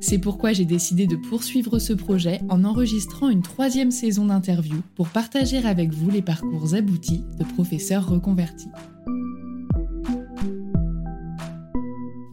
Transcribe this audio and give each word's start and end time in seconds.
C'est 0.00 0.18
pourquoi 0.18 0.54
j'ai 0.54 0.64
décidé 0.64 1.06
de 1.06 1.16
poursuivre 1.16 1.78
ce 1.78 1.92
projet 1.92 2.40
en 2.48 2.64
enregistrant 2.64 3.28
une 3.28 3.42
troisième 3.42 3.90
saison 3.90 4.26
d'interviews 4.26 4.82
pour 4.96 5.08
partager 5.08 5.58
avec 5.58 5.92
vous 5.92 6.10
les 6.10 6.22
parcours 6.22 6.74
aboutis 6.74 7.22
de 7.38 7.44
professeurs 7.44 8.08
reconvertis. 8.08 8.70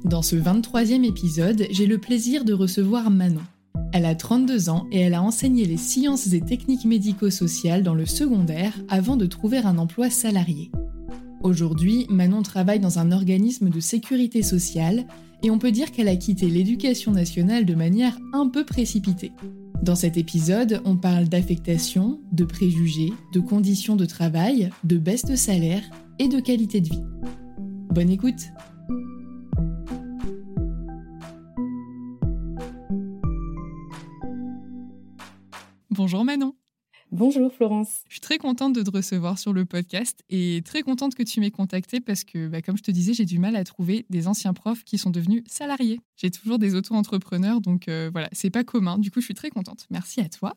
Dans 0.06 0.22
ce 0.22 0.38
23e 0.38 1.04
épisode, 1.04 1.68
j'ai 1.70 1.86
le 1.86 1.98
plaisir 1.98 2.46
de 2.46 2.54
recevoir 2.54 3.12
Manon. 3.12 3.42
Elle 3.92 4.06
a 4.06 4.16
32 4.16 4.70
ans 4.70 4.88
et 4.92 5.02
elle 5.02 5.14
a 5.14 5.22
enseigné 5.22 5.66
les 5.66 5.78
sciences 5.78 6.32
et 6.32 6.42
techniques 6.42 6.86
médico-sociales 6.86 7.84
dans 7.84 7.94
le 7.94 8.06
secondaire 8.06 8.74
avant 8.88 9.18
de 9.18 9.26
trouver 9.26 9.58
un 9.58 9.78
emploi 9.78 10.10
salarié. 10.10 10.72
Aujourd'hui, 11.42 12.08
Manon 12.10 12.42
travaille 12.42 12.80
dans 12.80 13.00
un 13.00 13.12
organisme 13.12 13.70
de 13.70 13.80
sécurité 13.80 14.42
sociale 14.42 15.06
et 15.44 15.52
on 15.52 15.60
peut 15.60 15.72
dire 15.72 15.92
qu'elle 15.92 16.08
a 16.08 16.16
quitté 16.16 16.48
l'éducation 16.48 17.12
nationale 17.12 17.66
de 17.66 17.76
manière 17.76 18.18
un 18.34 18.48
peu 18.48 18.66
précipitée. 18.66 19.32
Dans 19.84 19.96
cet 19.96 20.18
épisode, 20.18 20.82
on 20.86 20.98
parle 20.98 21.26
d'affectation, 21.26 22.20
de 22.32 22.44
préjugés, 22.44 23.14
de 23.34 23.40
conditions 23.40 23.96
de 23.96 24.06
travail, 24.06 24.72
de 24.84 24.98
baisse 24.98 25.26
de 25.26 25.36
salaire 25.36 25.84
et 26.18 26.28
de 26.28 26.40
qualité 26.40 26.82
de 26.82 26.90
vie. 26.90 27.04
Bonne 27.94 28.10
écoute 28.10 28.48
Bonjour 35.92 36.24
Manon 36.24 36.54
Bonjour 37.12 37.54
Florence. 37.54 38.02
Je 38.10 38.16
suis 38.16 38.22
très 38.22 38.38
contente 38.38 38.74
de 38.74 38.84
te 38.84 38.92
recevoir 38.92 39.40
sur 39.40 39.54
le 39.54 39.64
podcast 39.64 40.24
et 40.30 40.62
très 40.66 40.82
contente 40.82 41.16
que 41.16 41.24
tu 41.24 41.40
m'aies 41.40 41.52
contactée 41.52 42.02
parce 42.02 42.26
que, 42.26 42.50
bah, 42.50 42.62
comme 42.62 42.76
je 42.76 42.84
te 42.84 42.92
disais, 42.92 43.14
j'ai 43.14 43.24
du 43.24 43.40
mal 43.40 43.56
à 43.56 43.64
trouver 43.64 44.06
des 44.10 44.28
anciens 44.28 44.54
profs 44.54 44.84
qui 44.84 44.98
sont 44.98 45.10
devenus 45.10 45.44
salariés. 45.48 46.02
J'ai 46.18 46.30
toujours 46.32 46.60
des 46.60 46.76
auto-entrepreneurs, 46.76 47.62
donc 47.62 47.88
euh, 47.88 48.10
voilà, 48.12 48.28
c'est 48.34 48.50
pas 48.50 48.66
commun. 48.66 48.98
Du 48.98 49.10
coup, 49.10 49.22
je 49.22 49.26
suis 49.26 49.34
très 49.34 49.50
contente. 49.50 49.86
Merci 49.90 50.20
à 50.20 50.28
toi. 50.28 50.56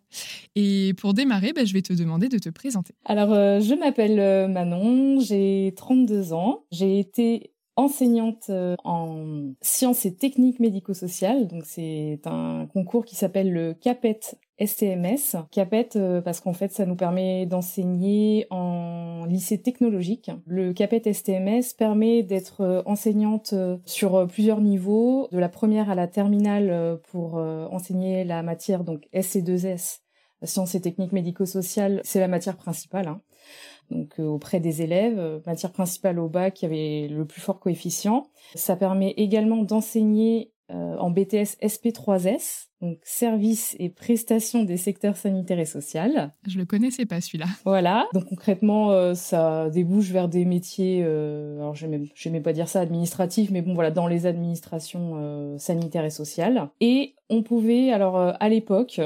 Et 0.56 0.92
pour 0.98 1.14
démarrer, 1.14 1.52
bah, 1.52 1.64
je 1.64 1.72
vais 1.72 1.82
te 1.82 1.92
demander 1.92 2.28
de 2.28 2.38
te 2.38 2.48
présenter. 2.48 2.94
Alors, 3.04 3.32
euh, 3.32 3.60
je 3.60 3.74
m'appelle 3.74 4.18
euh, 4.18 4.48
Manon, 4.48 5.20
j'ai 5.20 5.72
32 5.76 6.32
ans. 6.32 6.64
J'ai 6.72 6.98
été 6.98 7.52
enseignante 7.76 8.50
en 8.84 9.54
sciences 9.62 10.04
et 10.04 10.14
techniques 10.14 10.58
médico-sociales. 10.58 11.46
Donc 11.46 11.62
c'est 11.64 12.20
un 12.26 12.66
concours 12.66 13.06
qui 13.06 13.14
s'appelle 13.14 13.52
le 13.52 13.72
CAPET 13.72 14.20
STMS. 14.64 15.36
CAPET 15.50 15.90
euh, 15.96 16.20
parce 16.20 16.40
qu'en 16.40 16.52
fait 16.52 16.72
ça 16.72 16.86
nous 16.86 16.96
permet 16.96 17.46
d'enseigner 17.46 18.46
en 18.50 19.24
lycée 19.26 19.60
technologique. 19.60 20.30
Le 20.46 20.72
CAPET 20.72 21.12
STMS 21.12 21.74
permet 21.76 22.22
d'être 22.22 22.60
euh, 22.60 22.82
enseignante 22.86 23.52
euh, 23.52 23.78
sur 23.84 24.26
plusieurs 24.26 24.60
niveaux, 24.60 25.28
de 25.32 25.38
la 25.38 25.48
première 25.48 25.90
à 25.90 25.94
la 25.94 26.06
terminale 26.06 26.98
pour 27.10 27.34
enseigner 27.34 28.24
la 28.24 28.42
matière 28.42 28.84
donc 28.84 29.08
SC2S, 29.14 30.00
sciences 30.42 30.74
et 30.74 30.80
techniques 30.80 31.12
médico-sociales, 31.12 32.00
c'est 32.04 32.20
la 32.20 32.28
matière 32.28 32.56
principale. 32.56 33.08
Hein. 33.08 33.20
Donc 33.90 34.18
auprès 34.18 34.60
des 34.60 34.82
élèves, 34.82 35.42
matière 35.46 35.72
principale 35.72 36.18
au 36.18 36.28
bac 36.28 36.54
qui 36.54 36.66
avait 36.66 37.08
le 37.08 37.24
plus 37.24 37.40
fort 37.40 37.58
coefficient. 37.58 38.26
Ça 38.54 38.76
permet 38.76 39.10
également 39.16 39.62
d'enseigner 39.62 40.52
en 40.72 41.10
BTS 41.10 41.56
SP3S, 41.62 42.68
donc 42.80 42.98
services 43.02 43.76
et 43.78 43.90
prestations 43.90 44.64
des 44.64 44.76
secteurs 44.76 45.16
sanitaires 45.16 45.58
et 45.58 45.66
sociaux. 45.66 46.00
Je 46.46 46.58
le 46.58 46.64
connaissais 46.64 47.04
pas 47.04 47.20
celui-là. 47.20 47.46
Voilà. 47.64 48.06
Donc 48.14 48.26
concrètement, 48.26 48.92
euh, 48.92 49.14
ça 49.14 49.68
débouche 49.70 50.10
vers 50.10 50.28
des 50.28 50.44
métiers. 50.44 51.02
Euh, 51.04 51.58
alors 51.58 51.74
je 51.74 51.86
n'aimais 51.86 52.40
pas 52.40 52.52
dire 52.52 52.68
ça 52.68 52.80
administratif, 52.80 53.50
mais 53.50 53.62
bon 53.62 53.74
voilà, 53.74 53.90
dans 53.90 54.06
les 54.06 54.26
administrations 54.26 55.16
euh, 55.16 55.58
sanitaires 55.58 56.04
et 56.04 56.10
sociales. 56.10 56.70
Et 56.80 57.14
on 57.28 57.42
pouvait 57.42 57.92
alors 57.92 58.16
à 58.18 58.48
l'époque 58.48 59.00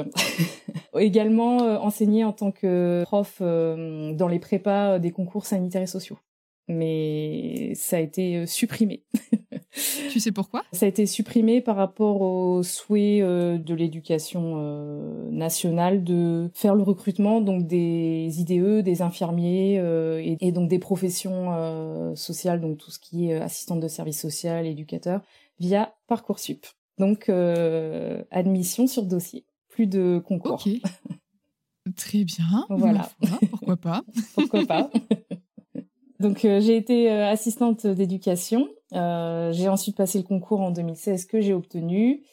également 0.97 1.57
enseigner 1.57 2.23
en 2.23 2.31
tant 2.31 2.51
que 2.51 3.03
prof 3.03 3.39
dans 3.39 4.27
les 4.27 4.39
prépas 4.39 4.99
des 4.99 5.11
concours 5.11 5.45
sanitaires 5.45 5.81
et 5.81 5.87
sociaux. 5.87 6.17
Mais 6.67 7.73
ça 7.75 7.97
a 7.97 7.99
été 7.99 8.45
supprimé. 8.47 9.03
Tu 10.09 10.21
sais 10.21 10.31
pourquoi? 10.31 10.63
Ça 10.71 10.85
a 10.85 10.89
été 10.89 11.05
supprimé 11.05 11.59
par 11.59 11.75
rapport 11.75 12.21
au 12.21 12.63
souhait 12.63 13.19
euh, 13.21 13.57
de 13.57 13.73
l'éducation 13.73 14.55
euh, 14.57 15.29
nationale 15.29 16.03
de 16.03 16.49
faire 16.53 16.75
le 16.75 16.83
recrutement 16.83 17.41
donc 17.41 17.67
des 17.67 18.29
IDE, 18.39 18.81
des 18.83 19.01
infirmiers 19.01 19.77
euh, 19.79 20.21
et, 20.39 20.51
donc 20.53 20.69
des 20.69 20.79
professions 20.79 22.15
sociales, 22.15 22.61
donc 22.61 22.77
tout 22.77 22.91
ce 22.91 22.99
qui 22.99 23.29
est 23.29 23.41
assistante 23.41 23.81
de 23.81 23.87
service 23.87 24.21
social, 24.21 24.65
éducateur, 24.65 25.21
via 25.59 25.93
Parcoursup. 26.07 26.65
Donc, 26.97 27.29
admission 28.31 28.87
sur 28.87 29.03
dossier, 29.03 29.45
plus 29.67 29.87
de 29.87 30.21
concours. 30.25 30.65
Ok. 30.65 30.81
Très 31.97 32.23
bien. 32.23 32.65
Voilà. 32.69 33.09
pourquoi 33.49 33.75
pas? 33.75 34.01
Pourquoi 34.33 34.65
pas? 34.65 34.89
Donc, 36.19 36.39
j'ai 36.41 36.77
été 36.77 37.09
assistante 37.09 37.85
d'éducation. 37.85 38.67
j'ai 38.91 39.67
ensuite 39.67 39.97
passé 39.97 40.17
le 40.17 40.23
concours 40.23 40.61
en 40.61 40.71
2016 40.71 41.25
que 41.25 41.41
j'ai 41.41 41.53
obtenu. 41.53 42.23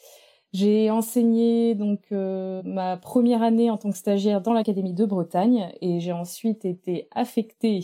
J'ai 0.53 0.91
enseigné 0.91 1.73
donc 1.73 2.03
euh, 2.11 2.61
ma 2.63 2.95
première 2.95 3.41
année 3.41 3.71
en 3.71 3.77
tant 3.77 3.89
que 3.89 3.97
stagiaire 3.97 4.39
dans 4.39 4.53
l'académie 4.53 4.93
de 4.93 5.03
Bretagne 5.03 5.71
et 5.81 5.99
j'ai 5.99 6.11
ensuite 6.11 6.63
été 6.63 7.07
affectée 7.09 7.83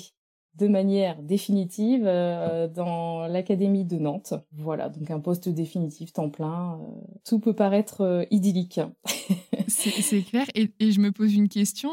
de 0.56 0.68
manière 0.68 1.22
définitive 1.22 2.04
euh, 2.06 2.68
dans 2.68 3.28
l'académie 3.28 3.86
de 3.86 3.98
Nantes. 3.98 4.34
Voilà, 4.54 4.90
donc 4.90 5.10
un 5.12 5.19
poste 5.19 5.50
définitif 5.50 6.13
temps 6.13 6.30
plein. 6.30 6.80
Euh, 6.81 6.86
tout 7.25 7.40
peut 7.40 7.54
paraître 7.54 8.28
idyllique. 8.31 8.81
C'est 9.68 10.22
clair. 10.24 10.46
Et, 10.56 10.69
je 10.80 11.00
me 11.00 11.12
pose 11.12 11.36
une 11.36 11.48
question. 11.48 11.92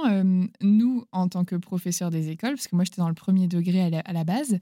nous, 0.62 1.04
en 1.12 1.28
tant 1.28 1.44
que 1.44 1.56
professeurs 1.56 2.10
des 2.10 2.30
écoles, 2.30 2.54
parce 2.54 2.68
que 2.68 2.74
moi 2.74 2.84
j'étais 2.84 3.02
dans 3.02 3.08
le 3.08 3.14
premier 3.14 3.48
degré 3.48 3.82
à 3.82 4.12
la 4.12 4.24
base, 4.24 4.58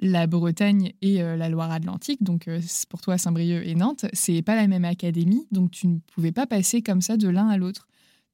la 0.00 0.26
Bretagne 0.26 0.92
et 1.02 1.22
euh, 1.22 1.36
la 1.36 1.48
Loire-Atlantique, 1.48 2.22
donc 2.22 2.48
euh, 2.48 2.60
pour 2.88 3.00
toi 3.00 3.18
Saint-Brieuc 3.18 3.62
et 3.64 3.74
Nantes, 3.74 4.06
c'est 4.12 4.42
pas 4.42 4.56
la 4.56 4.66
même 4.66 4.84
académie, 4.84 5.46
donc 5.50 5.70
tu 5.70 5.86
ne 5.86 5.98
pouvais 6.14 6.32
pas 6.32 6.46
passer 6.46 6.82
comme 6.82 7.02
ça 7.02 7.16
de 7.16 7.28
l'un 7.28 7.48
à 7.48 7.56
l'autre. 7.56 7.86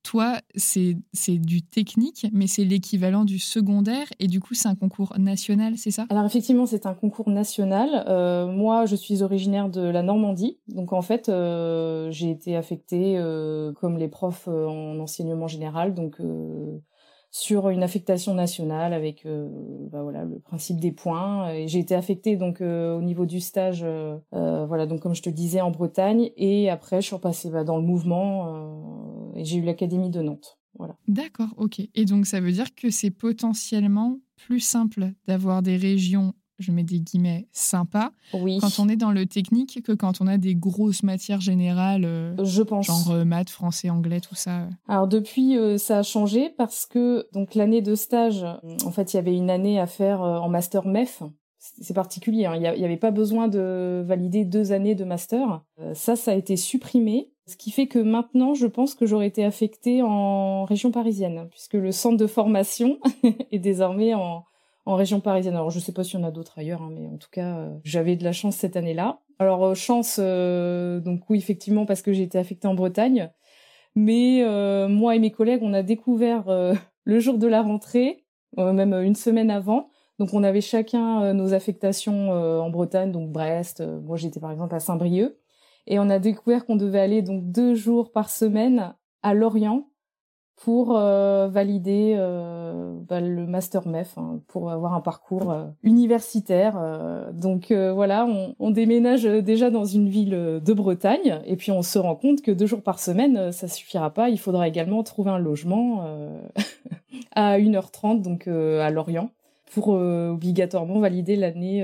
Toi, 0.06 0.38
c'est 0.54 0.94
du 1.28 1.62
technique, 1.62 2.28
mais 2.32 2.46
c'est 2.46 2.62
l'équivalent 2.62 3.24
du 3.24 3.40
secondaire, 3.40 4.06
et 4.20 4.28
du 4.28 4.38
coup, 4.38 4.54
c'est 4.54 4.68
un 4.68 4.76
concours 4.76 5.12
national, 5.18 5.76
c'est 5.76 5.90
ça? 5.90 6.06
Alors 6.10 6.24
effectivement, 6.24 6.64
c'est 6.64 6.86
un 6.86 6.94
concours 6.94 7.28
national. 7.28 8.04
Euh, 8.06 8.46
moi, 8.46 8.86
je 8.86 8.94
suis 8.94 9.24
originaire 9.24 9.68
de 9.68 9.80
la 9.80 10.04
Normandie, 10.04 10.60
donc 10.68 10.92
en 10.92 11.02
fait, 11.02 11.26
j'ai 11.26 12.30
été 12.30 12.54
affectée 12.54 13.20
comme 13.80 13.98
les 13.98 14.08
profs 14.08 14.46
en 14.46 15.00
enseignement 15.00 15.48
général, 15.48 15.92
donc 15.92 16.20
sur 17.30 17.68
une 17.68 17.82
affectation 17.82 18.34
nationale 18.34 18.92
avec 18.92 19.26
euh, 19.26 19.48
bah 19.90 20.02
voilà 20.02 20.24
le 20.24 20.38
principe 20.38 20.80
des 20.80 20.92
points. 20.92 21.66
J'ai 21.66 21.80
été 21.80 21.94
affectée 21.94 22.36
donc 22.36 22.60
euh, 22.60 22.96
au 22.96 23.02
niveau 23.02 23.26
du 23.26 23.40
stage 23.40 23.82
euh, 23.84 24.18
voilà 24.32 24.86
donc 24.86 25.00
comme 25.00 25.14
je 25.14 25.22
te 25.22 25.30
disais 25.30 25.60
en 25.60 25.70
Bretagne. 25.70 26.30
Et 26.36 26.70
après 26.70 27.00
je 27.00 27.06
suis 27.06 27.14
repassée 27.14 27.50
bah, 27.50 27.64
dans 27.64 27.76
le 27.76 27.82
mouvement 27.82 29.32
et 29.34 29.44
j'ai 29.44 29.58
eu 29.58 29.62
l'académie 29.62 30.10
de 30.10 30.22
Nantes. 30.22 30.58
Voilà. 30.78 30.96
D'accord 31.08 31.54
ok. 31.56 31.80
Et 31.94 32.04
donc 32.04 32.26
ça 32.26 32.40
veut 32.40 32.52
dire 32.52 32.74
que 32.74 32.90
c'est 32.90 33.10
potentiellement 33.10 34.18
plus 34.36 34.60
simple 34.60 35.12
d'avoir 35.26 35.62
des 35.62 35.76
régions 35.76 36.34
je 36.58 36.72
mets 36.72 36.82
des 36.82 37.00
guillemets, 37.00 37.46
sympa 37.52 38.12
quand 38.32 38.78
on 38.78 38.88
est 38.88 38.96
dans 38.96 39.10
le 39.10 39.26
technique 39.26 39.82
que 39.82 39.92
quand 39.92 40.20
on 40.20 40.26
a 40.26 40.38
des 40.38 40.54
grosses 40.54 41.02
matières 41.02 41.40
générales, 41.40 42.04
euh, 42.04 42.34
je 42.44 42.62
pense. 42.62 42.86
genre 42.86 43.10
euh, 43.10 43.24
maths, 43.24 43.50
français, 43.50 43.90
anglais, 43.90 44.20
tout 44.20 44.34
ça. 44.34 44.68
Alors 44.88 45.06
depuis, 45.06 45.56
euh, 45.56 45.78
ça 45.78 45.98
a 45.98 46.02
changé 46.02 46.50
parce 46.50 46.86
que 46.86 47.26
donc 47.32 47.54
l'année 47.54 47.82
de 47.82 47.94
stage, 47.94 48.44
en 48.84 48.90
fait, 48.90 49.12
il 49.12 49.16
y 49.16 49.18
avait 49.18 49.36
une 49.36 49.50
année 49.50 49.78
à 49.80 49.86
faire 49.86 50.20
en 50.20 50.48
master 50.48 50.86
MEF. 50.86 51.22
C'est 51.58 51.94
particulier, 51.94 52.46
hein. 52.46 52.54
il 52.54 52.60
n'y 52.60 52.84
avait 52.84 52.96
pas 52.96 53.10
besoin 53.10 53.48
de 53.48 54.04
valider 54.06 54.44
deux 54.44 54.70
années 54.70 54.94
de 54.94 55.04
master. 55.04 55.64
ça, 55.94 56.14
ça 56.14 56.30
a 56.30 56.34
été 56.34 56.56
supprimé. 56.56 57.32
Ce 57.48 57.56
qui 57.56 57.70
fait 57.70 57.86
que 57.86 57.98
maintenant, 57.98 58.54
je 58.54 58.66
pense 58.66 58.94
que 58.94 59.04
j'aurais 59.06 59.26
été 59.26 59.44
affectée 59.44 60.02
en 60.02 60.64
région 60.64 60.90
parisienne, 60.90 61.48
puisque 61.50 61.74
le 61.74 61.92
centre 61.92 62.16
de 62.16 62.26
formation 62.26 62.98
est 63.52 63.58
désormais 63.58 64.14
en, 64.14 64.44
en 64.86 64.94
région 64.94 65.20
parisienne. 65.20 65.54
Alors 65.54 65.70
je 65.70 65.80
sais 65.80 65.92
pas 65.92 66.04
s'il 66.04 66.20
y 66.20 66.22
en 66.22 66.26
a 66.26 66.30
d'autres 66.30 66.58
ailleurs, 66.58 66.80
hein, 66.80 66.90
mais 66.92 67.06
en 67.08 67.18
tout 67.18 67.28
cas 67.30 67.58
euh, 67.58 67.76
j'avais 67.84 68.16
de 68.16 68.24
la 68.24 68.32
chance 68.32 68.56
cette 68.56 68.76
année-là. 68.76 69.20
Alors 69.38 69.64
euh, 69.64 69.74
chance, 69.74 70.18
euh, 70.20 71.00
donc 71.00 71.28
oui 71.28 71.38
effectivement 71.38 71.84
parce 71.84 72.02
que 72.02 72.12
j'ai 72.12 72.22
été 72.22 72.38
affectée 72.38 72.68
en 72.68 72.74
Bretagne, 72.74 73.30
mais 73.96 74.42
moi 74.88 75.16
et 75.16 75.18
mes 75.18 75.32
collègues 75.32 75.62
on 75.62 75.74
a 75.74 75.82
découvert 75.82 76.44
le 77.04 77.20
jour 77.20 77.38
de 77.38 77.46
la 77.46 77.62
rentrée, 77.62 78.24
même 78.56 78.94
une 78.94 79.16
semaine 79.16 79.50
avant. 79.50 79.90
Donc 80.18 80.32
on 80.32 80.44
avait 80.44 80.62
chacun 80.62 81.34
nos 81.34 81.52
affectations 81.52 82.30
en 82.30 82.70
Bretagne, 82.70 83.10
donc 83.10 83.30
Brest. 83.30 83.82
moi 84.04 84.16
j'étais 84.16 84.40
par 84.40 84.52
exemple 84.52 84.74
à 84.74 84.80
Saint-Brieuc, 84.80 85.36
et 85.86 85.98
on 85.98 86.10
a 86.10 86.18
découvert 86.18 86.66
qu'on 86.66 86.76
devait 86.76 87.00
aller 87.00 87.22
donc 87.22 87.50
deux 87.50 87.74
jours 87.74 88.12
par 88.12 88.28
semaine 88.30 88.94
à 89.22 89.34
Lorient 89.34 89.88
pour 90.56 90.96
euh, 90.96 91.48
valider 91.48 92.14
euh, 92.16 92.98
bah, 93.08 93.20
le 93.20 93.46
master 93.46 93.86
MEF, 93.86 94.16
hein, 94.16 94.40
pour 94.48 94.70
avoir 94.70 94.94
un 94.94 95.02
parcours 95.02 95.52
euh, 95.52 95.66
universitaire. 95.82 96.80
donc 97.32 97.72
voilà, 97.72 98.26
on, 98.26 98.54
on, 98.58 98.70
déménage 98.70 99.24
déjà 99.24 99.70
dans 99.70 99.84
une 99.84 100.08
ville 100.08 100.30
de 100.30 100.72
Bretagne 100.72 101.40
et 101.46 101.56
puis 101.56 101.70
on 101.70 101.82
se 101.82 101.98
rend 101.98 102.16
compte 102.16 102.42
que 102.42 102.50
deux 102.50 102.66
jours 102.66 102.82
par 102.82 102.98
semaine, 102.98 103.52
ça 103.52 103.68
suffira 103.68 104.10
pas. 104.10 104.30
Il 104.30 104.38
faudra 104.38 104.66
également 104.66 105.02
trouver 105.02 105.30
un 105.30 105.38
logement 105.38 106.04
à 107.34 107.58
1h30, 107.58 108.22
donc 108.22 108.48
à 108.48 108.90
Lorient, 108.90 109.30
pour 109.72 109.88
obligatoirement 109.88 111.00
valider 111.00 111.36
l'année 111.36 111.82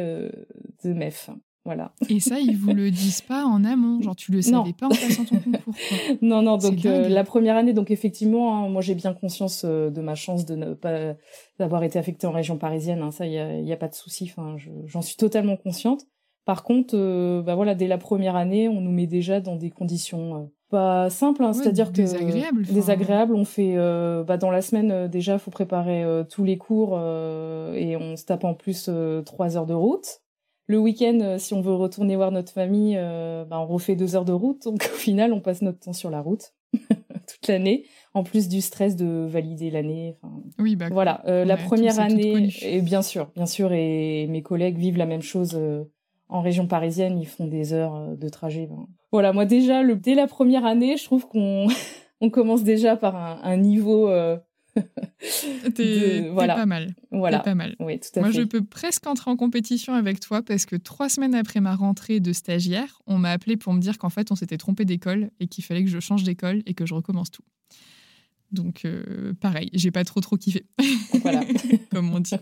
de 0.84 0.92
MEF. 0.92 1.30
Voilà. 1.64 1.92
Et 2.08 2.18
ça, 2.18 2.40
ils 2.40 2.56
vous 2.56 2.72
le 2.72 2.90
disent 2.90 3.20
pas 3.20 3.44
en 3.44 3.64
amont, 3.64 4.02
genre 4.02 4.16
tu 4.16 4.32
le 4.32 4.42
savais 4.42 4.72
pas 4.72 4.86
en 4.86 4.90
passant 4.90 5.24
ton 5.24 5.38
concours. 5.38 5.74
Non, 6.20 6.42
non. 6.42 6.56
Donc 6.56 6.84
euh, 6.84 7.08
la 7.08 7.22
première 7.22 7.56
année, 7.56 7.72
donc 7.72 7.90
effectivement, 7.92 8.56
hein, 8.56 8.68
moi 8.68 8.82
j'ai 8.82 8.96
bien 8.96 9.14
conscience 9.14 9.62
euh, 9.64 9.88
de 9.88 10.00
ma 10.00 10.16
chance 10.16 10.44
de 10.44 10.56
ne 10.56 10.74
pas 10.74 11.14
d'avoir 11.60 11.84
été 11.84 11.98
affectée 11.98 12.26
en 12.26 12.32
région 12.32 12.58
parisienne. 12.58 13.00
Hein, 13.02 13.12
ça, 13.12 13.26
il 13.26 13.32
y 13.32 13.72
a, 13.72 13.76
pas 13.76 13.88
de 13.88 13.94
souci. 13.94 14.30
Enfin, 14.30 14.56
j'en 14.86 15.02
suis 15.02 15.16
totalement 15.16 15.56
consciente. 15.56 16.06
Par 16.44 16.64
contre, 16.64 16.96
euh, 16.96 17.42
bah 17.42 17.54
voilà, 17.54 17.76
dès 17.76 17.86
la 17.86 17.98
première 17.98 18.34
année, 18.34 18.68
on 18.68 18.80
nous 18.80 18.90
met 18.90 19.06
déjà 19.06 19.40
dans 19.40 19.54
des 19.54 19.70
conditions 19.70 20.50
pas 20.68 21.10
simples, 21.10 21.44
hein, 21.44 21.52
c'est-à-dire 21.52 21.92
que 21.92 21.98
désagréables. 21.98 22.64
Désagréables. 22.64 23.34
On 23.36 23.44
fait, 23.44 23.76
bah 24.26 24.36
dans 24.36 24.50
la 24.50 24.62
semaine 24.62 25.06
déjà, 25.06 25.38
faut 25.38 25.52
préparer 25.52 26.04
tous 26.28 26.42
les 26.42 26.58
cours 26.58 26.98
et 26.98 27.96
on 27.96 28.16
se 28.16 28.24
tape 28.24 28.42
en 28.42 28.54
plus 28.54 28.90
trois 29.24 29.56
heures 29.56 29.66
de 29.66 29.74
route. 29.74 30.21
Le 30.72 30.78
week-end, 30.78 31.18
euh, 31.20 31.36
si 31.36 31.52
on 31.52 31.60
veut 31.60 31.74
retourner 31.74 32.16
voir 32.16 32.32
notre 32.32 32.50
famille, 32.50 32.96
euh, 32.96 33.44
bah, 33.44 33.60
on 33.60 33.66
refait 33.66 33.94
deux 33.94 34.16
heures 34.16 34.24
de 34.24 34.32
route. 34.32 34.64
Donc 34.64 34.88
au 34.90 34.96
final, 34.96 35.34
on 35.34 35.40
passe 35.40 35.60
notre 35.60 35.80
temps 35.80 35.92
sur 35.92 36.08
la 36.08 36.22
route 36.22 36.54
toute 36.78 37.46
l'année, 37.46 37.84
en 38.14 38.22
plus 38.22 38.48
du 38.48 38.62
stress 38.62 38.96
de 38.96 39.26
valider 39.28 39.70
l'année. 39.70 40.16
oui, 40.58 40.76
bah, 40.76 40.86
voilà. 40.90 41.20
Euh, 41.26 41.44
la 41.44 41.58
première 41.58 42.00
année, 42.00 42.48
et 42.62 42.80
bien 42.80 43.02
sûr, 43.02 43.30
bien 43.36 43.44
sûr, 43.44 43.70
et 43.74 44.26
mes 44.28 44.40
collègues 44.40 44.78
vivent 44.78 44.96
la 44.96 45.04
même 45.04 45.20
chose 45.20 45.60
en 46.30 46.40
région 46.40 46.66
parisienne. 46.66 47.18
Ils 47.20 47.28
font 47.28 47.46
des 47.46 47.74
heures 47.74 48.16
de 48.16 48.28
trajet. 48.30 48.66
Ben. 48.66 48.86
Voilà, 49.12 49.34
moi 49.34 49.44
déjà, 49.44 49.82
le, 49.82 49.94
dès 49.96 50.14
la 50.14 50.26
première 50.26 50.64
année, 50.64 50.96
je 50.96 51.04
trouve 51.04 51.28
qu'on 51.28 51.66
on 52.22 52.30
commence 52.30 52.62
déjà 52.62 52.96
par 52.96 53.14
un, 53.14 53.40
un 53.42 53.58
niveau 53.58 54.08
T'es 55.74 56.30
pas 56.34 56.66
mal. 56.66 56.94
Voilà. 57.10 57.40
pas 57.40 57.54
mal. 57.54 57.76
Oui, 57.78 58.00
tout 58.00 58.18
à 58.18 58.22
Moi, 58.22 58.30
je 58.30 58.42
peux 58.42 58.64
presque 58.64 59.06
entrer 59.06 59.30
en 59.30 59.36
compétition 59.36 59.94
avec 59.94 60.20
toi 60.20 60.42
parce 60.42 60.66
que 60.66 60.76
trois 60.76 61.08
semaines 61.08 61.34
après 61.34 61.60
ma 61.60 61.74
rentrée 61.74 62.20
de 62.20 62.32
stagiaire, 62.32 63.00
on 63.06 63.18
m'a 63.18 63.30
appelé 63.30 63.56
pour 63.56 63.72
me 63.72 63.80
dire 63.80 63.98
qu'en 63.98 64.10
fait, 64.10 64.32
on 64.32 64.36
s'était 64.36 64.58
trompé 64.58 64.84
d'école 64.84 65.30
et 65.40 65.46
qu'il 65.46 65.64
fallait 65.64 65.84
que 65.84 65.90
je 65.90 66.00
change 66.00 66.24
d'école 66.24 66.62
et 66.66 66.74
que 66.74 66.86
je 66.86 66.94
recommence 66.94 67.30
tout. 67.30 67.44
Donc, 68.50 68.84
euh, 68.84 69.32
pareil, 69.40 69.70
j'ai 69.72 69.90
pas 69.90 70.04
trop 70.04 70.20
trop 70.20 70.36
kiffé. 70.36 70.66
Voilà. 71.22 71.42
Comme 71.90 72.12
on 72.12 72.20
dit. 72.20 72.34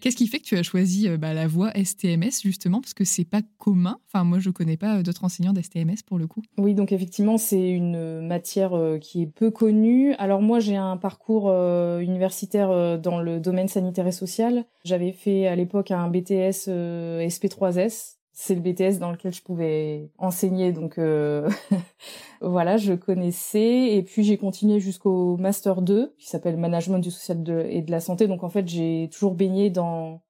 Qu'est-ce 0.00 0.16
qui 0.16 0.26
fait 0.26 0.38
que 0.38 0.44
tu 0.44 0.56
as 0.56 0.62
choisi 0.62 1.08
euh, 1.08 1.16
bah, 1.16 1.34
la 1.34 1.46
voie 1.46 1.72
STMS 1.72 2.42
justement 2.42 2.80
parce 2.80 2.94
que 2.94 3.04
c'est 3.04 3.24
pas 3.24 3.40
commun? 3.58 3.98
Enfin, 4.06 4.24
moi, 4.24 4.38
je 4.38 4.50
connais 4.50 4.76
pas 4.76 4.98
euh, 4.98 5.02
d'autres 5.02 5.24
enseignants 5.24 5.52
d'STMS 5.52 6.02
pour 6.06 6.18
le 6.18 6.26
coup. 6.26 6.42
Oui, 6.58 6.74
donc 6.74 6.92
effectivement, 6.92 7.38
c'est 7.38 7.70
une 7.70 8.26
matière 8.26 8.72
qui 9.00 9.22
est 9.22 9.26
peu 9.26 9.50
connue. 9.50 10.14
Alors 10.14 10.42
moi, 10.42 10.60
j'ai 10.60 10.76
un 10.76 10.96
parcours 10.96 11.50
universitaire 12.00 12.98
dans 12.98 13.20
le 13.20 13.40
domaine 13.40 13.68
sanitaire 13.68 14.06
et 14.06 14.12
social. 14.12 14.64
J'avais 14.84 15.12
fait 15.12 15.46
à 15.46 15.56
l'époque 15.56 15.90
un 15.90 16.08
BTS 16.08 16.68
SP3S 16.68 18.15
c'est 18.38 18.54
le 18.54 18.60
BTS 18.60 18.98
dans 18.98 19.10
lequel 19.10 19.32
je 19.32 19.40
pouvais 19.40 20.10
enseigner, 20.18 20.70
donc 20.70 20.98
euh, 20.98 21.48
voilà, 22.42 22.76
je 22.76 22.92
connaissais. 22.92 23.94
Et 23.96 24.02
puis 24.02 24.24
j'ai 24.24 24.36
continué 24.36 24.78
jusqu'au 24.78 25.38
master 25.38 25.80
2, 25.80 26.14
qui 26.18 26.28
s'appelle 26.28 26.58
Management 26.58 26.98
du 26.98 27.10
social 27.10 27.38
et 27.70 27.80
de 27.80 27.90
la 27.90 28.00
santé. 28.00 28.26
Donc 28.28 28.44
en 28.44 28.50
fait, 28.50 28.68
j'ai 28.68 29.08
toujours 29.10 29.34
baigné 29.34 29.70
dans 29.70 30.20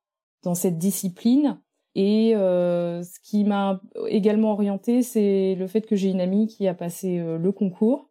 dans 0.44 0.54
cette 0.54 0.78
discipline. 0.78 1.60
Et 1.96 2.36
euh, 2.36 3.02
ce 3.02 3.18
qui 3.18 3.42
m'a 3.42 3.80
également 4.06 4.52
orientée, 4.52 5.02
c'est 5.02 5.56
le 5.56 5.66
fait 5.66 5.80
que 5.80 5.96
j'ai 5.96 6.10
une 6.10 6.20
amie 6.20 6.46
qui 6.46 6.68
a 6.68 6.74
passé 6.74 7.18
euh, 7.18 7.38
le 7.38 7.50
concours. 7.50 8.08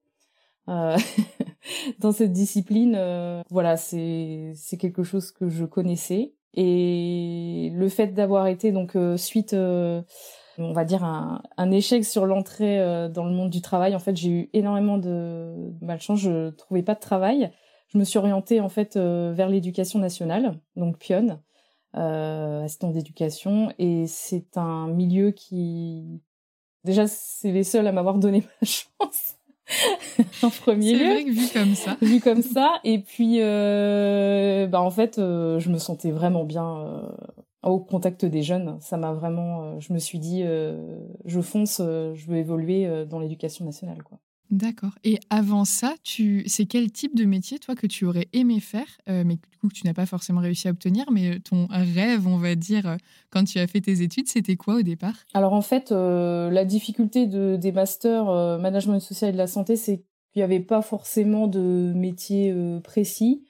dans 0.68 2.12
cette 2.12 2.34
discipline, 2.34 3.00
voilà, 3.50 3.78
c'est 3.78 4.52
c'est 4.56 4.78
quelque 4.78 5.04
chose 5.04 5.32
que 5.32 5.48
je 5.48 5.64
connaissais. 5.64 6.34
Et 6.56 7.72
le 7.74 7.90
fait 7.90 8.08
d'avoir 8.08 8.48
été 8.48 8.72
donc 8.72 8.96
euh, 8.96 9.18
suite, 9.18 9.54
euh, 9.54 10.02
on 10.58 10.72
va 10.74 10.86
dire 10.86 11.04
un, 11.04 11.42
un 11.58 11.72
échec 11.72 12.06
sur 12.06 12.26
l'entrée 12.26 12.80
euh, 12.80 13.10
dans 13.10 13.26
le 13.26 13.32
monde 13.32 13.50
du 13.50 13.62
travail, 13.62 13.96
en 13.96 14.00
fait 14.00 14.16
j'ai 14.16 14.30
eu 14.30 14.50
énormément 14.54 14.98
de 14.98 15.74
malchance. 15.82 16.20
Je 16.20 16.50
trouvais 16.52 16.84
pas 16.84 16.96
de 16.96 17.00
travail. 17.02 17.52
Je 17.90 17.98
me 17.98 18.04
suis 18.04 18.18
orientée 18.18 18.62
en 18.62 18.70
fait 18.70 18.98
vers 18.98 19.48
l'éducation 19.48 20.00
nationale, 20.00 20.60
donc 20.76 20.98
Pion, 20.98 21.40
assistant 21.94 22.90
d'éducation, 22.90 23.72
et 23.78 24.08
c'est 24.08 24.58
un 24.58 24.88
milieu 24.88 25.32
qui 25.32 26.22
déjà, 26.86 27.08
c'est 27.08 27.52
les 27.52 27.64
seuls 27.64 27.88
à 27.88 27.92
m'avoir 27.92 28.18
donné 28.18 28.44
ma 28.62 28.68
chance. 28.68 29.36
en 30.44 30.50
premier 30.50 30.94
lieu. 30.94 31.00
C'est 31.00 31.14
vrai 31.14 31.24
que 31.26 31.32
vu 31.32 31.48
comme 31.54 31.76
ça. 31.76 31.98
vu 32.02 32.20
comme 32.20 32.42
ça. 32.42 32.80
Et 32.84 33.00
puis, 33.00 33.38
euh, 33.40 34.68
bah, 34.68 34.82
en 34.82 34.92
fait, 34.92 35.18
euh, 35.18 35.60
je 35.60 35.70
me 35.70 35.78
sentais 35.78 36.12
vraiment 36.12 36.44
bien 36.44 36.78
euh, 36.78 37.02
au 37.64 37.80
contact 37.80 38.26
des 38.26 38.44
jeunes. 38.44 38.78
Ça 38.82 38.98
m'a 38.98 39.14
vraiment, 39.14 39.80
je 39.80 39.94
me 39.94 40.00
suis 40.00 40.20
dit, 40.20 40.44
je 41.26 41.42
fonce, 41.42 41.80
je 41.80 42.26
veux 42.28 42.38
évoluer 42.38 43.06
dans 43.06 43.20
l'éducation 43.20 43.66
nationale, 43.66 44.04
quoi. 44.04 44.20
D'accord. 44.52 44.92
Et 45.04 45.20
avant 45.30 45.66
ça, 45.66 45.96
tu... 46.04 46.44
c'est 46.48 46.66
quel 46.66 46.92
type 46.92 47.16
de 47.16 47.26
métier, 47.26 47.60
toi, 47.60 47.76
que 47.76 47.88
tu 47.88 48.06
aurais 48.06 48.28
aimé 48.34 48.60
faire, 48.60 48.88
euh, 49.10 49.24
mais 49.26 49.36
du 49.36 49.58
coup, 49.60 49.70
que 49.70 49.74
tu 49.74 49.86
n'as 49.86 49.94
pas 49.94 50.06
forcément 50.06 50.42
réussi 50.42 50.68
à 50.68 50.72
obtenir, 50.72 51.06
mais 51.12 51.40
ton 51.40 51.68
rêve, 51.68 52.28
on 52.28 52.38
va 52.38 52.56
dire, 52.56 52.88
euh, 52.88 52.98
quand 53.32 53.44
tu 53.44 53.60
as 53.60 53.68
fait 53.68 53.82
tes 53.82 54.02
études, 54.02 54.28
c'était 54.28 54.56
quoi 54.56 54.76
au 54.76 54.82
départ? 54.82 55.16
Alors, 55.34 55.54
en 55.54 55.62
fait, 55.62 55.92
euh, 55.92 56.50
la 56.52 56.64
difficulté 56.66 57.26
de, 57.26 57.56
des 57.56 57.72
masters 57.72 58.26
management 58.60 59.00
social 59.00 59.30
et 59.30 59.34
de 59.34 59.38
la 59.38 59.48
santé, 59.48 59.76
c'est 59.76 59.98
qu'il 60.32 60.42
n'y 60.42 60.44
avait 60.44 60.60
pas 60.60 60.82
forcément 60.82 61.48
de 61.48 61.92
métier 61.96 62.54
précis. 62.84 63.44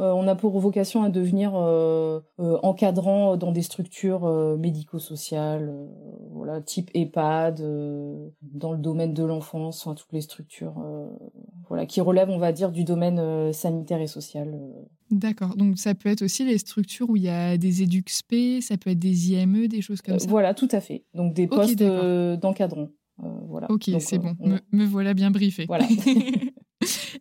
Euh, 0.00 0.10
on 0.12 0.26
a 0.26 0.34
pour 0.34 0.58
vocation 0.58 1.02
à 1.02 1.10
devenir 1.10 1.52
euh, 1.54 2.20
euh, 2.40 2.58
encadrant 2.62 3.36
dans 3.36 3.52
des 3.52 3.62
structures 3.62 4.26
médico-sociales, 4.58 5.72
voilà, 6.30 6.60
type 6.60 6.90
EHPAD, 6.94 7.60
dans 8.42 8.72
le 8.72 8.78
domaine 8.78 9.12
de 9.12 9.22
l'enfance, 9.22 9.86
enfin, 9.86 9.94
toutes 9.94 10.12
les 10.12 10.22
structures 10.22 10.74
voilà, 11.68 11.86
qui 11.86 12.00
relèvent, 12.00 12.30
on 12.30 12.38
va 12.38 12.52
dire, 12.52 12.72
du 12.72 12.84
domaine 12.84 13.52
sanitaire 13.52 14.00
et 14.00 14.06
social. 14.06 14.58
D'accord. 15.10 15.56
Donc 15.56 15.78
ça 15.78 15.94
peut 15.94 16.08
être 16.08 16.22
aussi 16.22 16.44
les 16.44 16.56
structures 16.56 17.10
où 17.10 17.16
il 17.16 17.24
y 17.24 17.28
a 17.28 17.58
des 17.58 17.82
EduxP, 17.82 18.62
ça 18.62 18.78
peut 18.78 18.90
être 18.90 18.98
des 18.98 19.32
IME, 19.32 19.68
des 19.68 19.82
choses 19.82 20.00
comme 20.00 20.18
ça? 20.18 20.28
voilà, 20.28 20.54
tout 20.54 20.68
à 20.72 20.80
fait. 20.80 21.04
Donc 21.14 21.34
des 21.34 21.46
postes 21.46 21.82
d'encadrant. 21.82 22.88
voilà. 23.18 23.70
Ok, 23.70 23.90
c'est 23.98 24.18
bon. 24.18 24.34
Me, 24.40 24.58
me, 24.72 24.86
voilà 24.86 25.12
bien 25.12 25.30
briefé. 25.30 25.66
Voilà. 25.66 25.86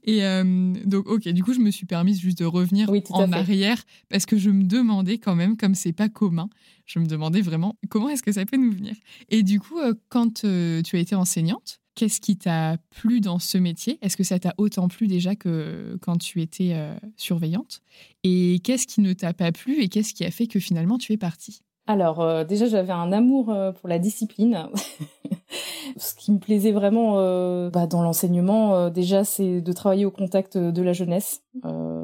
Et 0.03 0.23
euh, 0.23 0.73
donc, 0.85 1.07
ok, 1.07 1.27
du 1.29 1.43
coup, 1.43 1.53
je 1.53 1.59
me 1.59 1.71
suis 1.71 1.85
permise 1.85 2.19
juste 2.19 2.39
de 2.39 2.45
revenir 2.45 2.89
en 3.09 3.31
arrière 3.31 3.83
parce 4.09 4.25
que 4.25 4.37
je 4.37 4.49
me 4.49 4.63
demandais 4.63 5.17
quand 5.17 5.35
même, 5.35 5.57
comme 5.57 5.75
c'est 5.75 5.93
pas 5.93 6.09
commun, 6.09 6.49
je 6.85 6.99
me 6.99 7.05
demandais 7.05 7.41
vraiment 7.41 7.77
comment 7.89 8.09
est-ce 8.09 8.23
que 8.23 8.31
ça 8.31 8.45
peut 8.45 8.57
nous 8.57 8.71
venir. 8.71 8.95
Et 9.29 9.43
du 9.43 9.59
coup, 9.59 9.79
euh, 9.79 9.93
quand 10.09 10.43
euh, 10.43 10.81
tu 10.81 10.95
as 10.95 10.99
été 10.99 11.15
enseignante, 11.15 11.79
qu'est-ce 11.95 12.19
qui 12.19 12.37
t'a 12.37 12.77
plu 12.89 13.21
dans 13.21 13.37
ce 13.37 13.57
métier? 13.57 13.99
Est-ce 14.01 14.17
que 14.17 14.23
ça 14.23 14.39
t'a 14.39 14.53
autant 14.57 14.87
plu 14.87 15.07
déjà 15.07 15.35
que 15.35 15.97
quand 16.01 16.17
tu 16.17 16.41
étais 16.41 16.73
surveillante? 17.17 17.81
Et 18.23 18.59
qu'est-ce 18.63 18.87
qui 18.87 19.01
ne 19.01 19.13
t'a 19.13 19.33
pas 19.33 19.51
plu 19.51 19.81
et 19.81 19.89
qu'est-ce 19.89 20.13
qui 20.13 20.23
a 20.23 20.31
fait 20.31 20.47
que 20.47 20.59
finalement 20.59 20.97
tu 20.97 21.11
es 21.11 21.17
partie? 21.17 21.61
Alors 21.91 22.21
euh, 22.21 22.43
déjà 22.43 22.67
j'avais 22.67 22.93
un 22.93 23.11
amour 23.11 23.49
euh, 23.49 23.71
pour 23.71 23.89
la 23.89 23.99
discipline. 23.99 24.67
Ce 25.97 26.15
qui 26.15 26.31
me 26.31 26.39
plaisait 26.39 26.71
vraiment 26.71 27.15
euh, 27.17 27.69
bah, 27.69 27.85
dans 27.85 28.01
l'enseignement, 28.01 28.89
déjà 28.89 29.23
c'est 29.23 29.61
de 29.61 29.73
travailler 29.73 30.05
au 30.05 30.11
contact 30.11 30.57
de 30.57 30.81
la 30.81 30.93
jeunesse. 30.93 31.43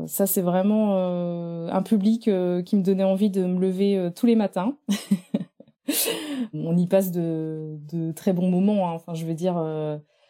ça 0.08 0.27
c'est 0.27 0.41
vraiment 0.41 0.98
un 1.70 1.82
public 1.82 2.24
qui 2.24 2.75
me 2.75 2.82
donnait 2.82 3.06
envie 3.06 3.29
de 3.29 3.46
me 3.46 3.60
lever 3.60 4.12
tous 4.15 4.25
les 4.25 4.36
matins. 4.36 4.75
On 6.53 6.75
y 6.75 6.86
passe 6.86 7.12
de, 7.12 8.12
très 8.15 8.34
bons 8.34 8.50
moments. 8.50 8.89
Hein. 8.89 8.94
Enfin 8.96 9.13
je 9.13 9.25
veux 9.25 9.34
dire 9.34 9.56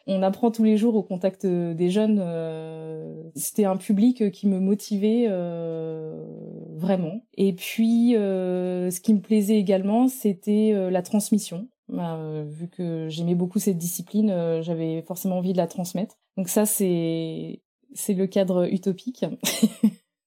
on 0.08 0.24
apprend 0.24 0.52
tous 0.52 0.64
les 0.64 0.78
jours 0.78 0.96
au 0.96 1.04
contact 1.04 1.46
euh, 1.46 1.74
des 1.74 1.90
jeunes. 1.90 2.20
Euh, 2.24 3.24
c'était 3.36 3.66
un 3.66 3.78
public 3.78 4.32
qui 4.32 4.48
me 4.48 4.60
motivait 4.60 5.26
euh, 5.30 6.26
vraiment. 6.76 7.22
Et 7.36 7.54
puis, 7.54 8.14
ce 8.14 9.00
qui 9.00 9.14
me 9.14 9.20
plaisait 9.20 9.58
également, 9.58 10.08
c'était 10.08 10.90
la 10.90 11.02
transmission. 11.02 11.68
Bah, 11.90 12.20
vu 12.46 12.68
que 12.68 13.08
j'aimais 13.10 13.36
beaucoup 13.36 13.60
cette 13.60 13.78
discipline, 13.78 14.62
j'avais 14.62 15.02
forcément 15.04 15.38
envie 15.38 15.54
de 15.54 15.58
la 15.58 15.68
transmettre. 15.68 16.16
Donc 16.36 16.50
ça, 16.50 16.66
c'est 16.66 17.62
c'est 17.94 18.14
le 18.14 18.28
cadre 18.28 18.72
utopique. 18.72 19.26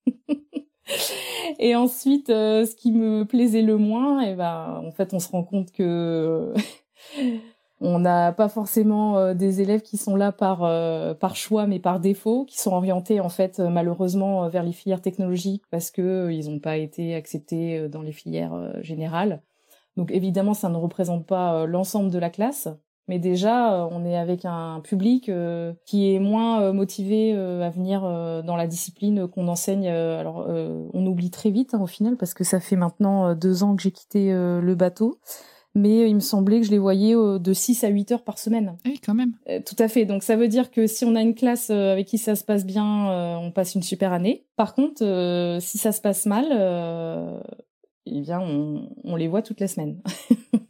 et 1.58 1.74
ensuite, 1.74 2.28
ce 2.28 2.74
qui 2.74 2.92
me 2.92 3.24
plaisait 3.24 3.62
le 3.62 3.76
moins, 3.76 4.20
et 4.22 4.34
ben, 4.34 4.82
en 4.86 4.90
fait, 4.92 5.14
on 5.14 5.18
se 5.18 5.28
rend 5.28 5.42
compte 5.42 5.72
que 5.72 6.54
on 7.80 7.98
n'a 7.98 8.32
pas 8.32 8.48
forcément 8.48 9.18
euh, 9.18 9.34
des 9.34 9.60
élèves 9.62 9.80
qui 9.80 9.96
sont 9.96 10.14
là 10.14 10.32
par 10.32 10.64
euh, 10.64 11.14
par 11.14 11.34
choix 11.34 11.66
mais 11.66 11.78
par 11.78 11.98
défaut, 11.98 12.44
qui 12.44 12.58
sont 12.58 12.72
orientés 12.72 13.20
en 13.20 13.30
fait 13.30 13.58
euh, 13.58 13.70
malheureusement 13.70 14.48
vers 14.48 14.62
les 14.62 14.72
filières 14.72 15.00
technologiques 15.00 15.64
parce 15.70 15.90
que 15.90 16.30
ils 16.30 16.50
n'ont 16.50 16.60
pas 16.60 16.76
été 16.76 17.14
acceptés 17.14 17.88
dans 17.88 18.02
les 18.02 18.12
filières 18.12 18.82
générales. 18.82 19.42
Donc 19.96 20.10
évidemment, 20.12 20.54
ça 20.54 20.68
ne 20.68 20.76
représente 20.76 21.26
pas 21.26 21.66
l'ensemble 21.66 22.10
de 22.10 22.18
la 22.18 22.30
classe, 22.30 22.68
mais 23.08 23.18
déjà 23.18 23.86
on 23.90 24.04
est 24.04 24.16
avec 24.16 24.44
un 24.44 24.80
public 24.80 25.30
qui 25.86 26.14
est 26.14 26.18
moins 26.18 26.72
motivé 26.72 27.34
à 27.34 27.70
venir 27.70 28.02
dans 28.44 28.56
la 28.56 28.66
discipline 28.66 29.26
qu'on 29.26 29.48
enseigne. 29.48 29.88
alors 29.88 30.46
on 30.48 31.06
oublie 31.06 31.30
très 31.30 31.50
vite 31.50 31.74
hein, 31.74 31.80
au 31.80 31.86
final 31.86 32.16
parce 32.16 32.34
que 32.34 32.44
ça 32.44 32.60
fait 32.60 32.76
maintenant 32.76 33.34
deux 33.34 33.62
ans 33.62 33.74
que 33.74 33.82
j'ai 33.82 33.92
quitté 33.92 34.32
le 34.32 34.74
bateau 34.74 35.18
mais 35.74 36.08
il 36.08 36.14
me 36.14 36.20
semblait 36.20 36.60
que 36.60 36.66
je 36.66 36.70
les 36.70 36.78
voyais 36.78 37.14
euh, 37.14 37.38
de 37.38 37.52
6 37.52 37.84
à 37.84 37.88
8 37.88 38.12
heures 38.12 38.24
par 38.24 38.38
semaine. 38.38 38.76
Oui, 38.84 39.00
quand 39.04 39.14
même. 39.14 39.32
Euh, 39.48 39.60
tout 39.64 39.76
à 39.78 39.88
fait. 39.88 40.04
Donc 40.04 40.22
ça 40.22 40.36
veut 40.36 40.48
dire 40.48 40.70
que 40.70 40.86
si 40.86 41.04
on 41.04 41.14
a 41.14 41.22
une 41.22 41.34
classe 41.34 41.70
euh, 41.70 41.92
avec 41.92 42.06
qui 42.06 42.18
ça 42.18 42.34
se 42.34 42.44
passe 42.44 42.66
bien, 42.66 43.38
on 43.38 43.50
passe 43.52 43.74
une 43.74 43.82
super 43.82 44.12
année. 44.12 44.46
Par 44.56 44.74
contre, 44.74 45.58
si 45.60 45.78
ça 45.78 45.92
se 45.92 46.00
passe 46.00 46.26
mal, 46.26 46.46
eh 48.06 48.20
bien, 48.20 48.40
on, 48.40 48.88
on 49.04 49.16
les 49.16 49.28
voit 49.28 49.42
toutes 49.42 49.60
les 49.60 49.68
semaines. 49.68 50.00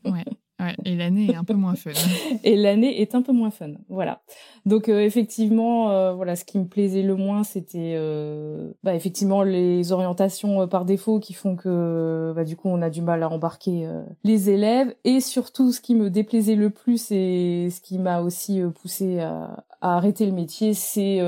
ouais 0.04 0.24
et 0.84 0.96
l'année 0.96 1.30
est 1.30 1.36
un 1.36 1.44
peu 1.44 1.54
moins 1.54 1.74
fun. 1.74 1.90
et 2.44 2.56
l'année 2.56 3.00
est 3.00 3.14
un 3.14 3.22
peu 3.22 3.32
moins 3.32 3.50
fun, 3.50 3.72
voilà. 3.88 4.22
Donc 4.66 4.88
euh, 4.88 5.00
effectivement, 5.00 5.90
euh, 5.90 6.12
voilà, 6.12 6.36
ce 6.36 6.44
qui 6.44 6.58
me 6.58 6.66
plaisait 6.66 7.02
le 7.02 7.16
moins, 7.16 7.44
c'était 7.44 7.94
euh, 7.96 8.72
bah, 8.82 8.94
effectivement 8.94 9.42
les 9.42 9.92
orientations 9.92 10.68
par 10.68 10.84
défaut 10.84 11.18
qui 11.18 11.32
font 11.32 11.56
que 11.56 12.32
bah, 12.34 12.44
du 12.44 12.56
coup 12.56 12.68
on 12.68 12.82
a 12.82 12.90
du 12.90 13.02
mal 13.02 13.22
à 13.22 13.30
embarquer 13.30 13.88
les 14.24 14.50
élèves. 14.50 14.94
Et 15.04 15.20
surtout, 15.20 15.72
ce 15.72 15.80
qui 15.80 15.94
me 15.94 16.10
déplaisait 16.10 16.56
le 16.56 16.70
plus 16.70 17.10
et 17.10 17.68
ce 17.70 17.80
qui 17.80 17.98
m'a 17.98 18.20
aussi 18.20 18.60
poussé 18.80 19.20
à, 19.20 19.64
arrêter 19.80 20.26
le 20.26 20.32
métier, 20.32 20.74
c'est 20.74 21.18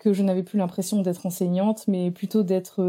que 0.00 0.12
je 0.12 0.22
n'avais 0.22 0.42
plus 0.42 0.58
l'impression 0.58 1.00
d'être 1.00 1.26
enseignante, 1.26 1.84
mais 1.86 2.10
plutôt 2.10 2.42
d'être 2.42 2.82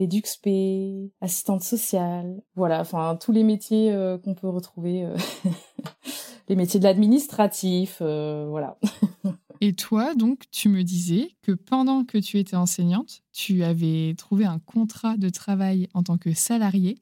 EduxP, 0.00 1.10
assistante 1.20 1.62
sociale, 1.62 2.42
voilà, 2.56 2.80
enfin 2.80 3.16
tous 3.16 3.32
les 3.32 3.44
métiers 3.44 3.92
euh, 3.92 4.18
qu'on 4.18 4.34
peut 4.34 4.48
retrouver, 4.48 5.04
euh, 5.04 5.16
les 6.48 6.56
métiers 6.56 6.80
de 6.80 6.84
l'administratif, 6.84 7.98
euh, 8.00 8.46
voilà. 8.48 8.78
Et 9.60 9.72
toi, 9.72 10.14
donc, 10.14 10.44
tu 10.50 10.68
me 10.68 10.82
disais 10.82 11.36
que 11.42 11.52
pendant 11.52 12.04
que 12.04 12.18
tu 12.18 12.38
étais 12.38 12.56
enseignante, 12.56 13.22
tu 13.32 13.62
avais 13.62 14.14
trouvé 14.18 14.44
un 14.44 14.58
contrat 14.58 15.16
de 15.16 15.28
travail 15.28 15.88
en 15.94 16.02
tant 16.02 16.18
que 16.18 16.34
salarié 16.34 16.98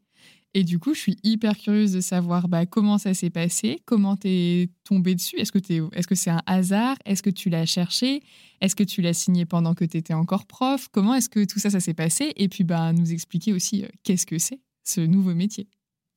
et 0.54 0.64
du 0.64 0.78
coup, 0.78 0.92
je 0.92 1.00
suis 1.00 1.16
hyper 1.22 1.56
curieuse 1.56 1.92
de 1.92 2.00
savoir 2.00 2.46
bah, 2.48 2.66
comment 2.66 2.98
ça 2.98 3.14
s'est 3.14 3.30
passé, 3.30 3.80
comment 3.86 4.16
t'es 4.16 4.68
tombée 4.84 5.14
dessus. 5.14 5.36
Est-ce 5.38 5.50
que 5.50 5.58
est-ce 5.58 6.14
c'est 6.14 6.30
un 6.30 6.42
hasard? 6.46 6.96
Est-ce 7.06 7.22
que 7.22 7.30
tu 7.30 7.48
l'as 7.48 7.64
cherché? 7.64 8.22
Est-ce 8.60 8.76
que 8.76 8.84
tu 8.84 9.00
l'as 9.00 9.14
signé 9.14 9.46
pendant 9.46 9.74
que 9.74 9.84
tu 9.84 9.96
étais 9.96 10.14
encore 10.14 10.46
prof? 10.46 10.88
Comment 10.92 11.14
est-ce 11.14 11.30
que 11.30 11.44
tout 11.44 11.58
ça, 11.58 11.70
ça 11.70 11.80
s'est 11.80 11.94
passé? 11.94 12.32
Et 12.36 12.48
puis, 12.48 12.64
bah, 12.64 12.92
nous 12.92 13.12
expliquer 13.12 13.54
aussi 13.54 13.84
euh, 13.84 13.88
qu'est-ce 14.02 14.26
que 14.26 14.38
c'est 14.38 14.60
ce 14.84 15.00
nouveau 15.00 15.34
métier. 15.34 15.68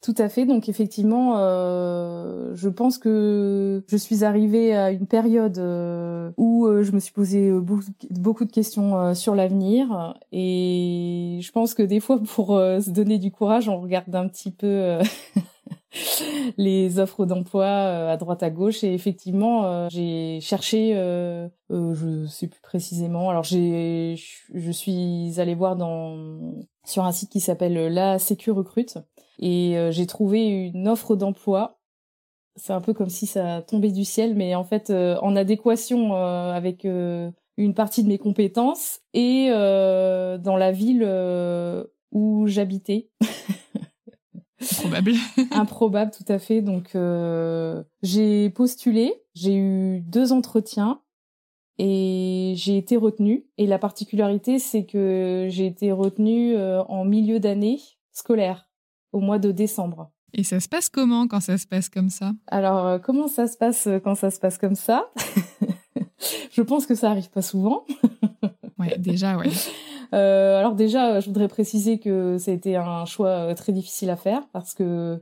Tout 0.01 0.13
à 0.19 0.29
fait. 0.29 0.45
Donc 0.45 0.69
effectivement, 0.69 1.39
euh, 1.39 2.51
je 2.53 2.69
pense 2.69 2.99
que 2.99 3.83
je 3.87 3.97
suis 3.97 4.23
arrivée 4.23 4.75
à 4.75 4.91
une 4.91 5.07
période 5.07 5.57
euh, 5.57 6.31
où 6.37 6.67
euh, 6.67 6.83
je 6.83 6.91
me 6.91 6.99
suis 6.99 7.11
posé 7.11 7.51
beaucoup, 7.51 8.45
de 8.45 8.51
questions 8.51 9.15
sur 9.15 9.33
l'avenir 9.33 10.15
et 10.31 11.39
je 11.41 11.51
pense 11.51 11.73
que 11.73 11.81
des 11.81 11.99
fois, 11.99 12.21
pour 12.35 12.49
se 12.49 12.89
donner 12.91 13.17
du 13.17 13.31
courage, 13.31 13.67
on 13.67 13.81
regarde 13.81 14.15
un 14.15 14.27
petit 14.27 14.51
peu. 14.51 14.99
les 16.57 16.99
offres 16.99 17.25
d'emploi 17.25 17.65
à 17.65 18.17
droite 18.17 18.43
à 18.43 18.49
gauche 18.49 18.83
et 18.83 18.93
effectivement 18.93 19.87
j'ai 19.87 20.39
cherché 20.41 20.93
je 21.69 22.25
sais 22.27 22.47
plus 22.47 22.59
précisément 22.59 23.29
alors 23.29 23.43
j'ai 23.43 24.15
je 24.53 24.71
suis 24.71 25.39
allée 25.39 25.55
voir 25.55 25.77
dans 25.77 26.53
sur 26.83 27.05
un 27.05 27.13
site 27.13 27.31
qui 27.31 27.39
s'appelle 27.39 27.93
la 27.93 28.19
Sécu 28.19 28.51
Recrute 28.51 28.97
et 29.39 29.77
euh, 29.77 29.91
j'ai 29.91 30.05
trouvé 30.05 30.45
une 30.45 30.87
offre 30.87 31.15
d'emploi. 31.15 31.79
C'est 32.55 32.73
un 32.73 32.81
peu 32.81 32.93
comme 32.93 33.09
si 33.09 33.27
ça 33.27 33.61
tombait 33.61 33.91
du 33.91 34.05
ciel, 34.05 34.35
mais 34.35 34.55
en 34.55 34.63
fait 34.63 34.89
euh, 34.89 35.17
en 35.21 35.35
adéquation 35.35 36.15
euh, 36.15 36.53
avec 36.53 36.85
une 36.85 37.73
partie 37.73 38.03
de 38.03 38.07
mes 38.07 38.17
compétences 38.17 39.01
et 39.13 39.49
dans 39.49 40.57
la 40.57 40.71
ville 40.71 41.03
où 42.11 42.47
j'habitais. 42.47 43.09
Improbable. 44.61 45.13
Improbable, 45.51 46.11
tout 46.11 46.31
à 46.31 46.39
fait. 46.39 46.61
Donc, 46.61 46.97
j'ai 48.01 48.49
postulé, 48.51 49.13
j'ai 49.35 49.55
eu 49.55 49.99
deux 50.01 50.31
entretiens 50.31 51.01
et 51.77 52.53
j'ai 52.55 52.77
été 52.77 52.95
retenue. 52.95 53.47
Et 53.57 53.67
la 53.67 53.79
particularité, 53.79 54.59
c'est 54.59 54.85
que 54.85 55.47
j'ai 55.49 55.65
été 55.65 55.91
retenue 55.91 56.57
en 56.57 57.03
milieu 57.03 57.39
d'année 57.39 57.79
scolaire 58.13 58.69
au 59.15 59.21
mois 59.21 59.39
de 59.39 59.51
décembre. 59.51 60.11
Et 60.33 60.43
ça 60.43 60.59
se 60.59 60.67
passe 60.67 60.89
comment 60.89 61.27
quand 61.27 61.39
ça 61.39 61.57
se 61.57 61.65
passe 61.65 61.89
comme 61.89 62.09
ça? 62.09 62.33
Alors, 62.47 62.99
comment 63.01 63.27
ça 63.27 63.47
se 63.47 63.57
passe 63.57 63.87
quand 64.03 64.15
ça 64.15 64.29
se 64.29 64.39
passe 64.39 64.57
comme 64.57 64.75
ça? 64.75 65.09
Je 66.51 66.61
pense 66.61 66.85
que 66.85 66.95
ça 66.95 67.09
arrive 67.09 67.29
pas 67.29 67.41
souvent. 67.41 67.85
ouais, 68.79 68.97
déjà, 68.97 69.37
ouais. 69.37 69.49
alors 70.11 70.75
déjà, 70.75 71.19
je 71.19 71.27
voudrais 71.27 71.47
préciser 71.47 71.99
que 71.99 72.37
ça 72.37 72.51
a 72.51 72.53
été 72.53 72.75
un 72.75 73.05
choix 73.05 73.53
très 73.55 73.73
difficile 73.73 74.09
à 74.09 74.15
faire 74.15 74.47
parce 74.51 74.73
que 74.73 75.21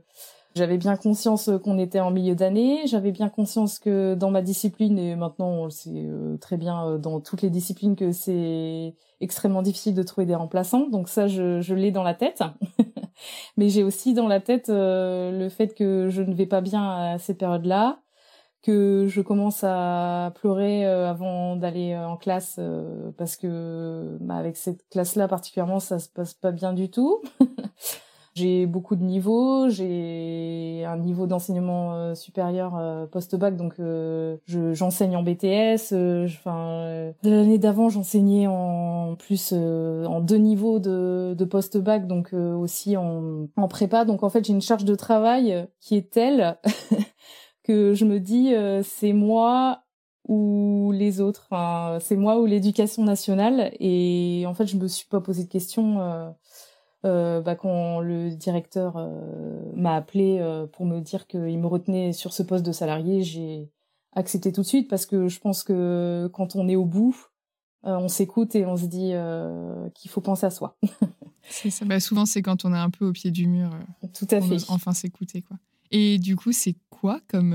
j'avais 0.54 0.78
bien 0.78 0.96
conscience 0.96 1.50
qu'on 1.64 1.78
était 1.78 1.98
en 1.98 2.12
milieu 2.12 2.36
d'année, 2.36 2.86
j'avais 2.86 3.10
bien 3.10 3.28
conscience 3.28 3.80
que 3.80 4.14
dans 4.14 4.30
ma 4.30 4.40
discipline, 4.40 4.98
et 4.98 5.16
maintenant 5.16 5.48
on 5.48 5.64
le 5.64 5.70
sait 5.70 5.90
euh, 5.90 6.36
très 6.36 6.56
bien 6.56 6.86
euh, 6.86 6.98
dans 6.98 7.20
toutes 7.20 7.42
les 7.42 7.50
disciplines, 7.50 7.96
que 7.96 8.12
c'est 8.12 8.94
extrêmement 9.20 9.62
difficile 9.62 9.94
de 9.94 10.02
trouver 10.04 10.26
des 10.26 10.34
remplaçants. 10.36 10.88
Donc 10.88 11.08
ça, 11.08 11.26
je, 11.26 11.60
je 11.60 11.74
l'ai 11.74 11.90
dans 11.90 12.04
la 12.04 12.14
tête. 12.14 12.42
Mais 13.56 13.68
j'ai 13.68 13.82
aussi 13.82 14.14
dans 14.14 14.28
la 14.28 14.40
tête 14.40 14.68
euh, 14.68 15.30
le 15.30 15.48
fait 15.48 15.74
que 15.74 16.08
je 16.10 16.22
ne 16.22 16.34
vais 16.34 16.46
pas 16.46 16.60
bien 16.60 17.12
à 17.12 17.18
ces 17.18 17.34
périodes-là, 17.34 18.00
que 18.62 19.06
je 19.08 19.20
commence 19.20 19.62
à 19.64 20.32
pleurer 20.36 20.86
avant 20.86 21.56
d'aller 21.56 21.96
en 21.96 22.16
classe 22.16 22.58
parce 23.18 23.36
que 23.36 24.16
bah, 24.20 24.36
avec 24.36 24.56
cette 24.56 24.88
classe-là 24.88 25.28
particulièrement, 25.28 25.80
ça 25.80 25.98
se 25.98 26.08
passe 26.08 26.34
pas 26.34 26.52
bien 26.52 26.72
du 26.72 26.90
tout. 26.90 27.20
J'ai 28.34 28.66
beaucoup 28.66 28.96
de 28.96 29.04
niveaux, 29.04 29.68
j'ai 29.68 30.84
un 30.84 30.96
niveau 30.96 31.28
d'enseignement 31.28 31.94
euh, 31.94 32.14
supérieur 32.16 32.76
euh, 32.76 33.06
post-bac, 33.06 33.56
donc 33.56 33.74
euh, 33.78 34.38
j'enseigne 34.48 35.16
en 35.16 35.22
BTS. 35.22 35.92
Enfin, 36.24 37.12
l'année 37.22 37.58
d'avant, 37.58 37.90
j'enseignais 37.90 38.48
en 38.48 39.14
plus 39.16 39.52
en 39.52 40.20
deux 40.20 40.38
niveaux 40.38 40.80
de, 40.80 41.36
de 41.38 41.44
post-bac, 41.44 42.08
donc 42.08 42.32
aussi 42.32 42.96
en, 42.96 43.46
en 43.56 43.68
prépa. 43.68 44.04
Donc 44.04 44.24
en 44.24 44.30
fait, 44.30 44.44
j'ai 44.44 44.52
une 44.52 44.62
charge 44.62 44.84
de 44.84 44.96
travail 44.96 45.68
qui 45.78 45.96
est 45.96 46.10
telle 46.10 46.58
que 47.62 47.94
je 47.94 48.04
me 48.04 48.18
dis 48.18 48.52
c'est 48.82 49.12
moi 49.12 49.84
ou 50.26 50.90
les 50.92 51.20
autres. 51.20 51.50
C'est 52.00 52.16
moi 52.16 52.40
ou 52.40 52.46
l'éducation 52.46 53.04
nationale. 53.04 53.70
Et 53.78 54.42
en 54.48 54.54
fait, 54.54 54.66
je 54.66 54.76
me 54.76 54.88
suis 54.88 55.06
pas 55.06 55.20
posé 55.20 55.44
de 55.44 55.48
questions 55.48 56.34
euh, 57.04 57.42
bah, 57.42 57.54
quand 57.54 58.00
le 58.00 58.30
directeur 58.30 58.96
euh, 58.96 59.60
m'a 59.74 59.94
appelé 59.94 60.38
euh, 60.40 60.66
pour 60.66 60.86
me 60.86 61.00
dire 61.00 61.26
qu'il 61.26 61.58
me 61.58 61.66
retenait 61.66 62.12
sur 62.12 62.32
ce 62.32 62.42
poste 62.42 62.64
de 62.64 62.72
salarié, 62.72 63.22
j'ai 63.22 63.70
accepté 64.12 64.52
tout 64.52 64.62
de 64.62 64.66
suite 64.66 64.88
parce 64.88 65.04
que 65.04 65.28
je 65.28 65.38
pense 65.38 65.64
que 65.64 66.30
quand 66.32 66.56
on 66.56 66.68
est 66.68 66.76
au 66.76 66.84
bout, 66.84 67.30
on 67.82 68.08
s'écoute 68.08 68.54
et 68.54 68.64
on 68.64 68.78
se 68.78 68.86
dit 68.86 69.12
qu'il 69.94 70.10
faut 70.10 70.22
penser 70.22 70.46
à 70.46 70.50
soi. 70.50 70.78
c'est 71.42 71.68
ça. 71.68 71.84
Bah, 71.84 72.00
souvent, 72.00 72.24
c'est 72.24 72.40
quand 72.40 72.64
on 72.64 72.72
est 72.72 72.78
un 72.78 72.88
peu 72.88 73.06
au 73.06 73.12
pied 73.12 73.30
du 73.30 73.46
mur. 73.46 73.70
tout 74.14 74.26
à 74.30 74.40
fait. 74.40 74.56
enfin 74.68 74.92
s'écouter, 74.92 75.42
quoi. 75.42 75.58
Et 75.90 76.18
du 76.18 76.34
coup, 76.34 76.52
c'est 76.52 76.76
quoi 76.88 77.20
comme 77.28 77.54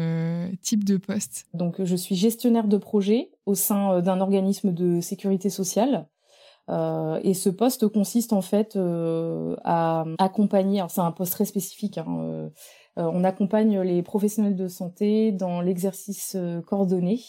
type 0.62 0.84
de 0.84 0.98
poste? 0.98 1.48
Donc, 1.56 1.84
je 1.84 1.96
suis 1.96 2.16
gestionnaire 2.16 2.68
de 2.68 2.78
projet 2.78 3.32
au 3.48 3.56
sein 3.56 4.02
d'un 4.02 4.22
organisme 4.22 4.72
de 4.72 5.02
sécurité 5.02 5.50
sociale. 5.50 6.08
Euh, 6.70 7.20
et 7.24 7.34
ce 7.34 7.50
poste 7.50 7.88
consiste 7.88 8.32
en 8.32 8.42
fait 8.42 8.76
euh, 8.76 9.56
à 9.64 10.06
accompagner, 10.20 10.80
alors 10.80 10.92
c'est 10.92 11.02
un 11.02 11.12
poste 11.12 11.32
très 11.32 11.46
spécifique, 11.46 11.98
hein, 11.98 12.06
euh, 12.20 12.50
on 12.96 13.24
accompagne 13.24 13.80
les 13.82 14.04
professionnels 14.04 14.56
de 14.56 14.68
santé 14.68 15.32
dans 15.32 15.62
l'exercice 15.62 16.36
coordonné 16.68 17.22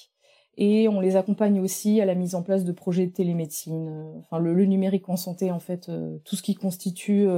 et 0.56 0.88
on 0.88 1.00
les 1.00 1.16
accompagne 1.16 1.60
aussi 1.60 2.00
à 2.00 2.04
la 2.04 2.14
mise 2.14 2.34
en 2.34 2.42
place 2.42 2.64
de 2.64 2.72
projets 2.72 3.06
de 3.06 3.12
télémédecine, 3.12 4.12
enfin 4.18 4.38
le, 4.38 4.52
numérique 4.66 5.08
en 5.08 5.16
santé 5.16 5.50
en 5.52 5.60
fait, 5.60 5.90
tout 6.24 6.36
ce 6.36 6.42
qui 6.42 6.54
constitue 6.54 7.28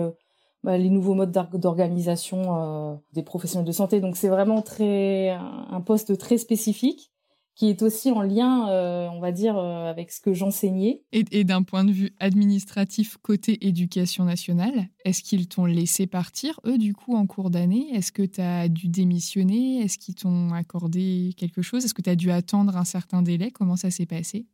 bah, 0.64 0.78
les 0.78 0.88
nouveaux 0.88 1.14
modes 1.14 1.30
d'organisation 1.30 3.00
des 3.12 3.22
professionnels 3.22 3.66
de 3.66 3.72
santé. 3.72 4.00
Donc 4.00 4.16
c'est 4.16 4.28
vraiment 4.28 4.62
très 4.62 5.28
un 5.28 5.80
poste 5.82 6.16
très 6.16 6.38
spécifique 6.38 7.11
qui 7.54 7.68
est 7.68 7.82
aussi 7.82 8.10
en 8.10 8.22
lien, 8.22 8.68
euh, 8.70 9.08
on 9.12 9.20
va 9.20 9.32
dire, 9.32 9.58
euh, 9.58 9.90
avec 9.90 10.10
ce 10.10 10.20
que 10.20 10.32
j'enseignais. 10.32 11.02
Et, 11.12 11.44
d'un 11.44 11.62
point 11.62 11.84
de 11.84 11.92
vue 11.92 12.14
administratif, 12.18 13.18
côté 13.18 13.66
éducation 13.66 14.24
nationale, 14.24 14.88
est-ce 15.04 15.22
qu'ils 15.22 15.48
t'ont 15.48 15.66
laissé 15.66 16.06
partir, 16.06 16.60
eux, 16.66 16.78
du 16.78 16.94
coup, 16.94 17.14
en 17.14 17.26
cours 17.26 17.50
d'année? 17.50 17.88
Est-ce 17.92 18.12
que 18.12 18.22
tu 18.22 18.40
as 18.40 18.68
dû 18.68 18.88
démissionner? 18.88 19.80
Est-ce 19.80 19.98
qu'ils 19.98 20.14
t'ont 20.14 20.52
accordé 20.52 21.34
quelque 21.36 21.62
chose? 21.62 21.84
Est-ce 21.84 21.94
que 21.94 22.02
tu 22.02 22.10
as 22.10 22.16
dû 22.16 22.30
attendre 22.30 22.76
un 22.76 22.84
certain 22.84 23.22
délai? 23.22 23.50
Comment 23.50 23.76
ça 23.76 23.90
s'est 23.90 24.06
passé? 24.06 24.46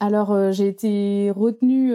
Alors 0.00 0.30
euh, 0.30 0.52
j'ai 0.52 0.68
été 0.68 1.32
retenue 1.32 1.92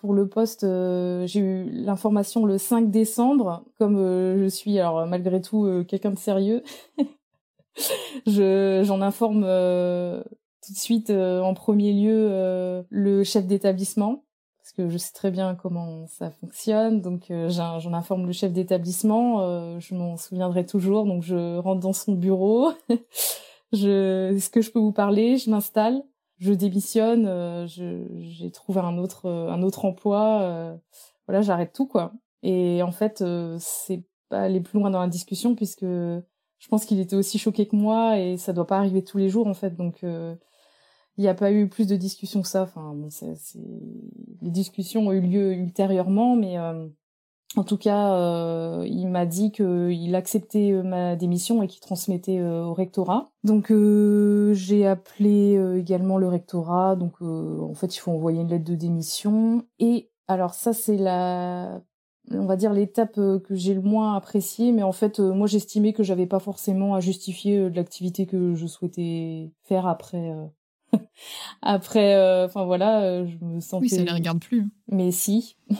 pour 0.00 0.12
le 0.12 0.28
poste, 0.28 0.62
j'ai 0.62 1.38
eu 1.38 1.70
l'information 1.70 2.44
le 2.44 2.58
5 2.58 2.90
décembre, 2.90 3.64
comme 3.78 3.96
je 3.96 4.48
suis 4.48 4.80
alors 4.80 5.06
malgré 5.06 5.40
tout 5.40 5.84
quelqu'un 5.86 6.10
de 6.10 6.18
sérieux, 6.18 6.64
je 8.26 8.82
j'en 8.84 9.00
informe 9.00 9.44
euh, 9.44 10.22
tout 10.64 10.72
de 10.72 10.78
suite 10.78 11.10
euh, 11.10 11.40
en 11.40 11.54
premier 11.54 11.92
lieu 11.92 12.28
euh, 12.30 12.82
le 12.90 13.24
chef 13.24 13.46
d'établissement 13.46 14.24
parce 14.58 14.72
que 14.72 14.88
je 14.88 14.98
sais 14.98 15.12
très 15.12 15.30
bien 15.30 15.54
comment 15.54 16.06
ça 16.08 16.30
fonctionne. 16.30 17.00
Donc 17.00 17.32
j'en 17.48 17.92
informe 17.94 18.26
le 18.26 18.32
chef 18.32 18.52
d'établissement 18.52 19.78
je 19.80 19.94
m'en 19.94 20.18
souviendrai 20.18 20.66
toujours. 20.66 21.06
Donc 21.06 21.22
je 21.22 21.56
rentre 21.56 21.80
dans 21.80 21.94
son 21.94 22.12
bureau. 22.12 22.72
Je 23.74 24.32
est-ce 24.34 24.48
que 24.48 24.62
je 24.62 24.70
peux 24.70 24.78
vous 24.78 24.92
parler 24.92 25.36
je 25.36 25.50
m'installe 25.50 26.02
je 26.38 26.54
démissionne 26.54 27.26
je 27.66 28.06
j'ai 28.18 28.50
trouvé 28.50 28.80
un 28.80 28.96
autre 28.96 29.28
un 29.28 29.62
autre 29.62 29.84
emploi 29.84 30.78
voilà 31.26 31.42
j'arrête 31.42 31.74
tout 31.74 31.86
quoi. 31.86 32.12
Et 32.42 32.82
en 32.82 32.92
fait 32.92 33.22
c'est 33.58 34.04
pas 34.28 34.40
aller 34.40 34.60
plus 34.60 34.78
loin 34.78 34.90
dans 34.90 35.00
la 35.00 35.08
discussion 35.08 35.54
puisque 35.54 35.84
je 36.58 36.68
pense 36.68 36.84
qu'il 36.84 37.00
était 37.00 37.16
aussi 37.16 37.38
choqué 37.38 37.66
que 37.66 37.76
moi 37.76 38.18
et 38.18 38.36
ça 38.36 38.52
doit 38.52 38.66
pas 38.66 38.78
arriver 38.78 39.02
tous 39.04 39.18
les 39.18 39.28
jours 39.28 39.46
en 39.46 39.54
fait. 39.54 39.76
Donc 39.76 40.02
euh, 40.02 40.34
il 41.16 41.22
n'y 41.22 41.28
a 41.28 41.34
pas 41.34 41.52
eu 41.52 41.68
plus 41.68 41.86
de 41.86 41.96
discussions 41.96 42.42
que 42.42 42.48
ça. 42.48 42.62
Enfin 42.62 42.94
bon, 42.94 43.10
c'est, 43.10 43.34
les 44.42 44.50
discussions 44.50 45.06
ont 45.08 45.12
eu 45.12 45.20
lieu 45.20 45.52
ultérieurement, 45.52 46.36
mais 46.36 46.58
euh, 46.58 46.88
en 47.56 47.64
tout 47.64 47.78
cas, 47.78 48.12
euh, 48.14 48.84
il 48.86 49.08
m'a 49.08 49.24
dit 49.24 49.52
qu'il 49.52 50.14
acceptait 50.14 50.72
ma 50.84 51.16
démission 51.16 51.62
et 51.62 51.66
qu'il 51.66 51.80
transmettait 51.80 52.42
au 52.42 52.74
rectorat. 52.74 53.30
Donc 53.44 53.72
j'ai 54.52 54.86
appelé 54.86 55.54
également 55.78 56.18
le 56.18 56.28
rectorat. 56.28 56.96
Donc 56.96 57.22
en 57.22 57.74
fait, 57.74 57.96
il 57.96 57.98
faut 58.00 58.12
envoyer 58.12 58.40
une 58.40 58.48
lettre 58.48 58.64
de 58.64 58.74
démission. 58.74 59.64
Et 59.78 60.10
alors 60.26 60.54
ça, 60.54 60.72
c'est 60.72 60.98
la 60.98 61.80
on 62.32 62.46
va 62.46 62.56
dire 62.56 62.72
l'étape 62.72 63.18
euh, 63.18 63.38
que 63.38 63.54
j'ai 63.54 63.74
le 63.74 63.80
moins 63.80 64.14
appréciée. 64.14 64.72
Mais 64.72 64.82
en 64.82 64.92
fait 64.92 65.20
euh, 65.20 65.32
moi 65.32 65.46
j'estimais 65.46 65.92
que 65.92 66.02
j'avais 66.02 66.26
pas 66.26 66.38
forcément 66.38 66.94
à 66.94 67.00
justifier 67.00 67.58
euh, 67.58 67.70
de 67.70 67.76
l'activité 67.76 68.26
que 68.26 68.54
je 68.54 68.66
souhaitais 68.66 69.50
faire 69.64 69.86
après 69.86 70.32
après 71.62 72.44
enfin 72.44 72.64
voilà 72.64 73.24
je 73.26 73.36
me 73.44 73.60
sentais 73.60 73.82
oui 73.82 73.88
ça 73.90 74.02
les 74.02 74.10
regarde 74.10 74.40
plus 74.40 74.62
hein. 74.62 74.70
mais 74.88 75.10
si. 75.10 75.56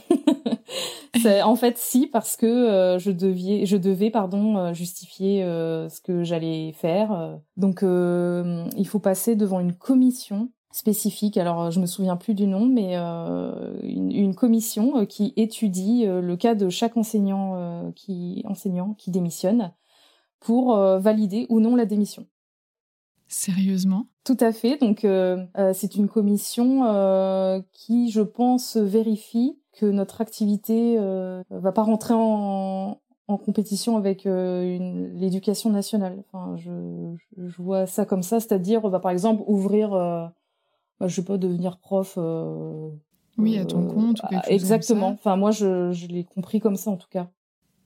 En 1.43 1.57
fait 1.57 1.79
si 1.79 2.07
parce 2.07 2.37
que 2.37 2.97
je 3.01 3.11
devais 3.11 3.67
je 3.67 3.77
devais 3.77 4.11
pardon 4.11 4.73
justifier 4.73 5.41
ce 5.43 6.01
que 6.01 6.23
j'allais 6.23 6.73
faire. 6.75 7.41
Donc 7.57 7.81
il 7.83 8.87
faut 8.87 9.01
passer 9.01 9.35
devant 9.35 9.59
une 9.59 9.73
commission 9.73 10.51
spécifique. 10.71 11.37
Alors, 11.37 11.71
je 11.71 11.81
me 11.81 11.87
souviens 11.87 12.17
plus 12.17 12.35
du 12.35 12.47
nom, 12.47 12.67
mais 12.67 12.97
euh, 12.97 13.79
une, 13.83 14.35
commission 14.35 14.99
euh, 14.99 15.05
qui 15.05 15.33
étudie 15.37 16.05
euh, 16.07 16.21
le 16.21 16.37
cas 16.37 16.55
de 16.55 16.69
chaque 16.69 16.97
enseignant 16.97 17.93
qui 17.95 18.43
enseignant 18.47 18.95
qui 18.95 19.11
démissionne 19.11 19.73
pour 20.41 20.77
valider 20.77 21.47
ou 21.49 21.61
non 21.61 21.75
la 21.75 21.85
démission. 21.85 22.27
Sérieusement? 23.27 24.07
Tout 24.25 24.37
à 24.41 24.53
fait. 24.53 24.79
Donc, 24.79 25.01
c'est 25.75 25.97
une 25.97 26.09
commission 26.09 27.65
qui, 27.73 28.11
je 28.11 28.21
pense, 28.21 28.77
vérifie 28.77 29.59
que 29.73 29.87
notre 29.87 30.21
activité 30.21 30.97
va 31.51 31.73
pas 31.73 31.83
rentrer 31.83 32.15
en, 32.17 33.01
compétition 33.27 33.97
avec 33.97 34.25
l'éducation 34.25 35.71
nationale. 35.71 36.23
Enfin, 36.27 36.57
je, 36.57 37.15
je, 37.37 37.63
vois 37.63 37.87
ça 37.87 38.07
comme 38.07 38.23
ça, 38.23 38.39
c'est-à-dire, 38.39 38.89
bah, 38.89 39.01
par 39.01 39.11
exemple, 39.11 39.43
ouvrir 39.47 40.31
bah, 41.01 41.09
je 41.09 41.21
vais 41.21 41.25
pas 41.25 41.39
devenir 41.39 41.79
prof. 41.79 42.15
Euh, 42.17 42.91
oui, 43.37 43.57
à 43.57 43.65
ton 43.65 43.85
euh, 43.85 43.93
compte. 43.93 44.21
Ou 44.25 44.29
quelque 44.29 44.51
exactement. 44.51 45.09
Enfin, 45.09 45.37
moi, 45.37 45.51
je, 45.51 45.93
je 45.93 46.07
l'ai 46.09 46.25
compris 46.25 46.61
comme 46.61 46.77
ça 46.77 46.91
en 46.91 46.97
tout 46.97 47.09
cas. 47.09 47.31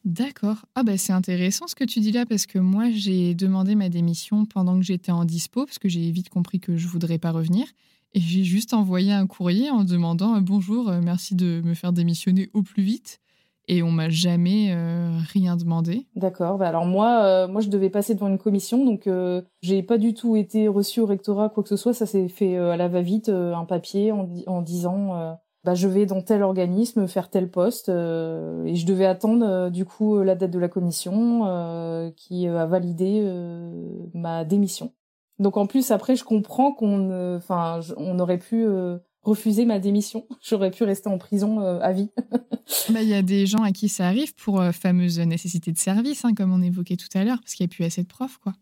D'accord. 0.05 0.67
Ah 0.75 0.83
bah 0.83 0.97
c'est 0.97 1.13
intéressant 1.13 1.69
ce 1.69 1.77
que 1.77 1.85
tu 1.85 2.01
dis 2.01 2.11
là 2.11 2.27
parce 2.27 2.47
que 2.47 2.59
moi 2.59 2.91
j'ai 2.91 3.37
demandé 3.37 3.77
ma 3.77 3.89
démission 3.89 4.47
pendant 4.47 4.77
que 4.77 4.85
j'étais 4.85 5.13
en 5.13 5.25
dispo 5.25 5.65
parce 5.65 5.79
que 5.79 5.89
j'ai 5.89 6.11
vite 6.11 6.29
compris 6.29 6.59
que 6.59 6.77
je 6.77 6.89
voudrais 6.89 7.19
pas 7.19 7.31
revenir 7.31 7.67
et 8.13 8.19
j'ai 8.19 8.43
juste 8.43 8.75
envoyé 8.75 9.13
un 9.13 9.29
courrier 9.29 9.71
en 9.71 9.85
demandant 9.85 10.41
bonjour, 10.41 10.89
euh, 10.89 11.01
merci 11.01 11.37
de 11.37 11.63
me 11.65 11.75
faire 11.75 11.93
démissionner 11.93 12.51
au 12.53 12.63
plus 12.63 12.83
vite 12.83 13.21
et 13.69 13.83
on 13.83 13.91
m'a 13.91 14.09
jamais 14.09 14.73
euh, 14.73 15.19
rien 15.33 15.57
demandé. 15.57 16.07
D'accord. 16.17 16.59
Bah 16.59 16.69
alors 16.69 16.87
moi, 16.87 17.23
euh, 17.23 17.49
moi 17.49 17.61
je 17.61 17.69
devais 17.69 17.91
passer 17.91 18.15
devant 18.15 18.29
une 18.29 18.39
commission, 18.39 18.85
donc 18.85 19.07
euh, 19.07 19.43
j'ai 19.63 19.83
pas 19.83 19.99
du 19.99 20.15
tout 20.15 20.37
été 20.37 20.69
reçue 20.69 21.01
au 21.01 21.07
rectorat 21.07 21.49
quoi 21.49 21.63
que 21.63 21.69
ce 21.69 21.77
soit. 21.77 21.95
Ça 21.95 22.07
s'est 22.07 22.29
fait 22.29 22.57
à 22.57 22.77
la 22.77 22.89
va-vite, 22.89 23.29
un 23.29 23.65
papier 23.65 24.13
en, 24.13 24.63
disant 24.63 25.37
bah, 25.65 25.75
je 25.75 25.87
vais 25.87 26.07
dans 26.07 26.23
tel 26.23 26.43
organisme 26.43 27.07
faire 27.07 27.31
tel 27.31 27.51
poste 27.51 27.89
et 27.89 28.75
je 28.75 28.87
devais 28.87 29.07
attendre 29.07 29.71
du 29.71 29.85
coup 29.85 30.21
la 30.23 30.35
date 30.35 30.51
de 30.51 30.59
la 30.59 30.69
commission 30.69 32.13
qui 32.17 32.49
a 32.49 32.67
validé 32.67 33.25
ma 34.15 34.45
démission. 34.45 34.93
Donc 35.39 35.57
en 35.57 35.67
plus 35.67 35.91
après 35.91 36.17
je 36.17 36.25
comprends 36.25 36.73
qu'on 36.73 37.37
enfin 37.37 37.81
on 37.97 38.19
aurait 38.19 38.39
pu 38.39 38.67
refuser 39.23 39.65
ma 39.65 39.79
démission, 39.79 40.27
j'aurais 40.43 40.71
pu 40.71 40.85
rester 40.85 41.09
en 41.09 41.19
prison 41.19 41.61
à 41.61 41.93
vie. 41.93 42.11
Bah, 42.91 43.03
il 43.03 43.09
y 43.09 43.15
a 43.15 43.23
des 43.23 43.45
gens 43.45 43.65
à 43.65 43.73
qui 43.73 43.89
ça 43.89 44.07
arrive 44.07 44.35
pour 44.35 44.63
fameuse 44.73 45.19
nécessité 45.19 45.73
de 45.73 45.79
service 45.79 46.25
hein, 46.25 46.33
comme 46.33 46.53
on 46.53 46.63
évoquait 46.63 46.97
tout 46.97 47.09
à 47.13 47.25
l'heure 47.25 47.39
parce 47.41 47.55
qu'il 47.55 47.67
n'y 47.67 47.73
a 47.73 47.75
plus 47.75 47.85
assez 47.85 48.03
de 48.03 48.07
profs 48.07 48.39
quoi. 48.39 48.55